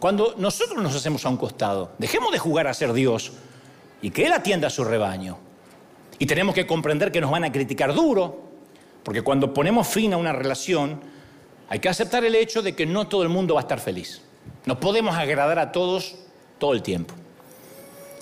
cuando 0.00 0.34
nosotros 0.38 0.82
nos 0.82 0.96
hacemos 0.96 1.24
a 1.24 1.28
un 1.28 1.36
costado. 1.36 1.92
Dejemos 1.98 2.32
de 2.32 2.40
jugar 2.40 2.66
a 2.66 2.74
ser 2.74 2.92
Dios 2.92 3.30
y 4.02 4.10
que 4.10 4.26
Él 4.26 4.32
atienda 4.32 4.66
a 4.66 4.70
su 4.70 4.82
rebaño. 4.82 5.38
Y 6.18 6.26
tenemos 6.26 6.52
que 6.52 6.66
comprender 6.66 7.12
que 7.12 7.20
nos 7.20 7.30
van 7.30 7.44
a 7.44 7.52
criticar 7.52 7.94
duro, 7.94 8.42
porque 9.04 9.22
cuando 9.22 9.54
ponemos 9.54 9.86
fin 9.86 10.14
a 10.14 10.16
una 10.16 10.32
relación, 10.32 11.00
hay 11.68 11.78
que 11.78 11.88
aceptar 11.88 12.24
el 12.24 12.34
hecho 12.34 12.60
de 12.60 12.74
que 12.74 12.86
no 12.86 13.06
todo 13.06 13.22
el 13.22 13.28
mundo 13.28 13.54
va 13.54 13.60
a 13.60 13.62
estar 13.62 13.78
feliz. 13.78 14.22
No 14.66 14.80
podemos 14.80 15.14
agradar 15.14 15.60
a 15.60 15.70
todos 15.70 16.16
todo 16.58 16.72
el 16.72 16.82
tiempo. 16.82 17.14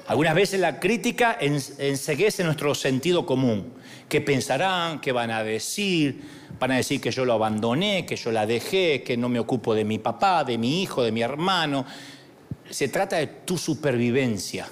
Algunas 0.08 0.34
veces 0.34 0.60
la 0.60 0.78
crítica 0.78 1.38
enseguece 1.40 2.44
nuestro 2.44 2.74
sentido 2.74 3.24
común. 3.24 3.72
¿Qué 4.10 4.20
pensarán? 4.20 5.00
¿Qué 5.00 5.10
van 5.10 5.30
a 5.30 5.42
decir? 5.42 6.41
Van 6.62 6.70
a 6.70 6.76
decir 6.76 7.00
que 7.00 7.10
yo 7.10 7.24
lo 7.24 7.32
abandoné, 7.32 8.06
que 8.06 8.14
yo 8.14 8.30
la 8.30 8.46
dejé, 8.46 9.02
que 9.02 9.16
no 9.16 9.28
me 9.28 9.40
ocupo 9.40 9.74
de 9.74 9.84
mi 9.84 9.98
papá, 9.98 10.44
de 10.44 10.58
mi 10.58 10.80
hijo, 10.80 11.02
de 11.02 11.10
mi 11.10 11.20
hermano. 11.20 11.84
Se 12.70 12.86
trata 12.86 13.16
de 13.16 13.26
tu 13.26 13.58
supervivencia. 13.58 14.68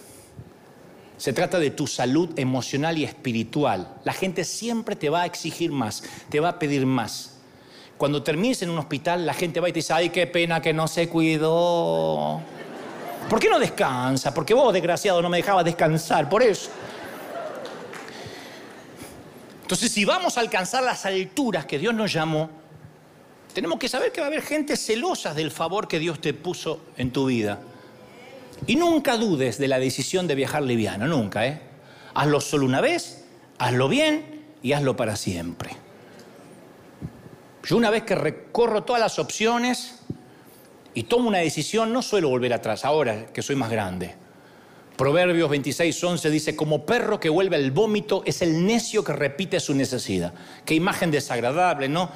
Se 1.17 1.33
trata 1.33 1.59
de 1.59 1.73
tu 1.73 1.89
salud 1.89 2.31
emocional 2.39 2.97
y 2.97 3.03
espiritual. 3.03 3.97
La 4.05 4.13
gente 4.13 4.45
siempre 4.45 4.95
te 4.95 5.11
va 5.11 5.23
a 5.23 5.27
exigir 5.27 5.73
más, 5.73 6.05
te 6.29 6.39
va 6.39 6.51
a 6.51 6.59
pedir 6.61 6.87
más. 6.87 7.41
Cuando 7.99 8.23
termines 8.23 8.63
en 8.63 8.71
un 8.71 8.79
hospital, 8.79 9.27
la 9.27 9.35
gente 9.35 9.59
va 9.59 9.69
y 9.69 9.73
te 9.73 9.81
dice, 9.81 9.93
ay, 9.93 10.11
qué 10.11 10.29
pena 10.29 10.63
que 10.63 10.73
no 10.73 10.87
se 10.87 11.09
cuidó. 11.09 12.41
¿Por 13.29 13.41
qué 13.41 13.49
no 13.49 13.59
descansa? 13.59 14.33
Porque 14.33 14.55
vos, 14.55 14.73
desgraciado, 14.73 15.21
no 15.21 15.29
me 15.29 15.39
dejabas 15.39 15.65
descansar, 15.65 16.29
por 16.29 16.45
eso. 16.45 16.71
Entonces, 19.71 19.93
si 19.93 20.05
vamos 20.05 20.37
a 20.37 20.41
alcanzar 20.41 20.83
las 20.83 21.07
alturas 21.07 21.65
que 21.65 21.79
Dios 21.79 21.95
nos 21.95 22.13
llamó, 22.13 22.51
tenemos 23.55 23.79
que 23.79 23.89
saber 23.89 24.11
que 24.11 24.21
va 24.21 24.27
a 24.27 24.31
haber 24.31 24.43
gente 24.43 24.77
celosa 24.77 25.33
del 25.33 25.53
favor 25.53 25.87
que 25.87 26.01
Dios 26.01 26.21
te 26.21 26.35
puso 26.35 26.87
en 26.97 27.13
tu 27.13 27.27
vida. 27.27 27.61
Y 28.67 28.75
nunca 28.75 29.17
dudes 29.17 29.59
de 29.59 29.69
la 29.69 29.79
decisión 29.79 30.27
de 30.27 30.35
viajar 30.35 30.65
liviano, 30.65 31.07
nunca, 31.07 31.47
¿eh? 31.47 31.61
Hazlo 32.15 32.41
solo 32.41 32.67
una 32.67 32.81
vez, 32.81 33.27
hazlo 33.59 33.89
bien 33.89 34.43
y 34.61 34.73
hazlo 34.73 34.97
para 34.97 35.15
siempre. 35.15 35.71
Yo 37.63 37.77
una 37.77 37.91
vez 37.91 38.03
que 38.03 38.17
recorro 38.17 38.83
todas 38.83 39.01
las 39.01 39.21
opciones 39.21 40.01
y 40.95 41.05
tomo 41.05 41.29
una 41.29 41.39
decisión, 41.39 41.93
no 41.93 42.03
suelo 42.03 42.29
volver 42.29 42.55
atrás, 42.55 42.85
ahora 42.85 43.27
que 43.27 43.41
soy 43.41 43.55
más 43.55 43.71
grande. 43.71 44.17
Proverbios 45.01 45.49
26, 45.49 46.05
11 46.05 46.29
dice, 46.29 46.55
como 46.55 46.85
perro 46.85 47.19
que 47.19 47.31
vuelve 47.31 47.57
al 47.57 47.71
vómito 47.71 48.23
es 48.27 48.43
el 48.43 48.67
necio 48.67 49.03
que 49.03 49.15
repite 49.15 49.59
su 49.59 49.73
necesidad. 49.73 50.35
Qué 50.67 50.75
imagen 50.75 51.11
desagradable, 51.11 51.89
¿no? 51.89 52.11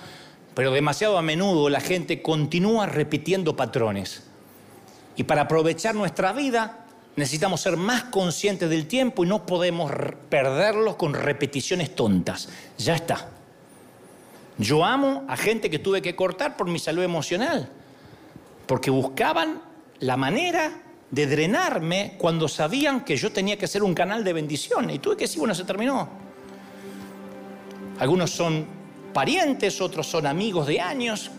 Pero 0.54 0.70
demasiado 0.70 1.16
a 1.16 1.22
menudo 1.22 1.70
la 1.70 1.80
gente 1.80 2.20
continúa 2.20 2.84
repitiendo 2.84 3.56
patrones. 3.56 4.24
Y 5.16 5.22
para 5.22 5.40
aprovechar 5.40 5.94
nuestra 5.94 6.34
vida 6.34 6.84
necesitamos 7.16 7.62
ser 7.62 7.78
más 7.78 8.04
conscientes 8.04 8.68
del 8.68 8.86
tiempo 8.86 9.24
y 9.24 9.28
no 9.28 9.46
podemos 9.46 9.90
perderlo 10.28 10.98
con 10.98 11.14
repeticiones 11.14 11.94
tontas. 11.94 12.50
Ya 12.76 12.96
está. 12.96 13.30
Yo 14.58 14.84
amo 14.84 15.24
a 15.26 15.38
gente 15.38 15.70
que 15.70 15.78
tuve 15.78 16.02
que 16.02 16.14
cortar 16.14 16.58
por 16.58 16.68
mi 16.68 16.78
salud 16.78 17.02
emocional, 17.02 17.66
porque 18.66 18.90
buscaban 18.90 19.62
la 20.00 20.18
manera 20.18 20.83
de 21.14 21.26
drenarme 21.26 22.14
cuando 22.18 22.48
sabían 22.48 23.04
que 23.04 23.16
yo 23.16 23.30
tenía 23.32 23.56
que 23.56 23.68
ser 23.68 23.82
un 23.82 23.94
canal 23.94 24.24
de 24.24 24.32
bendición. 24.32 24.90
Y 24.90 24.98
tuve 24.98 25.16
que 25.16 25.24
decir, 25.24 25.38
bueno, 25.38 25.54
se 25.54 25.64
terminó. 25.64 26.08
Algunos 28.00 28.30
son 28.30 28.66
parientes, 29.12 29.80
otros 29.80 30.06
son 30.06 30.26
amigos 30.26 30.66
de 30.66 30.80
años, 30.80 31.30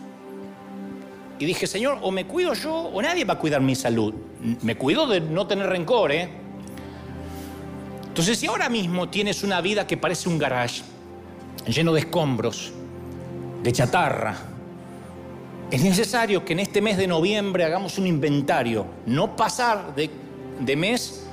y 1.38 1.44
dije, 1.44 1.66
Señor, 1.66 1.98
o 2.02 2.10
me 2.10 2.26
cuido 2.26 2.54
yo 2.54 2.74
o 2.74 3.02
nadie 3.02 3.24
va 3.24 3.34
a 3.34 3.38
cuidar 3.38 3.60
mi 3.60 3.74
salud. 3.74 4.14
Me 4.62 4.76
cuido 4.76 5.06
de 5.06 5.20
no 5.20 5.46
tener 5.46 5.66
rencor, 5.66 6.12
¿eh? 6.12 6.30
Entonces, 8.08 8.38
si 8.38 8.46
ahora 8.46 8.70
mismo 8.70 9.10
tienes 9.10 9.42
una 9.42 9.60
vida 9.60 9.86
que 9.86 9.98
parece 9.98 10.28
un 10.28 10.38
garage, 10.38 10.82
lleno 11.66 11.92
de 11.92 12.00
escombros, 12.00 12.72
de 13.62 13.72
chatarra, 13.72 14.36
es 15.70 15.82
necesario 15.82 16.44
que 16.44 16.52
en 16.52 16.60
este 16.60 16.80
mes 16.80 16.96
de 16.96 17.08
noviembre 17.08 17.64
hagamos 17.64 17.98
un 17.98 18.06
inventario, 18.06 18.86
no 19.04 19.34
pasar 19.34 19.94
de, 19.96 20.76
mes 20.76 21.26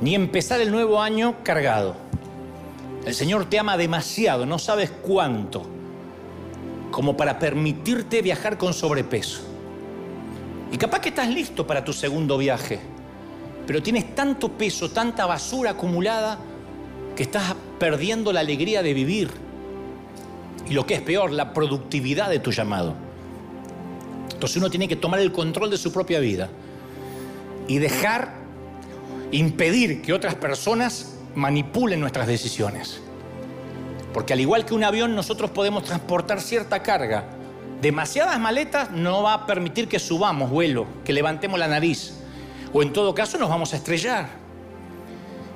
ni 0.00 0.14
empezar 0.14 0.60
el 0.60 0.70
nuevo 0.70 1.00
año 1.00 1.42
cargado. 1.42 1.96
El 3.04 3.14
Señor 3.14 3.46
te 3.46 3.58
ama 3.58 3.76
demasiado, 3.76 4.46
no 4.46 4.58
sabes 4.58 4.90
cuánto 4.90 5.68
como 6.92 7.16
para 7.16 7.38
permitirte 7.38 8.22
viajar 8.22 8.56
con 8.56 8.72
sobrepeso. 8.72 9.42
Y 10.72 10.78
capaz 10.78 11.00
que 11.00 11.08
estás 11.10 11.28
listo 11.28 11.66
para 11.66 11.84
tu 11.84 11.92
segundo 11.92 12.38
viaje, 12.38 12.78
pero 13.66 13.82
tienes 13.82 14.14
tanto 14.14 14.52
peso, 14.52 14.90
tanta 14.90 15.26
basura 15.26 15.72
acumulada, 15.72 16.38
que 17.16 17.24
estás 17.24 17.54
perdiendo 17.78 18.32
la 18.32 18.40
alegría 18.40 18.82
de 18.82 18.94
vivir. 18.94 19.30
Y 20.68 20.74
lo 20.74 20.86
que 20.86 20.94
es 20.94 21.02
peor, 21.02 21.32
la 21.32 21.52
productividad 21.52 22.30
de 22.30 22.38
tu 22.38 22.52
llamado. 22.52 23.05
Entonces 24.36 24.58
uno 24.58 24.68
tiene 24.68 24.86
que 24.86 24.96
tomar 24.96 25.18
el 25.20 25.32
control 25.32 25.70
de 25.70 25.78
su 25.78 25.90
propia 25.90 26.20
vida 26.20 26.50
y 27.66 27.78
dejar, 27.78 28.34
impedir 29.32 30.02
que 30.02 30.12
otras 30.12 30.34
personas 30.34 31.14
manipulen 31.34 32.00
nuestras 32.00 32.26
decisiones. 32.26 33.00
Porque 34.12 34.34
al 34.34 34.40
igual 34.40 34.66
que 34.66 34.74
un 34.74 34.84
avión, 34.84 35.14
nosotros 35.14 35.50
podemos 35.52 35.84
transportar 35.84 36.42
cierta 36.42 36.82
carga. 36.82 37.24
Demasiadas 37.80 38.38
maletas 38.38 38.90
no 38.90 39.22
va 39.22 39.32
a 39.32 39.46
permitir 39.46 39.88
que 39.88 39.98
subamos 39.98 40.50
vuelo, 40.50 40.86
que 41.02 41.14
levantemos 41.14 41.58
la 41.58 41.68
nariz. 41.68 42.12
O 42.74 42.82
en 42.82 42.92
todo 42.92 43.14
caso 43.14 43.38
nos 43.38 43.48
vamos 43.48 43.72
a 43.72 43.76
estrellar. 43.76 44.28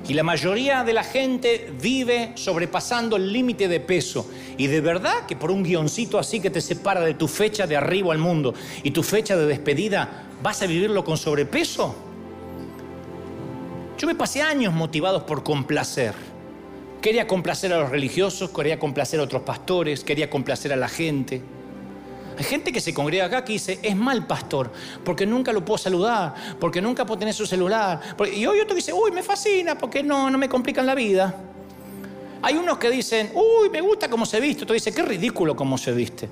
Y 0.07 0.13
la 0.13 0.23
mayoría 0.23 0.83
de 0.83 0.93
la 0.93 1.03
gente 1.03 1.71
vive 1.79 2.31
sobrepasando 2.35 3.15
el 3.15 3.31
límite 3.31 3.67
de 3.67 3.79
peso. 3.79 4.29
Y 4.57 4.67
de 4.67 4.81
verdad 4.81 5.25
que 5.27 5.35
por 5.35 5.51
un 5.51 5.63
guioncito 5.63 6.19
así 6.19 6.39
que 6.39 6.49
te 6.49 6.61
separa 6.61 7.01
de 7.01 7.13
tu 7.13 7.27
fecha 7.27 7.67
de 7.67 7.77
arribo 7.77 8.11
al 8.11 8.17
mundo 8.17 8.53
y 8.83 8.91
tu 8.91 9.03
fecha 9.03 9.35
de 9.37 9.45
despedida, 9.45 10.27
¿vas 10.41 10.61
a 10.61 10.65
vivirlo 10.65 11.03
con 11.03 11.17
sobrepeso? 11.17 11.95
Yo 13.97 14.07
me 14.07 14.15
pasé 14.15 14.41
años 14.41 14.73
motivados 14.73 15.23
por 15.23 15.43
complacer 15.43 16.31
Quería 17.01 17.25
complacer 17.25 17.73
a 17.73 17.79
los 17.79 17.89
religiosos, 17.89 18.51
quería 18.51 18.77
complacer 18.77 19.19
a 19.19 19.23
otros 19.23 19.41
pastores, 19.41 20.03
quería 20.03 20.29
complacer 20.29 20.71
a 20.71 20.75
la 20.75 20.87
gente. 20.87 21.41
Hay 22.37 22.43
gente 22.43 22.71
que 22.71 22.79
se 22.79 22.93
congrega 22.93 23.25
acá 23.25 23.43
que 23.43 23.53
dice, 23.53 23.79
es 23.81 23.95
mal 23.95 24.25
pastor, 24.25 24.71
porque 25.03 25.25
nunca 25.25 25.51
lo 25.51 25.63
puedo 25.63 25.77
saludar, 25.77 26.33
porque 26.59 26.81
nunca 26.81 27.05
puedo 27.05 27.19
tener 27.19 27.33
su 27.33 27.45
celular. 27.45 27.99
Y 28.33 28.45
hoy 28.45 28.59
otro 28.59 28.75
dice, 28.75 28.93
uy, 28.93 29.11
me 29.11 29.21
fascina, 29.21 29.77
porque 29.77 30.01
no, 30.01 30.29
no 30.29 30.37
me 30.37 30.49
complican 30.49 30.85
la 30.85 30.95
vida. 30.95 31.35
Hay 32.41 32.55
unos 32.55 32.77
que 32.77 32.89
dicen, 32.89 33.31
uy, 33.35 33.69
me 33.69 33.81
gusta 33.81 34.09
cómo 34.09 34.25
se 34.25 34.39
viste. 34.39 34.63
Otro 34.63 34.73
dice, 34.73 34.91
qué 34.91 35.03
ridículo 35.03 35.55
cómo 35.55 35.77
se 35.77 35.91
viste. 35.91 36.29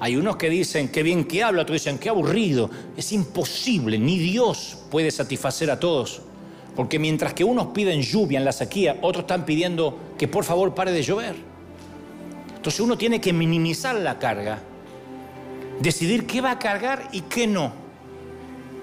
Hay 0.00 0.16
unos 0.16 0.36
que 0.36 0.50
dicen, 0.50 0.88
qué 0.88 1.02
bien 1.02 1.24
que 1.24 1.44
habla. 1.44 1.62
Otros 1.62 1.80
dicen, 1.80 1.98
qué 1.98 2.08
aburrido. 2.08 2.68
Es 2.96 3.12
imposible, 3.12 3.98
ni 3.98 4.18
Dios 4.18 4.78
puede 4.90 5.10
satisfacer 5.10 5.70
a 5.70 5.78
todos. 5.78 6.22
Porque 6.74 6.98
mientras 6.98 7.34
que 7.34 7.44
unos 7.44 7.68
piden 7.68 8.02
lluvia 8.02 8.38
en 8.38 8.44
la 8.44 8.52
sequía, 8.52 8.98
otros 9.02 9.22
están 9.22 9.44
pidiendo 9.44 9.96
que 10.18 10.26
por 10.26 10.42
favor 10.42 10.74
pare 10.74 10.90
de 10.90 11.02
llover. 11.02 11.36
Entonces 12.56 12.80
uno 12.80 12.98
tiene 12.98 13.20
que 13.20 13.32
minimizar 13.32 13.94
la 13.94 14.18
carga, 14.18 14.60
decidir 15.80 16.26
qué 16.26 16.40
va 16.40 16.52
a 16.52 16.58
cargar 16.58 17.08
y 17.12 17.22
qué 17.22 17.46
no. 17.46 17.72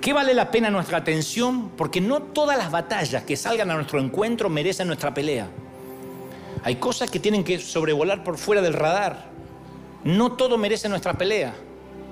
¿Qué 0.01 0.13
vale 0.13 0.33
la 0.33 0.49
pena 0.49 0.69
nuestra 0.69 0.97
atención? 0.97 1.69
Porque 1.77 2.01
no 2.01 2.21
todas 2.21 2.57
las 2.57 2.71
batallas 2.71 3.23
que 3.23 3.37
salgan 3.37 3.69
a 3.69 3.75
nuestro 3.75 3.99
encuentro 3.99 4.49
merecen 4.49 4.87
nuestra 4.87 5.13
pelea. 5.13 5.47
Hay 6.63 6.77
cosas 6.77 7.09
que 7.11 7.19
tienen 7.19 7.43
que 7.43 7.59
sobrevolar 7.59 8.23
por 8.23 8.37
fuera 8.37 8.61
del 8.61 8.73
radar. 8.73 9.29
No 10.03 10.31
todo 10.33 10.57
merece 10.57 10.89
nuestra 10.89 11.13
pelea. 11.13 11.53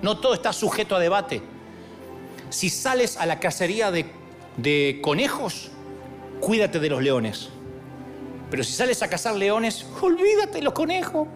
No 0.02 0.20
todo 0.20 0.34
está 0.34 0.54
sujeto 0.54 0.96
a 0.96 1.00
debate. 1.00 1.42
Si 2.52 2.70
sales 2.70 3.18
a 3.18 3.26
la 3.26 3.40
cacería 3.40 3.92
de 3.92 5.00
conejos, 5.02 5.72
cuídate 6.40 6.80
de 6.80 6.90
los 6.90 7.02
leones. 7.02 7.50
Pero 8.50 8.64
si 8.64 8.74
sales 8.74 9.04
a 9.04 9.10
cazar 9.10 9.36
leones, 9.36 9.86
olvídate 10.02 10.60
de 10.60 10.62
los 10.62 10.74
conejos. 10.74 11.28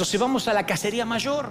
Entonces 0.00 0.18
vamos 0.18 0.48
a 0.48 0.54
la 0.54 0.64
cacería 0.64 1.04
mayor. 1.04 1.50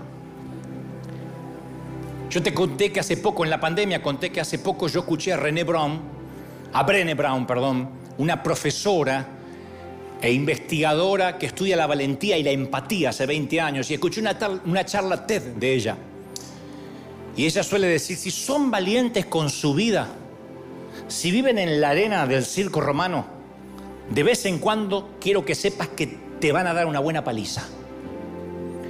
Yo 2.31 2.41
te 2.41 2.51
conté 2.51 2.91
que 2.91 2.99
hace 2.99 3.15
poco, 3.15 3.43
en 3.43 3.51
la 3.51 3.59
pandemia, 3.59 4.01
conté 4.01 4.31
que 4.31 4.41
hace 4.41 4.57
poco 4.57 4.87
yo 4.87 5.01
escuché 5.01 5.33
a 5.33 5.37
René 5.37 5.63
Brown, 5.63 6.01
a 6.73 6.81
Brené 6.81 7.13
Brown, 7.13 7.45
perdón, 7.45 7.91
una 8.17 8.41
profesora 8.41 9.27
e 10.19 10.33
investigadora 10.33 11.37
que 11.37 11.45
estudia 11.45 11.75
la 11.75 11.85
valentía 11.85 12.39
y 12.39 12.43
la 12.43 12.49
empatía 12.49 13.11
hace 13.11 13.27
20 13.27 13.61
años 13.61 13.91
y 13.91 13.93
escuché 13.93 14.19
una, 14.19 14.35
una 14.65 14.83
charla 14.83 15.27
TED 15.27 15.43
de 15.53 15.75
ella. 15.75 15.97
Y 17.37 17.45
ella 17.45 17.61
suele 17.61 17.85
decir, 17.85 18.17
si 18.17 18.31
son 18.31 18.71
valientes 18.71 19.27
con 19.27 19.51
su 19.51 19.75
vida, 19.75 20.07
si 21.07 21.29
viven 21.29 21.59
en 21.59 21.79
la 21.79 21.91
arena 21.91 22.25
del 22.25 22.43
circo 22.43 22.81
romano, 22.81 23.27
de 24.09 24.23
vez 24.23 24.47
en 24.47 24.57
cuando 24.57 25.17
quiero 25.21 25.45
que 25.45 25.53
sepas 25.53 25.89
que 25.89 26.07
te 26.39 26.51
van 26.51 26.65
a 26.65 26.73
dar 26.73 26.87
una 26.87 26.99
buena 26.99 27.23
paliza. 27.23 27.67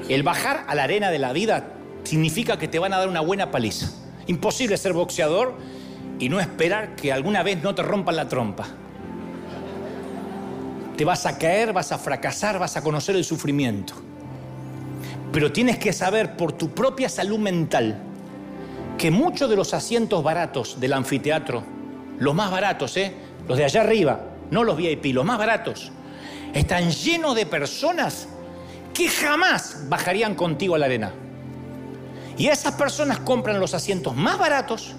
El 0.10 0.24
bajar 0.24 0.66
a 0.68 0.74
la 0.74 0.84
arena 0.84 1.12
de 1.12 1.20
la 1.20 1.32
vida 1.34 1.68
significa 2.04 2.58
que 2.58 2.68
te 2.68 2.80
van 2.80 2.94
a 2.94 2.98
dar 2.98 3.08
una 3.08 3.22
buena 3.22 3.52
paliza. 3.52 3.92
Imposible 4.26 4.76
ser 4.76 4.94
boxeador 4.94 5.56
y 6.18 6.30
no 6.30 6.40
esperar 6.40 6.96
que 6.96 7.14
alguna 7.14 7.44
vez 7.44 7.62
no 7.62 7.76
te 7.76 7.84
rompan 7.84 8.16
la 8.16 8.28
trompa. 8.28 8.68
Te 10.98 11.06
vas 11.06 11.28
a 11.28 11.38
caer, 11.38 11.74
vas 11.74 11.92
a 11.92 12.00
fracasar, 12.00 12.58
vas 12.58 12.76
a 12.76 12.82
conocer 12.82 13.16
el 13.16 13.24
sufrimiento. 13.24 13.94
Pero 15.32 15.52
tienes 15.52 15.78
que 15.78 15.94
saber 15.94 16.36
por 16.36 16.54
tu 16.54 16.72
propia 16.72 17.08
salud 17.08 17.38
mental 17.38 18.02
que 18.98 19.12
muchos 19.12 19.48
de 19.48 19.56
los 19.56 19.76
asientos 19.76 20.24
baratos 20.24 20.80
del 20.80 20.94
anfiteatro, 20.94 21.64
los 22.18 22.34
más 22.34 22.50
baratos, 22.50 22.98
¿eh? 22.98 23.14
los 23.48 23.58
de 23.58 23.64
allá 23.64 23.82
arriba, 23.82 24.20
no 24.50 24.64
los 24.64 24.76
VIP, 24.76 25.14
los 25.14 25.24
más 25.24 25.38
baratos, 25.38 25.92
están 26.54 26.90
llenos 26.90 27.36
de 27.36 27.46
personas 27.46 28.28
que 29.00 29.08
jamás 29.08 29.78
bajarían 29.88 30.36
contigo 30.36 30.76
a 30.76 30.78
la 30.78 30.88
arena. 30.88 31.14
Y 32.38 32.48
esas 32.48 32.74
personas 32.74 33.20
compran 33.20 33.58
los 33.58 33.74
asientos 33.74 34.14
más 34.14 34.38
baratos 34.38 34.94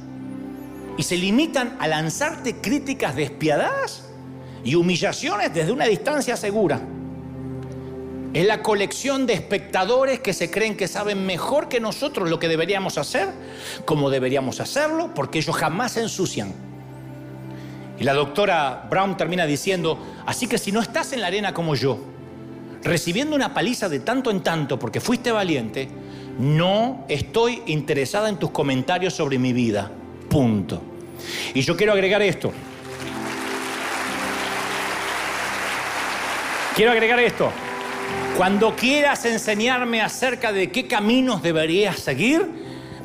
y 0.97 1.03
se 1.03 1.19
limitan 1.19 1.77
a 1.79 1.87
lanzarte 1.87 2.63
críticas 2.63 3.15
despiadadas 3.15 4.05
y 4.65 4.75
humillaciones 4.75 5.53
desde 5.53 5.71
una 5.71 5.85
distancia 5.85 6.35
segura. 6.39 6.81
Es 8.33 8.47
la 8.47 8.63
colección 8.63 9.27
de 9.27 9.35
espectadores 9.35 10.21
que 10.21 10.33
se 10.33 10.51
creen 10.51 10.79
que 10.79 10.89
saben 10.89 11.27
mejor 11.27 11.69
que 11.69 11.79
nosotros 11.79 12.31
lo 12.31 12.39
que 12.39 12.49
deberíamos 12.49 12.97
hacer, 12.97 13.29
como 13.85 14.09
deberíamos 14.09 14.61
hacerlo, 14.61 15.13
porque 15.15 15.41
ellos 15.41 15.55
jamás 15.55 15.93
se 15.93 16.01
ensucian. 16.01 16.55
Y 17.99 18.05
la 18.05 18.15
doctora 18.15 18.87
Brown 18.89 19.19
termina 19.19 19.45
diciendo, 19.45 19.99
así 20.25 20.47
que 20.47 20.57
si 20.57 20.73
no 20.73 20.81
estás 20.81 21.13
en 21.13 21.21
la 21.21 21.27
arena 21.27 21.53
como 21.53 21.75
yo, 21.75 21.99
recibiendo 22.83 23.37
una 23.37 23.53
paliza 23.53 23.89
de 23.89 24.01
tanto 24.01 24.31
en 24.31 24.43
tanto 24.43 24.79
porque 24.79 25.01
fuiste 25.01 25.33
valiente, 25.33 25.89
no 26.39 27.05
estoy 27.09 27.63
interesada 27.67 28.29
en 28.29 28.39
tus 28.39 28.51
comentarios 28.51 29.15
sobre 29.15 29.39
mi 29.39 29.53
vida. 29.53 29.91
Punto. 30.29 30.83
Y 31.55 31.61
yo 31.63 31.77
quiero 31.77 31.93
agregar 31.93 32.23
esto. 32.23 32.53
Quiero 36.75 36.93
agregar 36.93 37.19
esto. 37.21 37.51
Cuando 38.37 38.75
quieras 38.75 39.25
enseñarme 39.27 40.01
acerca 40.01 40.53
de 40.53 40.71
qué 40.71 40.87
caminos 40.87 41.43
deberías 41.43 41.99
seguir, 41.99 42.49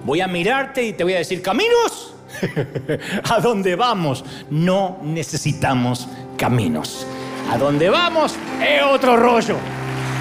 voy 0.06 0.22
a 0.22 0.28
mirarte 0.28 0.84
y 0.84 0.94
te 0.94 1.04
voy 1.04 1.14
a 1.14 1.18
decir, 1.18 1.42
caminos, 1.42 2.14
a 3.30 3.40
dónde 3.40 3.76
vamos 3.76 4.24
no 4.50 5.00
necesitamos 5.04 6.08
caminos. 6.38 7.06
A 7.52 7.58
dónde 7.58 7.90
vamos 7.90 8.36
es 8.62 8.84
otro 8.84 9.18
rollo. 9.18 9.58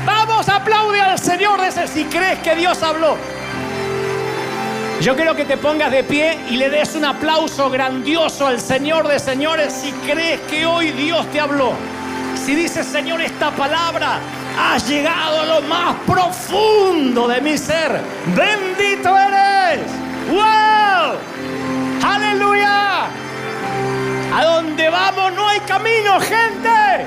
Vamos, 0.05 0.49
aplaude 0.49 1.01
al 1.01 1.19
Señor 1.19 1.61
de 1.61 1.69
ese 1.69 1.87
si 1.87 2.05
crees 2.05 2.39
que 2.41 2.55
Dios 2.55 2.83
habló. 2.83 3.17
Yo 5.01 5.17
quiero 5.17 5.35
que 5.35 5.45
te 5.45 5.57
pongas 5.57 5.91
de 5.91 6.05
pie 6.05 6.39
y 6.51 6.57
le 6.57 6.71
des 6.71 6.95
un 6.95 7.05
aplauso 7.05 7.71
grandioso 7.71 8.47
al 8.47 8.61
Señor 8.61 9.09
de 9.09 9.19
señores 9.19 9.73
si 9.73 9.93
crees 10.11 10.41
que 10.43 10.65
hoy 10.67 10.93
Dios 10.93 11.27
te 11.33 11.41
habló. 11.41 11.73
Si 12.45 12.55
dices, 12.55 12.87
Señor, 12.87 13.21
esta 13.21 13.51
palabra 13.51 14.19
ha 14.59 14.79
llegado 14.79 15.41
a 15.41 15.47
lo 15.47 15.63
más 15.63 15.97
profundo 16.07 17.27
de 17.29 17.41
mi 17.41 17.57
ser. 17.59 18.01
Bendito 18.35 19.17
eres. 19.17 19.81
¡Wow! 20.31 21.19
¡Aleluya! 22.03 23.24
A 24.35 24.45
donde 24.45 24.91
vamos 24.91 25.33
no 25.35 25.49
hay 25.49 25.61
camino, 25.61 26.19
gente. 26.19 27.07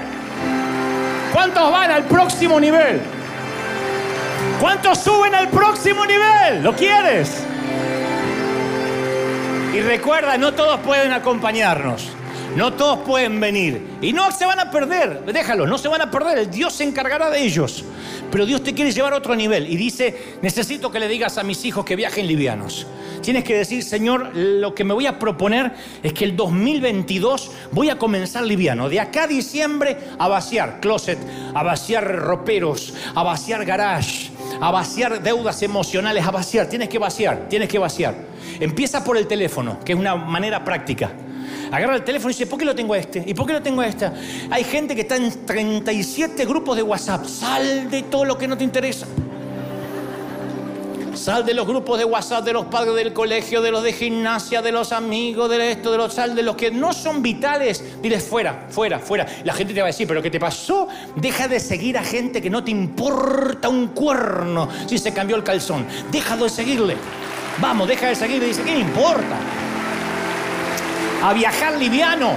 ¿Cuántos 1.34 1.72
van 1.72 1.92
al 1.92 2.04
próximo 2.06 2.58
nivel? 2.58 3.02
¿Cuántos 4.62 5.00
suben 5.00 5.36
al 5.36 5.50
próximo 5.50 6.06
nivel? 6.06 6.64
¿Lo 6.64 6.74
quieres? 6.74 7.44
Y 9.74 9.82
recuerda, 9.82 10.38
no 10.38 10.54
todos 10.54 10.80
pueden 10.80 11.12
acompañarnos. 11.12 12.17
No 12.58 12.74
todos 12.74 12.98
pueden 13.06 13.40
venir. 13.40 14.00
Y 14.02 14.14
no 14.14 14.32
se 14.32 14.44
van 14.48 14.60
a 14.60 14.72
perder. 14.72 15.24
Déjalo, 15.32 15.68
no 15.68 15.78
se 15.78 15.90
van 15.90 16.02
a 16.02 16.10
perder. 16.10 16.50
Dios 16.50 16.74
se 16.74 16.86
encargará 16.86 17.30
de 17.30 17.44
ellos. 17.44 17.86
Pero 18.32 18.48
Dios 18.48 18.64
te 18.64 18.74
quiere 18.74 18.92
llevar 18.92 19.14
a 19.14 19.18
otro 19.18 19.36
nivel. 19.36 19.72
Y 19.72 19.78
dice, 19.78 20.38
necesito 20.42 20.92
que 20.92 21.00
le 21.00 21.08
digas 21.08 21.38
a 21.38 21.44
mis 21.44 21.64
hijos 21.66 21.86
que 21.86 21.96
viajen 21.96 22.26
livianos. 22.26 22.88
Tienes 23.22 23.44
que 23.44 23.56
decir, 23.56 23.84
Señor, 23.84 24.36
lo 24.36 24.74
que 24.74 24.84
me 24.84 24.96
voy 24.96 25.06
a 25.06 25.20
proponer 25.20 25.72
es 26.02 26.14
que 26.14 26.26
el 26.26 26.36
2022 26.36 27.52
voy 27.74 27.92
a 27.92 28.00
comenzar 28.00 28.44
liviano. 28.44 28.90
De 28.90 29.00
acá 29.00 29.26
a 29.26 29.28
diciembre 29.28 29.96
a 30.18 30.28
vaciar 30.28 30.80
closet, 30.80 31.20
a 31.54 31.62
vaciar 31.62 32.08
roperos, 32.08 32.96
a 33.14 33.22
vaciar 33.22 33.66
garage, 33.66 34.32
a 34.60 34.72
vaciar 34.72 35.22
deudas 35.22 35.62
emocionales, 35.62 36.26
a 36.26 36.32
vaciar. 36.32 36.66
Tienes 36.66 36.90
que 36.90 36.98
vaciar, 36.98 37.50
tienes 37.50 37.70
que 37.70 37.78
vaciar. 37.78 38.16
Empieza 38.60 39.04
por 39.04 39.16
el 39.16 39.28
teléfono, 39.28 39.80
que 39.86 39.94
es 39.94 40.00
una 40.00 40.16
manera 40.16 40.66
práctica. 40.66 41.12
Agarra 41.72 41.96
el 41.96 42.04
teléfono 42.04 42.32
y 42.32 42.34
dice, 42.34 42.48
¿por 42.48 42.60
qué 42.60 42.66
lo 42.66 42.76
tengo 42.76 42.94
a 42.94 42.98
este? 42.98 43.24
¿Y 43.26 43.34
por 43.34 43.46
qué 43.46 43.54
lo 43.54 43.62
tengo 43.62 43.82
a 43.82 43.88
esta? 43.88 44.14
Hay 44.50 44.64
gente 44.64 44.96
que 44.96 45.02
está 45.02 45.16
en 45.16 45.46
37 45.46 46.46
grupos 46.46 46.76
de 46.76 46.84
WhatsApp. 46.84 47.26
Sal 47.26 47.90
de 47.90 48.04
todo 48.04 48.26
lo 48.26 48.38
que 48.38 48.48
no 48.48 48.58
te 48.58 48.64
interesa. 48.64 49.08
Sal 51.18 51.46
de 51.46 51.54
los 51.54 51.68
grupos 51.68 51.98
de 51.98 52.06
WhatsApp 52.06 52.46
de 52.46 52.54
los 52.54 52.66
padres 52.68 52.96
del 52.96 53.12
colegio, 53.12 53.62
de 53.62 53.72
los 53.72 53.84
de 53.84 53.92
gimnasia, 53.92 54.62
de 54.62 54.72
los 54.72 54.92
amigos, 54.92 55.50
de 55.50 55.72
esto, 55.72 55.92
de 55.92 55.98
los 55.98 56.14
sal, 56.14 56.36
de 56.36 56.44
los 56.44 56.56
que 56.56 56.70
no 56.72 56.94
son 56.94 57.22
vitales. 57.22 57.84
Diles 58.02 58.24
fuera, 58.24 58.68
fuera, 58.70 59.00
fuera. 59.00 59.26
La 59.44 59.54
gente 59.54 59.74
te 59.74 59.82
va 59.82 59.88
a 59.88 59.92
decir, 59.92 60.08
¿pero 60.08 60.22
qué 60.22 60.30
te 60.30 60.40
pasó? 60.40 60.88
Deja 61.16 61.48
de 61.48 61.60
seguir 61.60 61.98
a 61.98 62.04
gente 62.04 62.42
que 62.42 62.50
no 62.50 62.64
te 62.64 62.72
importa 62.72 63.68
un 63.68 63.88
cuerno 63.88 64.70
si 64.86 64.98
se 64.98 65.12
cambió 65.12 65.36
el 65.36 65.44
calzón. 65.44 65.86
Deja 66.12 66.38
de 66.38 66.50
seguirle. 66.50 66.96
Vamos, 67.60 67.88
deja 67.88 68.08
de 68.08 68.16
seguirle. 68.16 68.48
Dice, 68.48 68.62
¿qué 68.64 68.72
me 68.74 68.80
importa? 68.80 69.38
A 71.24 71.34
viajar 71.34 71.78
liviano. 71.78 72.32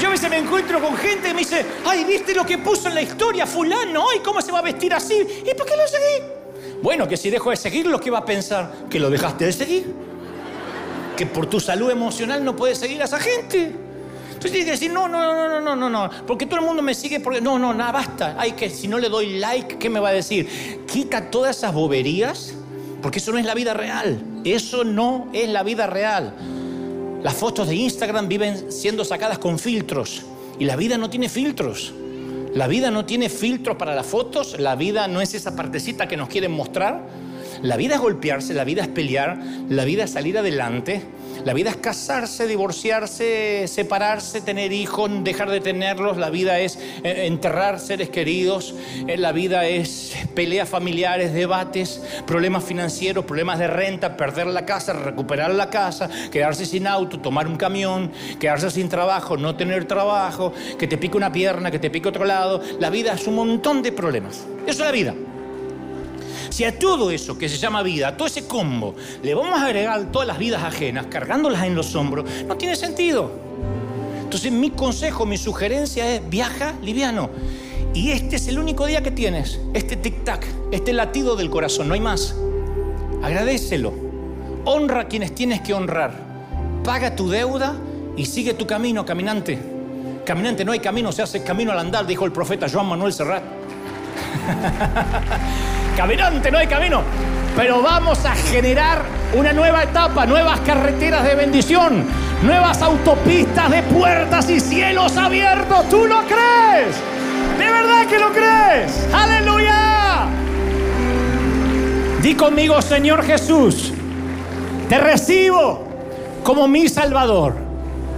Yo 0.00 0.08
a 0.08 0.10
veces 0.12 0.30
me 0.30 0.38
encuentro 0.38 0.80
con 0.80 0.96
gente 0.96 1.28
y 1.28 1.34
me 1.34 1.40
dice, 1.40 1.66
ay, 1.84 2.04
¿viste 2.04 2.34
lo 2.34 2.46
que 2.46 2.56
puso 2.58 2.88
en 2.88 2.94
la 2.94 3.02
historia 3.02 3.46
fulano? 3.46 4.06
Ay, 4.10 4.20
¿cómo 4.24 4.40
se 4.40 4.50
va 4.50 4.60
a 4.60 4.62
vestir 4.62 4.94
así? 4.94 5.14
¿Y 5.14 5.54
por 5.54 5.66
qué 5.66 5.76
lo 5.76 5.86
seguí? 5.86 6.24
Bueno, 6.82 7.06
que 7.06 7.18
si 7.18 7.28
dejo 7.28 7.50
de 7.50 7.56
seguirlo, 7.56 8.00
¿qué 8.00 8.10
va 8.10 8.18
a 8.18 8.24
pensar? 8.24 8.72
¿Que 8.88 8.98
lo 8.98 9.10
dejaste 9.10 9.44
de 9.44 9.52
seguir? 9.52 9.94
¿Que 11.16 11.26
por 11.26 11.46
tu 11.46 11.60
salud 11.60 11.90
emocional 11.90 12.42
no 12.42 12.56
puedes 12.56 12.78
seguir 12.78 13.02
a 13.02 13.04
esa 13.04 13.18
gente? 13.18 13.74
Entonces 14.40 14.52
tienes 14.52 14.64
que 14.64 14.70
decir, 14.70 14.90
no, 14.90 15.06
no, 15.06 15.20
no, 15.20 15.60
no, 15.60 15.76
no, 15.76 15.90
no, 15.90 16.10
porque 16.26 16.46
todo 16.46 16.60
el 16.60 16.64
mundo 16.64 16.80
me 16.80 16.94
sigue 16.94 17.20
porque, 17.20 17.42
no, 17.42 17.58
no, 17.58 17.74
nada, 17.74 17.92
basta. 17.92 18.36
Ay, 18.38 18.52
que 18.52 18.70
si 18.70 18.88
no 18.88 18.98
le 18.98 19.10
doy 19.10 19.38
like, 19.38 19.76
¿qué 19.76 19.90
me 19.90 20.00
va 20.00 20.08
a 20.08 20.12
decir? 20.12 20.86
Quita 20.90 21.30
todas 21.30 21.58
esas 21.58 21.74
boberías 21.74 22.54
porque 23.00 23.18
eso 23.18 23.32
no 23.32 23.38
es 23.38 23.46
la 23.46 23.54
vida 23.54 23.74
real. 23.74 24.22
Eso 24.44 24.84
no 24.84 25.28
es 25.32 25.48
la 25.48 25.62
vida 25.62 25.86
real. 25.86 26.34
Las 27.22 27.34
fotos 27.34 27.68
de 27.68 27.74
Instagram 27.74 28.28
viven 28.28 28.72
siendo 28.72 29.04
sacadas 29.04 29.38
con 29.38 29.58
filtros. 29.58 30.22
Y 30.58 30.64
la 30.64 30.76
vida 30.76 30.98
no 30.98 31.10
tiene 31.10 31.28
filtros. 31.28 31.92
La 32.54 32.66
vida 32.66 32.90
no 32.90 33.04
tiene 33.04 33.28
filtros 33.28 33.76
para 33.76 33.94
las 33.94 34.06
fotos. 34.06 34.58
La 34.58 34.76
vida 34.76 35.08
no 35.08 35.20
es 35.20 35.34
esa 35.34 35.54
partecita 35.54 36.08
que 36.08 36.16
nos 36.16 36.28
quieren 36.28 36.52
mostrar. 36.52 37.06
La 37.62 37.76
vida 37.76 37.96
es 37.96 38.00
golpearse, 38.00 38.54
la 38.54 38.64
vida 38.64 38.82
es 38.82 38.88
pelear, 38.88 39.38
la 39.68 39.84
vida 39.84 40.04
es 40.04 40.10
salir 40.12 40.38
adelante. 40.38 41.02
La 41.44 41.54
vida 41.54 41.70
es 41.70 41.76
casarse, 41.76 42.46
divorciarse, 42.46 43.66
separarse, 43.66 44.42
tener 44.42 44.72
hijos, 44.72 45.10
dejar 45.24 45.50
de 45.50 45.60
tenerlos. 45.60 46.18
La 46.18 46.28
vida 46.28 46.60
es 46.60 46.78
eh, 47.02 47.26
enterrar 47.26 47.80
seres 47.80 48.10
queridos. 48.10 48.74
Eh, 49.06 49.16
la 49.16 49.32
vida 49.32 49.66
es 49.66 50.14
peleas 50.34 50.68
familiares, 50.68 51.32
debates, 51.32 52.02
problemas 52.26 52.64
financieros, 52.64 53.24
problemas 53.24 53.58
de 53.58 53.68
renta, 53.68 54.16
perder 54.16 54.48
la 54.48 54.66
casa, 54.66 54.92
recuperar 54.92 55.54
la 55.54 55.70
casa, 55.70 56.10
quedarse 56.30 56.66
sin 56.66 56.86
auto, 56.86 57.20
tomar 57.20 57.48
un 57.48 57.56
camión, 57.56 58.12
quedarse 58.38 58.70
sin 58.70 58.88
trabajo, 58.88 59.36
no 59.38 59.56
tener 59.56 59.86
trabajo, 59.86 60.52
que 60.78 60.86
te 60.86 60.98
pique 60.98 61.16
una 61.16 61.32
pierna, 61.32 61.70
que 61.70 61.78
te 61.78 61.90
pique 61.90 62.08
otro 62.08 62.26
lado. 62.26 62.60
La 62.78 62.90
vida 62.90 63.14
es 63.14 63.26
un 63.26 63.36
montón 63.36 63.82
de 63.82 63.92
problemas. 63.92 64.46
Eso 64.66 64.70
es 64.70 64.78
la 64.80 64.92
vida. 64.92 65.14
Si 66.50 66.64
a 66.64 66.78
todo 66.78 67.12
eso 67.12 67.38
que 67.38 67.48
se 67.48 67.56
llama 67.56 67.82
vida, 67.82 68.08
a 68.08 68.16
todo 68.16 68.26
ese 68.26 68.46
combo, 68.46 68.96
le 69.22 69.34
vamos 69.34 69.58
a 69.58 69.66
agregar 69.66 70.10
todas 70.10 70.26
las 70.26 70.36
vidas 70.36 70.64
ajenas, 70.64 71.06
cargándolas 71.06 71.64
en 71.64 71.76
los 71.76 71.94
hombros, 71.94 72.28
no 72.46 72.56
tiene 72.56 72.74
sentido. 72.74 73.30
Entonces 74.24 74.50
mi 74.50 74.70
consejo, 74.70 75.26
mi 75.26 75.38
sugerencia 75.38 76.12
es 76.12 76.28
viaja 76.28 76.74
liviano. 76.82 77.30
Y 77.94 78.10
este 78.10 78.36
es 78.36 78.48
el 78.48 78.58
único 78.58 78.86
día 78.86 79.02
que 79.02 79.12
tienes, 79.12 79.60
este 79.74 80.00
tic-tac, 80.00 80.44
este 80.72 80.92
latido 80.92 81.36
del 81.36 81.50
corazón, 81.50 81.88
no 81.88 81.94
hay 81.94 82.00
más. 82.00 82.34
Agradecelo. 83.22 83.92
Honra 84.64 85.02
a 85.02 85.08
quienes 85.08 85.34
tienes 85.34 85.60
que 85.60 85.72
honrar. 85.72 86.12
Paga 86.84 87.14
tu 87.14 87.30
deuda 87.30 87.74
y 88.16 88.26
sigue 88.26 88.54
tu 88.54 88.66
camino, 88.66 89.04
caminante. 89.04 89.58
Caminante, 90.24 90.64
no 90.64 90.72
hay 90.72 90.80
camino, 90.80 91.12
se 91.12 91.22
hace 91.22 91.44
camino 91.44 91.72
al 91.72 91.78
andar, 91.78 92.06
dijo 92.06 92.24
el 92.24 92.32
profeta 92.32 92.68
Joan 92.68 92.86
Manuel 92.86 93.12
Serrat. 93.12 93.42
caminante, 95.96 96.50
no 96.50 96.58
hay 96.58 96.66
camino. 96.66 97.02
Pero 97.56 97.82
vamos 97.82 98.24
a 98.24 98.34
generar 98.34 99.02
una 99.34 99.52
nueva 99.52 99.82
etapa, 99.82 100.26
nuevas 100.26 100.60
carreteras 100.60 101.24
de 101.24 101.34
bendición, 101.34 102.04
nuevas 102.42 102.80
autopistas 102.80 103.70
de 103.70 103.82
puertas 103.82 104.48
y 104.50 104.60
cielos 104.60 105.16
abiertos. 105.16 105.88
¿Tú 105.88 106.06
lo 106.06 106.20
crees? 106.22 106.96
¿De 107.58 107.64
verdad 107.64 108.06
que 108.06 108.18
lo 108.18 108.32
crees? 108.32 109.08
Aleluya. 109.12 110.26
Di 112.22 112.34
conmigo, 112.34 112.80
Señor 112.82 113.24
Jesús, 113.24 113.92
te 114.88 114.98
recibo 114.98 115.84
como 116.44 116.68
mi 116.68 116.88
Salvador. 116.88 117.56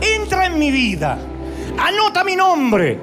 Entra 0.00 0.46
en 0.46 0.58
mi 0.58 0.70
vida. 0.70 1.18
Anota 1.78 2.24
mi 2.24 2.36
nombre 2.36 2.98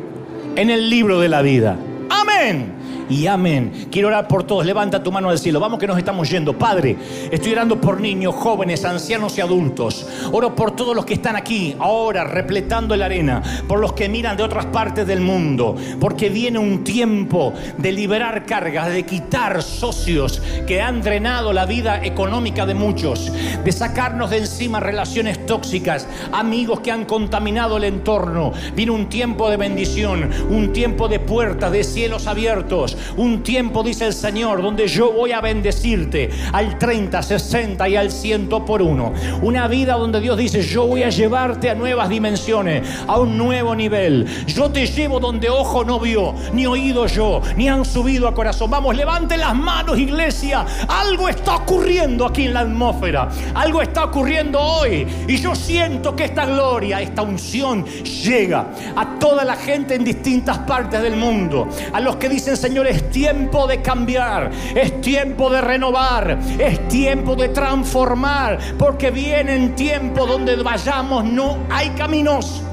en 0.55 0.69
el 0.69 0.89
libro 0.89 1.19
de 1.19 1.29
la 1.29 1.41
vida. 1.41 1.75
Amén 2.09 2.78
y 3.09 3.27
amén. 3.27 3.87
Quiero 3.91 4.07
orar 4.07 4.27
por 4.27 4.43
todos. 4.43 4.65
Levanta 4.65 5.01
tu 5.03 5.11
mano 5.11 5.29
al 5.29 5.39
cielo. 5.39 5.59
Vamos 5.59 5.79
que 5.79 5.87
nos 5.87 5.97
estamos 5.97 6.29
yendo. 6.29 6.57
Padre, 6.57 6.95
estoy 7.31 7.53
orando 7.53 7.81
por 7.81 7.99
niños, 7.99 8.35
jóvenes, 8.35 8.85
ancianos 8.85 9.37
y 9.37 9.41
adultos. 9.41 10.07
Oro 10.31 10.55
por 10.55 10.75
todos 10.75 10.95
los 10.95 11.05
que 11.05 11.15
están 11.15 11.35
aquí 11.35 11.75
ahora 11.79 12.23
repletando 12.23 12.95
la 12.95 13.05
arena, 13.05 13.41
por 13.67 13.79
los 13.79 13.93
que 13.93 14.07
miran 14.07 14.37
de 14.37 14.43
otras 14.43 14.67
partes 14.67 15.07
del 15.07 15.21
mundo, 15.21 15.75
porque 15.99 16.29
viene 16.29 16.59
un 16.59 16.83
tiempo 16.83 17.53
de 17.77 17.91
liberar 17.91 18.45
cargas, 18.45 18.91
de 18.91 19.03
quitar 19.03 19.63
socios 19.63 20.41
que 20.67 20.81
han 20.81 21.01
drenado 21.01 21.51
la 21.53 21.65
vida 21.65 22.03
económica 22.03 22.65
de 22.65 22.75
muchos, 22.75 23.31
de 23.63 23.71
sacarnos 23.71 24.29
de 24.29 24.37
encima 24.37 24.79
relaciones 24.79 25.45
tóxicas, 25.45 26.07
amigos 26.31 26.81
que 26.81 26.91
han 26.91 27.05
contaminado 27.05 27.77
el 27.77 27.85
entorno. 27.85 28.53
Viene 28.75 28.91
un 28.91 29.09
tiempo 29.09 29.49
de 29.49 29.57
bendición, 29.57 30.29
un 30.49 30.73
tiempo 30.73 31.07
de 31.07 31.19
puertas, 31.19 31.71
de 31.71 31.83
cielos 31.83 32.27
abiertos, 32.27 32.97
un 33.17 33.43
tiempo, 33.43 33.83
dice 33.83 34.07
el 34.07 34.13
Señor, 34.13 34.61
donde 34.61 34.87
yo 34.87 35.11
voy 35.11 35.31
a 35.31 35.41
bendecirte 35.41 36.29
al 36.51 36.77
30, 36.77 37.21
60 37.21 37.89
y 37.89 37.95
al 37.95 38.11
100 38.11 38.39
por 38.47 38.81
uno. 38.81 39.13
Una 39.41 39.67
vida 39.67 39.93
donde 39.93 40.21
Dios 40.21 40.37
dice, 40.37 40.61
yo 40.61 40.85
voy 40.85 41.03
a 41.03 41.09
llevarte 41.09 41.69
a 41.69 41.75
nuevas 41.75 42.09
dimensiones, 42.09 42.87
a 43.07 43.19
un 43.19 43.37
nuevo 43.37 43.75
nivel. 43.75 44.25
Yo 44.47 44.69
te 44.69 44.85
llevo 44.85 45.19
donde 45.19 45.49
ojo 45.49 45.83
no 45.83 45.99
vio, 45.99 46.33
ni 46.53 46.65
oído 46.65 47.07
yo, 47.07 47.41
ni 47.55 47.67
han 47.67 47.85
subido 47.85 48.27
a 48.27 48.33
corazón. 48.33 48.71
Vamos, 48.71 48.95
levante 48.95 49.37
las 49.37 49.55
manos, 49.55 49.97
iglesia. 49.97 50.65
Algo 50.87 51.27
está 51.29 51.57
ocurriendo 51.57 52.25
aquí 52.25 52.45
en 52.45 52.53
la 52.53 52.61
atmósfera. 52.61 53.29
Algo 53.53 53.81
está 53.81 54.05
ocurriendo 54.05 54.59
hoy. 54.59 55.05
Y 55.27 55.37
yo 55.37 55.55
siento 55.55 56.15
que 56.15 56.25
esta 56.25 56.45
gloria, 56.45 57.01
esta 57.01 57.21
unción 57.21 57.85
llega 57.85 58.67
a 58.95 59.19
toda 59.19 59.43
la 59.43 59.55
gente 59.55 59.95
en 59.95 60.03
distintas 60.03 60.59
partes 60.59 61.01
del 61.01 61.15
mundo. 61.15 61.67
A 61.93 61.99
los 61.99 62.15
que 62.15 62.29
dicen, 62.29 62.55
Señor, 62.55 62.87
es 62.89 63.09
tiempo 63.11 63.67
de 63.67 63.81
cambiar, 63.81 64.51
es 64.75 65.01
tiempo 65.01 65.49
de 65.49 65.61
renovar, 65.61 66.39
es 66.57 66.87
tiempo 66.87 67.35
de 67.35 67.49
transformar, 67.49 68.59
porque 68.77 69.11
vienen 69.11 69.75
tiempos 69.75 70.27
donde 70.27 70.55
vayamos 70.57 71.23
no 71.23 71.57
hay 71.69 71.89
caminos. 71.91 72.63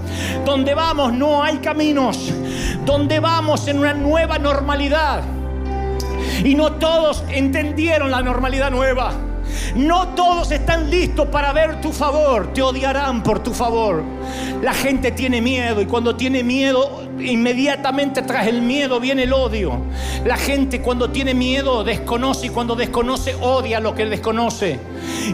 Donde 0.44 0.74
vamos 0.74 1.12
no 1.12 1.42
hay 1.42 1.58
caminos. 1.58 2.32
Donde 2.84 3.20
vamos 3.20 3.68
en 3.68 3.78
una 3.80 3.94
nueva 3.94 4.38
normalidad. 4.38 5.22
Y 6.44 6.54
no 6.54 6.72
todos 6.72 7.24
entendieron 7.28 8.10
la 8.10 8.22
normalidad 8.22 8.70
nueva. 8.70 9.12
No 9.74 10.08
todos 10.08 10.50
están 10.50 10.90
listos 10.90 11.28
para 11.28 11.52
ver 11.52 11.80
tu 11.80 11.92
favor, 11.92 12.52
te 12.52 12.62
odiarán 12.62 13.22
por 13.22 13.40
tu 13.40 13.52
favor. 13.52 14.02
La 14.62 14.72
gente 14.72 15.12
tiene 15.12 15.40
miedo 15.40 15.80
y 15.80 15.86
cuando 15.86 16.16
tiene 16.16 16.42
miedo, 16.42 17.05
inmediatamente 17.20 18.22
tras 18.22 18.46
el 18.46 18.62
miedo 18.62 19.00
viene 19.00 19.24
el 19.24 19.32
odio. 19.32 19.80
La 20.24 20.36
gente 20.36 20.80
cuando 20.80 21.10
tiene 21.10 21.34
miedo 21.34 21.84
desconoce 21.84 22.46
y 22.46 22.50
cuando 22.50 22.74
desconoce 22.74 23.34
odia 23.34 23.80
lo 23.80 23.94
que 23.94 24.06
desconoce. 24.06 24.78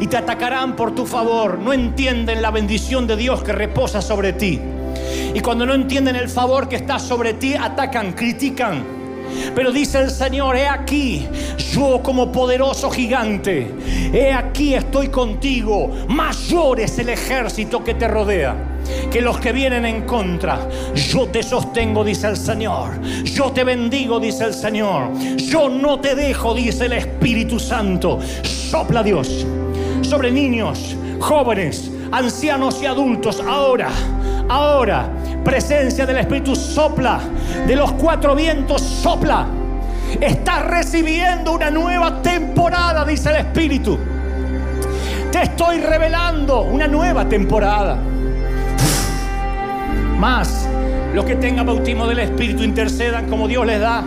Y 0.01 0.07
te 0.07 0.17
atacarán 0.17 0.77
por 0.77 0.95
tu 0.95 1.07
favor. 1.07 1.59
No 1.59 1.73
entienden 1.73 2.43
la 2.43 2.51
bendición 2.51 3.07
de 3.07 3.17
Dios 3.17 3.43
que 3.43 3.53
reposa 3.53 4.03
sobre 4.03 4.33
ti. 4.33 4.61
Y 5.35 5.41
cuando 5.41 5.67
no 5.67 5.75
entienden 5.75 6.17
el 6.17 6.29
favor 6.29 6.69
que 6.69 6.77
está 6.77 6.99
sobre 6.99 7.35
ti, 7.35 7.55
atacan, 7.55 8.13
critican 8.13 9.03
pero 9.55 9.73
dice 9.73 9.99
el 9.99 10.11
Señor, 10.11 10.57
he 10.57 10.69
aquí, 10.69 11.27
yo 11.73 12.03
como 12.03 12.31
poderoso 12.31 12.91
gigante, 12.91 13.71
he 14.13 14.33
aquí 14.33 14.75
estoy 14.75 15.09
contigo, 15.09 15.91
mayor 16.09 16.81
es 16.81 16.99
el 16.99 17.09
ejército 17.09 17.83
que 17.83 17.95
te 17.95 18.09
rodea 18.09 18.72
que 19.11 19.21
los 19.21 19.39
que 19.39 19.53
vienen 19.53 19.85
en 19.85 20.03
contra. 20.03 20.69
Yo 20.95 21.29
te 21.29 21.43
sostengo, 21.43 22.05
dice 22.05 22.29
el 22.29 22.37
Señor. 22.37 23.01
Yo 23.25 23.53
te 23.53 23.65
bendigo, 23.65 24.19
dice 24.21 24.45
el 24.45 24.55
Señor. 24.55 25.13
Yo 25.37 25.69
no 25.69 26.01
te 26.01 26.15
dejo, 26.15 26.55
dice 26.55 26.87
el 26.87 26.95
Espíritu 26.95 27.59
Santo. 27.59 28.19
Sopla 28.43 29.03
Dios 29.03 29.47
sobre 30.03 30.31
niños, 30.31 30.97
jóvenes, 31.21 31.91
ancianos 32.11 32.83
y 32.83 32.87
adultos. 32.87 33.43
Ahora, 33.47 33.91
ahora 34.49 35.11
presencia 35.43 36.07
del 36.07 36.19
Espíritu 36.19 36.55
sopla, 36.55 37.21
de 37.67 37.77
los 37.77 37.93
cuatro 37.93 38.35
vientos 38.35 38.81
sopla. 38.83 39.47
Estás 40.21 40.67
recibiendo 40.67 41.53
una 41.53 41.71
nueva 41.71 42.21
temporada, 42.23 43.05
dice 43.05 43.31
el 43.31 43.37
Espíritu. 43.37 43.99
Te 45.31 45.43
estoy 45.43 45.81
revelando 45.81 46.63
una 46.63 46.87
nueva 46.87 47.29
temporada. 47.29 47.99
Más, 50.23 50.69
los 51.15 51.25
que 51.25 51.35
tengan 51.35 51.67
bautismo 51.67 52.07
del 52.07 52.21
Espíritu 52.21 52.63
intercedan 52.63 53.29
como 53.29 53.49
Dios 53.49 53.67
les 53.67 53.81
da. 53.81 54.05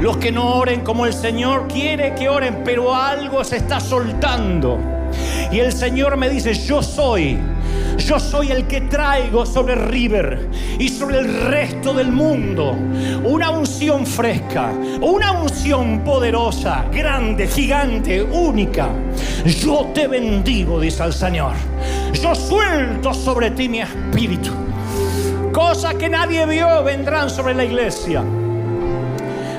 Los 0.00 0.16
que 0.16 0.32
no 0.32 0.56
oren 0.56 0.80
como 0.80 1.06
el 1.06 1.12
Señor 1.12 1.68
quiere 1.68 2.16
que 2.16 2.28
oren, 2.28 2.62
pero 2.64 2.92
algo 2.92 3.44
se 3.44 3.58
está 3.58 3.78
soltando. 3.78 4.76
Y 5.52 5.60
el 5.60 5.72
Señor 5.72 6.16
me 6.16 6.28
dice, 6.28 6.52
yo 6.52 6.82
soy 6.82 7.38
yo 7.98 8.18
soy 8.18 8.50
el 8.50 8.66
que 8.66 8.80
traigo 8.80 9.46
sobre 9.46 9.76
River 9.76 10.50
y 10.80 10.88
sobre 10.88 11.20
el 11.20 11.44
resto 11.44 11.94
del 11.94 12.10
mundo 12.10 12.76
una 13.22 13.50
unción 13.50 14.04
fresca, 14.04 14.72
una 15.00 15.30
unción 15.30 16.00
poderosa, 16.00 16.86
grande, 16.92 17.46
gigante, 17.46 18.20
única. 18.20 18.88
Yo 19.46 19.92
te 19.94 20.08
bendigo, 20.08 20.80
dice 20.80 21.04
el 21.04 21.12
Señor. 21.12 21.52
Yo 22.20 22.34
suelto 22.34 23.14
sobre 23.14 23.52
ti 23.52 23.68
mi 23.68 23.80
espíritu. 23.80 24.50
Cosas 25.54 25.94
que 25.94 26.08
nadie 26.08 26.44
vio 26.46 26.82
vendrán 26.82 27.30
sobre 27.30 27.54
la 27.54 27.64
iglesia. 27.64 28.22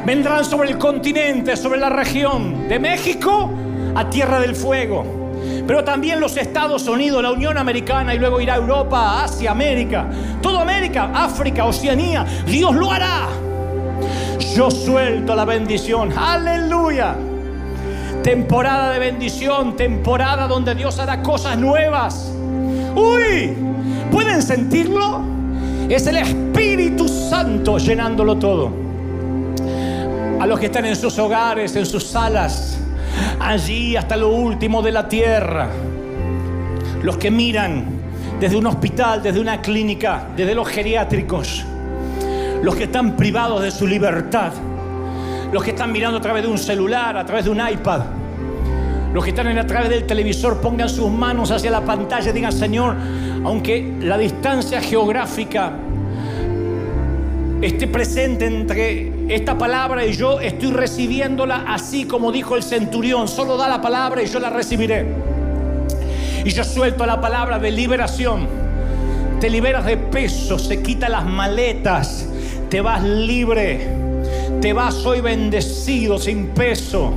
Vendrán 0.05 0.43
sobre 0.43 0.69
el 0.69 0.77
continente, 0.77 1.55
sobre 1.55 1.80
la 1.80 1.89
región, 1.89 2.67
de 2.67 2.77
México 2.77 3.49
a 3.95 4.09
Tierra 4.09 4.39
del 4.41 4.55
Fuego 4.55 5.23
pero 5.67 5.84
también 5.84 6.19
los 6.19 6.38
Estados 6.38 6.88
Unidos, 6.88 7.23
la 7.23 7.31
Unión 7.31 7.57
Americana 7.57 8.13
y 8.13 8.19
luego 8.19 8.39
irá 8.39 8.53
a 8.53 8.57
Europa, 8.57 9.23
Asia, 9.23 9.51
América, 9.51 10.05
toda 10.41 10.61
América, 10.61 11.09
África, 11.13 11.65
Oceanía. 11.65 12.26
Dios 12.45 12.76
lo 12.76 12.91
hará. 12.91 13.27
Yo 14.55 14.69
suelto 14.69 15.35
la 15.35 15.45
bendición. 15.45 16.13
Aleluya. 16.15 17.15
Temporada 18.23 18.91
de 18.91 18.99
bendición, 18.99 19.76
temporada 19.76 20.47
donde 20.47 20.76
Dios 20.76 20.99
hará 20.99 21.22
cosas 21.22 21.57
nuevas. 21.57 22.31
Uy, 22.95 23.53
¿pueden 24.11 24.41
sentirlo? 24.41 25.35
Es 25.90 26.07
el 26.07 26.18
Espíritu 26.18 27.07
Santo 27.07 27.78
llenándolo 27.78 28.38
todo. 28.38 28.72
A 30.40 30.48
los 30.48 30.60
que 30.60 30.66
están 30.66 30.86
en 30.86 30.95
sus 30.95 31.18
hogares, 31.20 31.76
en 31.76 31.86
sus 31.86 32.03
salas, 32.03 32.80
allí 33.40 33.95
hasta 33.95 34.18
lo 34.18 34.30
último 34.30 34.82
de 34.82 34.91
la 34.91 35.07
tierra. 35.07 35.70
Los 37.03 37.18
que 37.18 37.30
miran 37.30 37.86
desde 38.40 38.57
un 38.57 38.66
hospital, 38.66 39.22
desde 39.22 39.40
una 39.40 39.62
clínica, 39.62 40.28
desde 40.36 40.56
los 40.56 40.68
geriátricos. 40.68 41.64
Los 42.64 42.76
que 42.76 42.86
están 42.86 43.16
privados 43.16 43.62
de 43.62 43.70
su 43.70 43.86
libertad. 43.86 44.53
Los 45.52 45.64
que 45.64 45.70
están 45.70 45.91
mirando 45.91 46.18
a 46.18 46.22
través 46.22 46.44
de 46.44 46.49
un 46.49 46.57
celular, 46.57 47.16
a 47.16 47.26
través 47.26 47.45
de 47.45 47.52
un 47.52 47.60
iPad. 47.60 48.02
Los 49.16 49.24
que 49.24 49.30
están 49.30 49.58
a 49.58 49.66
través 49.66 49.90
del 49.90 50.04
televisor 50.04 50.60
pongan 50.60 50.90
sus 50.90 51.10
manos 51.10 51.50
hacia 51.50 51.72
la 51.72 51.80
pantalla 51.80 52.32
y 52.32 52.34
digan, 52.34 52.52
Señor, 52.52 52.98
aunque 53.46 53.94
la 54.02 54.18
distancia 54.18 54.82
geográfica 54.82 55.72
esté 57.62 57.88
presente 57.88 58.46
entre 58.46 59.34
esta 59.34 59.58
palabra 59.58 60.06
y 60.06 60.12
yo 60.12 60.42
estoy 60.42 60.74
recibiéndola 60.74 61.64
así 61.66 62.04
como 62.04 62.30
dijo 62.34 62.58
el 62.58 62.64
centurión. 62.64 63.30
Solo 63.30 63.56
da 63.56 63.70
la 63.70 63.82
palabra 63.82 64.22
y 64.22 64.26
yo 64.26 64.38
la 64.42 64.50
recibiré. 64.50 65.06
Y 66.44 66.50
yo 66.50 66.66
suelto 66.66 67.06
la 67.06 67.22
palabra 67.22 67.58
de 67.58 67.72
liberación. 67.72 68.46
Te 69.40 69.50
liberas 69.50 69.86
de 69.86 69.96
peso, 69.96 70.60
se 70.60 70.82
quita 70.82 71.08
las 71.08 71.26
maletas, 71.26 72.28
te 72.70 72.82
vas 72.82 73.02
libre, 73.02 73.88
te 74.60 74.74
vas 74.74 75.06
hoy 75.06 75.22
bendecido 75.22 76.20
sin 76.20 76.48
peso. 76.48 77.14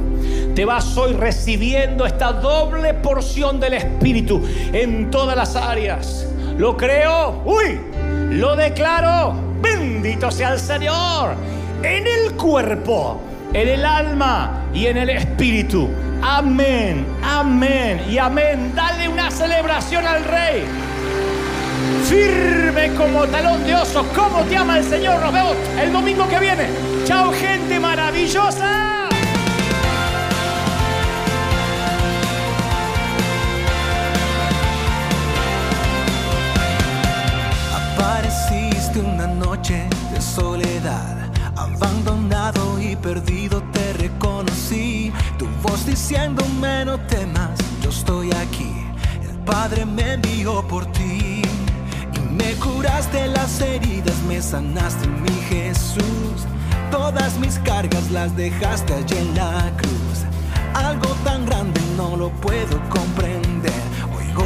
Te 0.59 0.65
vas 0.65 0.97
hoy 0.97 1.13
recibiendo 1.13 2.05
esta 2.05 2.33
doble 2.33 2.93
porción 2.93 3.61
del 3.61 3.75
Espíritu 3.75 4.45
en 4.73 5.09
todas 5.09 5.37
las 5.37 5.55
áreas 5.55 6.27
Lo 6.57 6.77
creo. 6.77 7.45
Uy, 7.45 7.81
lo 8.31 8.57
declaro. 8.57 9.37
Bendito 9.63 10.33
sea 10.33 10.55
el 10.55 10.59
Señor. 10.59 11.37
En 11.85 12.05
el 12.09 12.33
cuerpo, 12.33 13.21
en 13.53 13.69
el 13.69 13.85
alma 13.85 14.65
y 14.75 14.87
en 14.87 14.97
el 14.97 15.11
espíritu. 15.11 15.89
Amén, 16.23 17.07
amén 17.23 18.03
y 18.11 18.19
amén. 18.19 18.73
Dale 18.75 19.09
una 19.09 19.31
celebración 19.31 20.05
al 20.05 20.25
Rey. 20.25 20.65
Firme 22.09 22.97
como 22.97 23.29
talón 23.29 23.65
de 23.65 23.77
oso. 23.77 24.05
¿Cómo 24.13 24.43
te 24.43 24.57
ama 24.57 24.79
el 24.79 24.85
Señor? 24.85 25.21
Nos 25.21 25.33
vemos 25.33 25.55
el 25.81 25.93
domingo 25.93 26.29
que 26.29 26.41
viene. 26.41 26.67
Chao, 27.05 27.31
gente 27.31 27.79
maravillosa. 27.79 28.98
Apareciste 38.99 39.01
una 39.01 39.27
noche 39.27 39.89
de 40.13 40.21
soledad, 40.21 41.31
abandonado 41.57 42.81
y 42.81 42.97
perdido 42.97 43.63
te 43.73 43.93
reconocí. 43.95 45.13
Tu 45.39 45.47
voz 45.63 45.87
diciéndome 45.87 46.85
no 46.85 46.99
temas, 47.07 47.59
yo 47.83 47.91
estoy 47.91 48.31
aquí. 48.33 48.73
El 49.23 49.39
Padre 49.45 49.85
me 49.85 50.15
envió 50.15 50.67
por 50.67 50.87
ti 50.93 51.43
y 52.15 52.21
me 52.33 52.55
curaste 52.55 53.29
las 53.29 53.61
heridas, 53.61 54.17
me 54.27 54.41
sanaste 54.41 55.07
mi 55.07 55.35
Jesús. 55.49 56.47
Todas 56.91 57.39
mis 57.39 57.59
cargas 57.61 58.11
las 58.11 58.35
dejaste 58.37 58.95
allí 58.95 59.17
en 59.17 59.35
la 59.35 59.71
cruz. 59.77 60.25
Algo 60.75 61.09
tan 61.25 61.47
grande 61.47 61.81
no 61.97 62.17
lo 62.17 62.31
puedo 62.31 62.81
comprender. 62.89 63.68